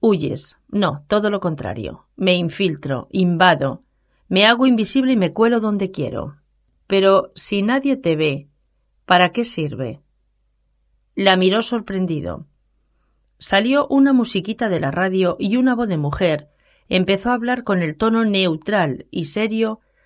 Huyes. 0.00 0.58
No, 0.68 1.04
todo 1.06 1.30
lo 1.30 1.38
contrario. 1.38 2.06
Me 2.16 2.34
infiltro, 2.34 3.06
invado. 3.12 3.84
Me 4.28 4.46
hago 4.46 4.66
invisible 4.66 5.12
y 5.12 5.16
me 5.16 5.32
cuelo 5.32 5.60
donde 5.60 5.90
quiero. 5.90 6.36
Pero 6.86 7.30
si 7.34 7.62
nadie 7.62 7.96
te 7.96 8.16
ve, 8.16 8.49
¿para 9.10 9.32
qué 9.32 9.42
sirve? 9.42 9.98
La 11.16 11.34
miró 11.34 11.62
sorprendido. 11.62 12.46
Salió 13.38 13.88
una 13.88 14.12
musiquita 14.12 14.68
de 14.68 14.78
la 14.78 14.92
radio 14.92 15.34
y 15.40 15.56
una 15.56 15.74
voz 15.74 15.88
de 15.88 15.96
mujer 15.96 16.50
empezó 16.88 17.30
a 17.30 17.34
hablar 17.34 17.64
con 17.64 17.82
el 17.82 17.96
tono 17.96 18.24
neutral 18.24 19.08
y 19.10 19.24
serio 19.24 19.80